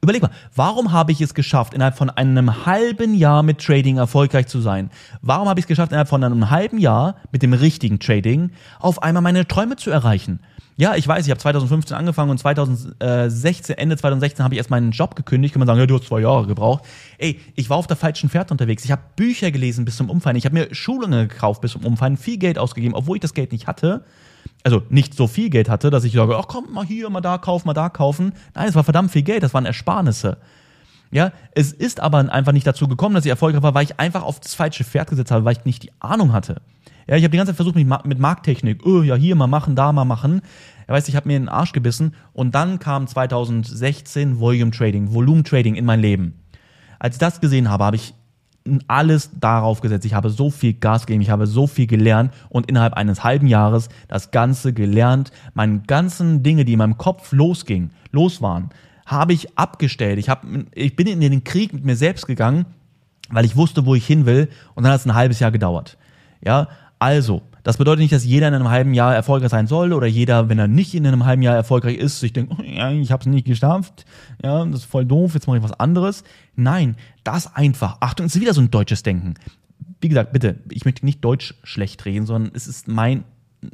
Überleg 0.06 0.22
mal, 0.22 0.30
warum 0.54 0.92
habe 0.92 1.10
ich 1.10 1.20
es 1.20 1.34
geschafft, 1.34 1.74
innerhalb 1.74 1.98
von 1.98 2.10
einem 2.10 2.64
halben 2.64 3.12
Jahr 3.12 3.42
mit 3.42 3.58
Trading 3.58 3.96
erfolgreich 3.96 4.46
zu 4.46 4.60
sein? 4.60 4.88
Warum 5.20 5.48
habe 5.48 5.58
ich 5.58 5.64
es 5.64 5.66
geschafft, 5.66 5.90
innerhalb 5.90 6.06
von 6.06 6.22
einem 6.22 6.48
halben 6.48 6.78
Jahr 6.78 7.16
mit 7.32 7.42
dem 7.42 7.52
richtigen 7.52 7.98
Trading 7.98 8.52
auf 8.78 9.02
einmal 9.02 9.24
meine 9.24 9.48
Träume 9.48 9.74
zu 9.74 9.90
erreichen? 9.90 10.38
Ja, 10.76 10.94
ich 10.94 11.08
weiß, 11.08 11.26
ich 11.26 11.30
habe 11.32 11.40
2015 11.40 11.96
angefangen 11.96 12.30
und 12.30 12.38
2016, 12.38 13.78
Ende 13.78 13.96
2016 13.96 14.44
habe 14.44 14.54
ich 14.54 14.58
erst 14.58 14.70
meinen 14.70 14.92
Job 14.92 15.16
gekündigt. 15.16 15.54
Kann 15.54 15.58
man 15.58 15.66
sagen, 15.66 15.80
ja, 15.80 15.86
du 15.86 15.96
hast 15.96 16.06
zwei 16.06 16.20
Jahre 16.20 16.46
gebraucht. 16.46 16.84
Ey, 17.18 17.40
ich 17.56 17.68
war 17.68 17.76
auf 17.76 17.88
der 17.88 17.96
falschen 17.96 18.28
Fährte 18.28 18.54
unterwegs. 18.54 18.84
Ich 18.84 18.92
habe 18.92 19.02
Bücher 19.16 19.50
gelesen 19.50 19.84
bis 19.84 19.96
zum 19.96 20.08
Umfallen. 20.08 20.36
Ich 20.36 20.44
habe 20.44 20.54
mir 20.54 20.72
Schulungen 20.72 21.26
gekauft 21.26 21.62
bis 21.62 21.72
zum 21.72 21.84
Umfallen, 21.84 22.16
viel 22.16 22.36
Geld 22.36 22.60
ausgegeben, 22.60 22.94
obwohl 22.94 23.16
ich 23.16 23.22
das 23.22 23.34
Geld 23.34 23.50
nicht 23.50 23.66
hatte. 23.66 24.04
Also 24.64 24.82
nicht 24.88 25.14
so 25.14 25.26
viel 25.26 25.50
Geld 25.50 25.68
hatte, 25.68 25.90
dass 25.90 26.04
ich 26.04 26.12
sage, 26.12 26.36
ach 26.36 26.48
komm, 26.48 26.72
mal 26.72 26.84
hier, 26.84 27.08
mal 27.10 27.20
da 27.20 27.38
kaufen, 27.38 27.66
mal 27.66 27.74
da 27.74 27.88
kaufen. 27.88 28.32
Nein, 28.54 28.68
es 28.68 28.74
war 28.74 28.84
verdammt 28.84 29.10
viel 29.10 29.22
Geld, 29.22 29.42
das 29.42 29.54
waren 29.54 29.66
Ersparnisse. 29.66 30.38
Ja, 31.10 31.32
es 31.52 31.72
ist 31.72 32.00
aber 32.00 32.32
einfach 32.32 32.52
nicht 32.52 32.66
dazu 32.66 32.88
gekommen, 32.88 33.14
dass 33.14 33.24
ich 33.24 33.30
erfolgreich 33.30 33.62
war, 33.62 33.74
weil 33.74 33.84
ich 33.84 34.00
einfach 34.00 34.22
auf 34.22 34.40
das 34.40 34.54
falsche 34.54 34.84
Pferd 34.84 35.08
gesetzt 35.08 35.30
habe, 35.30 35.44
weil 35.44 35.56
ich 35.56 35.64
nicht 35.64 35.84
die 35.84 35.92
Ahnung 36.00 36.32
hatte. 36.32 36.60
Ja, 37.06 37.16
ich 37.16 37.22
habe 37.22 37.30
die 37.30 37.36
ganze 37.36 37.52
Zeit 37.52 37.56
versucht, 37.56 37.76
mich 37.76 37.86
mit 38.04 38.18
Markttechnik, 38.18 38.84
oh, 38.84 39.02
ja, 39.02 39.14
hier 39.14 39.36
mal 39.36 39.46
machen, 39.46 39.76
da 39.76 39.92
mal 39.92 40.04
machen. 40.04 40.42
Er 40.88 40.94
weiß, 40.94 41.08
ich 41.08 41.14
habe 41.14 41.28
mir 41.28 41.36
in 41.36 41.44
den 41.44 41.48
Arsch 41.48 41.72
gebissen 41.72 42.14
und 42.32 42.54
dann 42.54 42.80
kam 42.80 43.06
2016 43.06 44.40
Volume 44.40 44.72
Trading, 44.72 45.12
Volume 45.12 45.44
Trading 45.44 45.76
in 45.76 45.84
mein 45.84 46.00
Leben. 46.00 46.42
Als 46.98 47.16
ich 47.16 47.20
das 47.20 47.40
gesehen 47.40 47.70
habe, 47.70 47.84
habe 47.84 47.96
ich 47.96 48.14
alles 48.86 49.30
darauf 49.38 49.80
gesetzt. 49.80 50.04
Ich 50.04 50.14
habe 50.14 50.30
so 50.30 50.50
viel 50.50 50.74
Gas 50.74 51.06
gegeben, 51.06 51.22
ich 51.22 51.30
habe 51.30 51.46
so 51.46 51.66
viel 51.66 51.86
gelernt 51.86 52.32
und 52.48 52.68
innerhalb 52.68 52.94
eines 52.94 53.24
halben 53.24 53.46
Jahres 53.46 53.88
das 54.08 54.30
Ganze 54.30 54.72
gelernt. 54.72 55.30
Meine 55.54 55.80
ganzen 55.86 56.42
Dinge, 56.42 56.64
die 56.64 56.72
in 56.72 56.78
meinem 56.78 56.98
Kopf 56.98 57.32
losgingen, 57.32 57.90
los 58.12 58.42
waren, 58.42 58.70
habe 59.06 59.32
ich 59.32 59.58
abgestellt. 59.58 60.18
Ich, 60.18 60.28
habe, 60.28 60.66
ich 60.74 60.96
bin 60.96 61.06
in 61.06 61.20
den 61.20 61.44
Krieg 61.44 61.72
mit 61.72 61.84
mir 61.84 61.96
selbst 61.96 62.26
gegangen, 62.26 62.66
weil 63.30 63.44
ich 63.44 63.56
wusste, 63.56 63.86
wo 63.86 63.94
ich 63.94 64.06
hin 64.06 64.26
will 64.26 64.48
und 64.74 64.84
dann 64.84 64.92
hat 64.92 65.00
es 65.00 65.06
ein 65.06 65.14
halbes 65.14 65.40
Jahr 65.40 65.50
gedauert. 65.50 65.96
Ja, 66.44 66.68
also, 66.98 67.42
das 67.66 67.78
bedeutet 67.78 67.98
nicht, 67.98 68.12
dass 68.12 68.24
jeder 68.24 68.46
in 68.46 68.54
einem 68.54 68.70
halben 68.70 68.94
Jahr 68.94 69.12
erfolgreich 69.12 69.50
sein 69.50 69.66
soll 69.66 69.92
oder 69.92 70.06
jeder, 70.06 70.48
wenn 70.48 70.56
er 70.56 70.68
nicht 70.68 70.94
in 70.94 71.04
einem 71.04 71.24
halben 71.24 71.42
Jahr 71.42 71.56
erfolgreich 71.56 71.96
ist, 71.96 72.20
sich 72.20 72.32
denkt, 72.32 72.54
oh, 72.56 72.62
ja, 72.62 72.92
ich 72.92 73.10
habe 73.10 73.22
es 73.22 73.26
nicht 73.26 73.44
geschafft, 73.44 74.06
ja, 74.40 74.64
das 74.66 74.82
ist 74.82 74.84
voll 74.84 75.04
doof, 75.04 75.34
jetzt 75.34 75.48
mache 75.48 75.56
ich 75.56 75.64
was 75.64 75.72
anderes. 75.72 76.22
Nein, 76.54 76.94
das 77.24 77.56
einfach. 77.56 77.96
Achtung, 77.98 78.26
es 78.26 78.36
ist 78.36 78.40
wieder 78.40 78.54
so 78.54 78.60
ein 78.60 78.70
deutsches 78.70 79.02
Denken. 79.02 79.34
Wie 80.00 80.08
gesagt, 80.08 80.32
bitte, 80.32 80.60
ich 80.70 80.84
möchte 80.84 81.04
nicht 81.04 81.24
Deutsch 81.24 81.54
schlecht 81.64 82.04
reden, 82.04 82.24
sondern 82.24 82.52
es 82.54 82.68
ist 82.68 82.86
mein 82.86 83.24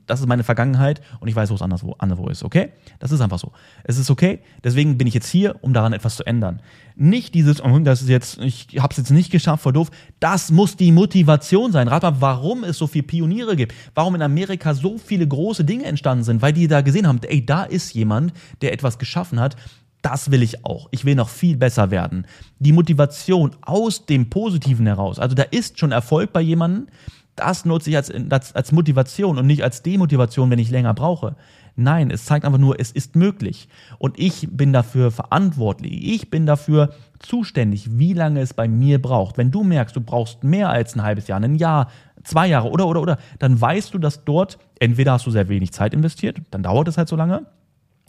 das 0.06 0.20
ist 0.20 0.26
meine 0.26 0.44
Vergangenheit 0.44 1.00
und 1.20 1.28
ich 1.28 1.36
weiß, 1.36 1.50
wo 1.50 1.54
es 1.54 1.62
anderswo, 1.62 1.94
anderswo 1.98 2.28
ist, 2.28 2.44
okay? 2.44 2.70
Das 2.98 3.12
ist 3.12 3.20
einfach 3.20 3.38
so. 3.38 3.52
Es 3.84 3.98
ist 3.98 4.10
okay, 4.10 4.40
deswegen 4.62 4.98
bin 4.98 5.06
ich 5.06 5.14
jetzt 5.14 5.28
hier, 5.28 5.56
um 5.60 5.72
daran 5.72 5.92
etwas 5.92 6.16
zu 6.16 6.24
ändern. 6.24 6.60
Nicht 6.94 7.34
dieses, 7.34 7.62
oh, 7.62 7.78
das 7.80 8.02
ist 8.02 8.08
jetzt, 8.08 8.38
ich 8.38 8.68
habe 8.78 8.92
es 8.92 8.98
jetzt 8.98 9.10
nicht 9.10 9.30
geschafft, 9.30 9.62
voll 9.62 9.72
doof. 9.72 9.90
Das 10.20 10.50
muss 10.50 10.76
die 10.76 10.92
Motivation 10.92 11.72
sein. 11.72 11.88
Rat 11.88 12.02
mal, 12.02 12.20
warum 12.20 12.64
es 12.64 12.78
so 12.78 12.86
viele 12.86 13.04
Pioniere 13.04 13.56
gibt, 13.56 13.74
warum 13.94 14.14
in 14.14 14.22
Amerika 14.22 14.74
so 14.74 14.98
viele 14.98 15.26
große 15.26 15.64
Dinge 15.64 15.84
entstanden 15.84 16.24
sind, 16.24 16.42
weil 16.42 16.52
die 16.52 16.68
da 16.68 16.80
gesehen 16.80 17.06
haben, 17.06 17.20
ey, 17.26 17.44
da 17.44 17.64
ist 17.64 17.94
jemand, 17.94 18.32
der 18.60 18.72
etwas 18.72 18.98
geschaffen 18.98 19.40
hat, 19.40 19.56
das 20.02 20.32
will 20.32 20.42
ich 20.42 20.64
auch. 20.64 20.88
Ich 20.90 21.04
will 21.04 21.14
noch 21.14 21.28
viel 21.28 21.56
besser 21.56 21.90
werden. 21.90 22.26
Die 22.58 22.72
Motivation 22.72 23.52
aus 23.62 24.04
dem 24.04 24.28
Positiven 24.28 24.86
heraus. 24.86 25.18
Also 25.20 25.34
da 25.34 25.44
ist 25.44 25.78
schon 25.78 25.92
Erfolg 25.92 26.32
bei 26.32 26.40
jemandem, 26.40 26.88
das 27.36 27.64
nutze 27.64 27.90
ich 27.90 27.96
als, 27.96 28.12
als, 28.30 28.54
als 28.54 28.72
Motivation 28.72 29.38
und 29.38 29.46
nicht 29.46 29.62
als 29.62 29.82
Demotivation, 29.82 30.50
wenn 30.50 30.58
ich 30.58 30.70
länger 30.70 30.94
brauche. 30.94 31.36
Nein, 31.74 32.10
es 32.10 32.26
zeigt 32.26 32.44
einfach 32.44 32.58
nur, 32.58 32.78
es 32.78 32.92
ist 32.92 33.16
möglich. 33.16 33.68
Und 33.98 34.18
ich 34.18 34.48
bin 34.50 34.72
dafür 34.72 35.10
verantwortlich. 35.10 36.12
Ich 36.14 36.30
bin 36.30 36.44
dafür 36.44 36.90
zuständig, 37.18 37.98
wie 37.98 38.12
lange 38.12 38.40
es 38.40 38.52
bei 38.52 38.68
mir 38.68 39.00
braucht. 39.00 39.38
Wenn 39.38 39.50
du 39.50 39.64
merkst, 39.64 39.96
du 39.96 40.00
brauchst 40.00 40.44
mehr 40.44 40.68
als 40.68 40.94
ein 40.94 41.02
halbes 41.02 41.28
Jahr, 41.28 41.40
ein 41.40 41.54
Jahr, 41.54 41.88
zwei 42.24 42.46
Jahre 42.46 42.70
oder, 42.70 42.86
oder, 42.86 43.00
oder, 43.00 43.18
dann 43.38 43.58
weißt 43.58 43.94
du, 43.94 43.98
dass 43.98 44.24
dort 44.24 44.58
entweder 44.80 45.12
hast 45.12 45.26
du 45.26 45.30
sehr 45.30 45.48
wenig 45.48 45.72
Zeit 45.72 45.94
investiert, 45.94 46.42
dann 46.50 46.62
dauert 46.62 46.88
es 46.88 46.98
halt 46.98 47.08
so 47.08 47.16
lange. 47.16 47.46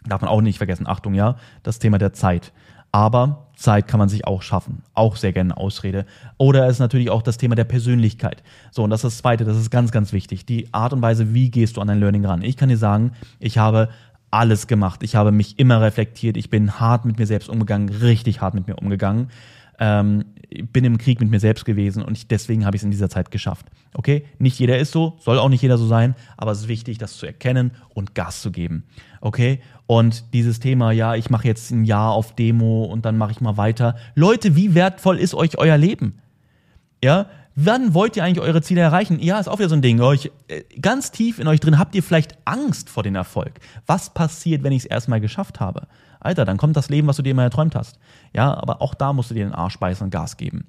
Darf 0.05 0.21
man 0.21 0.30
auch 0.30 0.41
nicht 0.41 0.57
vergessen, 0.57 0.86
Achtung, 0.86 1.13
ja, 1.13 1.38
das 1.63 1.80
Thema 1.80 1.97
der 1.97 2.11
Zeit. 2.11 2.51
Aber 2.91 3.47
Zeit 3.64 3.88
kann 3.88 3.97
man 3.97 4.09
sich 4.09 4.28
auch 4.28 4.41
schaffen. 4.41 4.84
Auch 4.93 5.16
sehr 5.16 5.34
gerne 5.34 5.57
Ausrede. 5.57 6.05
Oder 6.38 6.68
es 6.68 6.74
ist 6.74 6.80
natürlich 6.80 7.09
auch 7.09 7.22
das 7.22 7.38
Thema 7.38 7.55
der 7.55 7.64
Persönlichkeit. 7.64 8.43
So, 8.72 8.84
und 8.84 8.89
das 8.89 8.99
ist 8.99 9.11
das 9.14 9.18
Zweite, 9.20 9.45
das 9.45 9.57
ist 9.57 9.72
ganz, 9.72 9.91
ganz 9.91 10.14
wichtig. 10.14 10.45
Die 10.45 10.72
Art 10.74 10.93
und 10.93 11.01
Weise, 11.01 11.34
wie 11.34 11.49
gehst 11.49 11.78
du 11.78 11.82
an 11.82 11.88
dein 11.88 11.99
Learning 11.99 12.26
ran. 12.26 12.41
Ich 12.41 12.57
kann 12.57 12.70
dir 12.70 12.78
sagen, 12.78 13.14
ich 13.39 13.57
habe 13.57 13.89
alles 14.30 14.68
gemacht. 14.68 15.03
Ich 15.03 15.16
habe 15.16 15.32
mich 15.32 15.59
immer 15.59 15.82
reflektiert. 15.82 16.38
Ich 16.38 16.49
bin 16.49 16.80
hart 16.80 17.05
mit 17.05 17.18
mir 17.20 17.26
selbst 17.26 17.49
umgegangen, 17.49 17.89
richtig 17.89 18.41
hart 18.41 18.53
mit 18.53 18.68
mir 18.68 18.76
umgegangen. 18.76 19.30
Ähm, 19.80 20.26
bin 20.61 20.85
im 20.85 20.97
Krieg 20.97 21.19
mit 21.19 21.29
mir 21.29 21.39
selbst 21.39 21.65
gewesen 21.65 22.03
und 22.03 22.17
ich, 22.17 22.27
deswegen 22.27 22.65
habe 22.65 22.75
ich 22.75 22.81
es 22.81 22.83
in 22.83 22.91
dieser 22.91 23.09
Zeit 23.09 23.31
geschafft. 23.31 23.67
Okay? 23.93 24.25
Nicht 24.39 24.59
jeder 24.59 24.77
ist 24.77 24.91
so, 24.91 25.17
soll 25.19 25.39
auch 25.39 25.49
nicht 25.49 25.61
jeder 25.61 25.77
so 25.77 25.87
sein, 25.87 26.15
aber 26.37 26.51
es 26.51 26.61
ist 26.61 26.67
wichtig, 26.67 26.97
das 26.97 27.17
zu 27.17 27.25
erkennen 27.25 27.71
und 27.93 28.15
Gas 28.15 28.41
zu 28.41 28.51
geben. 28.51 28.83
Okay? 29.21 29.59
Und 29.87 30.33
dieses 30.33 30.59
Thema, 30.59 30.91
ja, 30.91 31.15
ich 31.15 31.29
mache 31.29 31.47
jetzt 31.47 31.71
ein 31.71 31.85
Jahr 31.85 32.11
auf 32.11 32.35
Demo 32.35 32.85
und 32.85 33.05
dann 33.05 33.17
mache 33.17 33.31
ich 33.31 33.41
mal 33.41 33.57
weiter. 33.57 33.95
Leute, 34.15 34.55
wie 34.55 34.75
wertvoll 34.75 35.17
ist 35.17 35.33
euch 35.33 35.57
euer 35.57 35.77
Leben? 35.77 36.19
Ja, 37.03 37.27
wann 37.55 37.93
wollt 37.93 38.15
ihr 38.15 38.23
eigentlich 38.23 38.45
eure 38.45 38.61
Ziele 38.61 38.81
erreichen? 38.81 39.19
Ja, 39.19 39.39
ist 39.39 39.47
auch 39.47 39.59
wieder 39.59 39.69
so 39.69 39.75
ein 39.75 39.81
Ding. 39.81 39.99
Euch, 40.01 40.31
äh, 40.47 40.63
ganz 40.79 41.11
tief 41.11 41.39
in 41.39 41.47
euch 41.47 41.59
drin 41.59 41.79
habt 41.79 41.95
ihr 41.95 42.03
vielleicht 42.03 42.37
Angst 42.45 42.89
vor 42.89 43.03
dem 43.03 43.15
Erfolg. 43.15 43.53
Was 43.85 44.13
passiert, 44.13 44.63
wenn 44.63 44.71
ich 44.71 44.83
es 44.83 44.85
erstmal 44.85 45.21
geschafft 45.21 45.59
habe? 45.59 45.87
Alter, 46.24 46.45
dann 46.45 46.57
kommt 46.57 46.76
das 46.76 46.89
Leben, 46.89 47.07
was 47.07 47.17
du 47.17 47.24
dir 47.24 47.32
immer 47.32 47.43
erträumt 47.43 47.76
hast. 47.76 47.99
Ja, 48.34 48.53
aber 48.53 48.82
auch 48.82 48.93
da 48.93 49.13
musst 49.13 49.30
du 49.30 49.36
dir 49.36 49.45
den 49.45 49.53
Arsch 49.53 49.78
beißen 49.78 50.05
und 50.05 50.11
Gas 50.11 50.38
geben. 50.38 50.65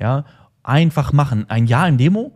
Ja, 0.00 0.24
einfach 0.62 1.12
machen. 1.12 1.48
Ein 1.48 1.66
Jahr 1.66 1.88
in 1.88 1.98
Demo, 1.98 2.32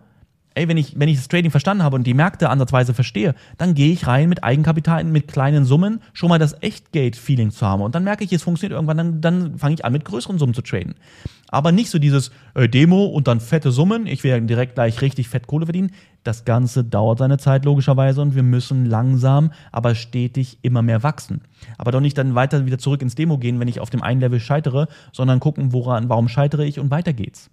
ey, 0.57 0.69
wenn 0.69 0.79
ich, 0.79 0.99
wenn 0.99 1.09
ich 1.09 1.17
das 1.19 1.29
Trading 1.29 1.51
verstanden 1.51 1.85
habe 1.85 1.97
und 1.97 2.07
die 2.07 2.15
Märkte 2.15 2.49
ansatzweise 2.49 2.95
verstehe, 2.95 3.35
dann 3.59 3.75
gehe 3.75 3.93
ich 3.93 4.07
rein 4.07 4.29
mit 4.29 4.43
Eigenkapital, 4.43 5.05
mit 5.05 5.29
kleinen 5.29 5.65
Summen, 5.65 6.01
schon 6.15 6.31
mal 6.31 6.39
das 6.39 6.61
Echtgeld-Feeling 6.63 7.51
zu 7.51 7.67
haben. 7.67 7.83
Und 7.83 7.95
dann 7.95 8.05
merke 8.05 8.25
ich, 8.25 8.33
es 8.33 8.43
funktioniert 8.43 8.75
irgendwann, 8.75 8.97
dann, 8.97 9.21
dann 9.21 9.59
fange 9.59 9.75
ich 9.75 9.85
an, 9.85 9.93
mit 9.93 10.05
größeren 10.07 10.39
Summen 10.39 10.55
zu 10.55 10.63
traden. 10.63 10.95
Aber 11.49 11.73
nicht 11.73 11.91
so 11.91 11.99
dieses 11.99 12.33
äh, 12.55 12.69
Demo 12.69 13.05
und 13.05 13.29
dann 13.29 13.41
fette 13.41 13.71
Summen, 13.71 14.07
ich 14.07 14.25
werde 14.25 14.47
direkt 14.47 14.75
gleich 14.75 15.01
richtig 15.03 15.29
fett 15.29 15.47
Kohle 15.47 15.67
verdienen. 15.67 15.93
Das 16.25 16.45
Ganze 16.45 16.83
dauert 16.83 17.19
seine 17.19 17.39
Zeit 17.39 17.65
logischerweise 17.65 18.23
und 18.23 18.35
wir 18.35 18.43
müssen 18.43 18.87
langsam, 18.87 19.53
aber 19.71 19.95
stetig 19.95 20.59
immer 20.63 20.83
mehr 20.83 21.03
wachsen. 21.03 21.43
Aber 21.77 21.93
doch 21.93 22.01
nicht 22.01 22.17
dann 22.19 22.35
weiter 22.35 22.67
wieder 22.67 22.79
zurück 22.79 23.03
ins 23.03 23.15
Demo 23.15 23.39
gehen, 23.39 23.61
wenn 23.61 23.69
ich 23.69 23.79
auf 23.79 23.91
dem 23.91 24.03
einen 24.03 24.21
Level 24.21 24.41
scheitere, 24.41 24.89
sondern 25.13 25.39
gucken, 25.39 25.73
woran, 25.73 26.09
warum 26.09 26.29
scheitere 26.29 26.65
ich 26.65 26.81
und 26.81 26.91
weiter 26.91 27.13
geht's. 27.13 27.51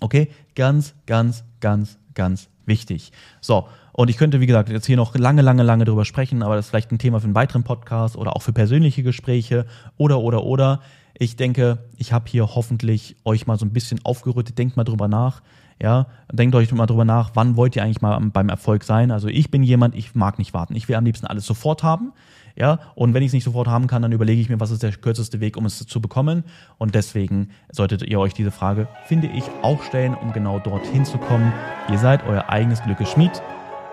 Okay? 0.00 0.28
Ganz, 0.54 0.94
ganz, 1.06 1.44
ganz, 1.60 1.98
ganz 2.18 2.50
wichtig. 2.66 3.12
So, 3.40 3.68
und 3.92 4.10
ich 4.10 4.18
könnte, 4.18 4.40
wie 4.40 4.46
gesagt, 4.46 4.68
jetzt 4.68 4.86
hier 4.86 4.96
noch 4.96 5.16
lange, 5.16 5.40
lange, 5.40 5.62
lange 5.62 5.86
drüber 5.86 6.04
sprechen, 6.04 6.42
aber 6.42 6.56
das 6.56 6.66
ist 6.66 6.70
vielleicht 6.70 6.92
ein 6.92 6.98
Thema 6.98 7.20
für 7.20 7.24
einen 7.24 7.34
weiteren 7.34 7.62
Podcast 7.64 8.16
oder 8.16 8.36
auch 8.36 8.42
für 8.42 8.52
persönliche 8.52 9.02
Gespräche 9.02 9.64
oder, 9.96 10.20
oder, 10.20 10.44
oder. 10.44 10.80
Ich 11.14 11.36
denke, 11.36 11.78
ich 11.96 12.12
habe 12.12 12.28
hier 12.28 12.54
hoffentlich 12.54 13.16
euch 13.24 13.46
mal 13.46 13.58
so 13.58 13.64
ein 13.64 13.72
bisschen 13.72 14.00
aufgerüttet. 14.04 14.58
Denkt 14.58 14.76
mal 14.76 14.84
drüber 14.84 15.08
nach. 15.08 15.42
Ja, 15.80 16.06
denkt 16.32 16.56
euch 16.56 16.72
mal 16.72 16.86
drüber 16.86 17.04
nach, 17.04 17.30
wann 17.34 17.56
wollt 17.56 17.76
ihr 17.76 17.84
eigentlich 17.84 18.00
mal 18.00 18.18
beim 18.18 18.48
Erfolg 18.48 18.82
sein? 18.82 19.12
Also 19.12 19.28
ich 19.28 19.52
bin 19.52 19.62
jemand, 19.62 19.94
ich 19.94 20.16
mag 20.16 20.38
nicht 20.38 20.52
warten. 20.52 20.74
Ich 20.74 20.88
will 20.88 20.96
am 20.96 21.04
liebsten 21.04 21.26
alles 21.26 21.46
sofort 21.46 21.84
haben. 21.84 22.12
Ja, 22.58 22.80
und 22.96 23.14
wenn 23.14 23.22
ich 23.22 23.28
es 23.28 23.32
nicht 23.34 23.44
sofort 23.44 23.68
haben 23.68 23.86
kann, 23.86 24.02
dann 24.02 24.10
überlege 24.10 24.40
ich 24.40 24.48
mir, 24.48 24.58
was 24.58 24.72
ist 24.72 24.82
der 24.82 24.90
kürzeste 24.90 25.40
Weg, 25.40 25.56
um 25.56 25.64
es 25.64 25.78
zu 25.78 26.00
bekommen. 26.00 26.42
Und 26.76 26.96
deswegen 26.96 27.50
solltet 27.70 28.02
ihr 28.02 28.18
euch 28.18 28.34
diese 28.34 28.50
Frage, 28.50 28.88
finde 29.06 29.28
ich, 29.28 29.44
auch 29.62 29.82
stellen, 29.84 30.14
um 30.14 30.32
genau 30.32 30.58
dorthin 30.58 31.04
zu 31.04 31.18
kommen. 31.18 31.52
Ihr 31.90 31.98
seid 31.98 32.26
euer 32.26 32.48
eigenes 32.48 32.82
Glückes 32.82 33.10
Schmied. 33.10 33.42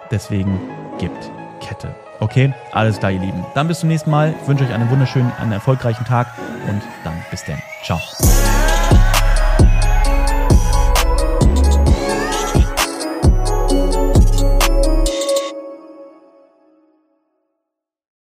Deswegen 0.10 0.60
gibt 0.98 1.32
Kette. 1.62 1.96
Okay, 2.20 2.54
alles 2.72 2.98
klar, 2.98 3.12
ihr 3.12 3.20
Lieben. 3.20 3.46
Dann 3.54 3.68
bis 3.68 3.82
zum 3.82 3.90
nächsten 3.90 4.10
Mal. 4.10 4.34
Ich 4.42 4.48
wünsche 4.48 4.64
euch 4.64 4.74
einen 4.74 4.90
wunderschönen, 4.90 5.32
einen 5.34 5.52
erfolgreichen 5.52 6.06
Tag 6.06 6.28
und 6.68 6.82
dann 7.04 7.14
bis 7.30 7.44
dann. 7.46 7.62
Ciao. 7.84 8.00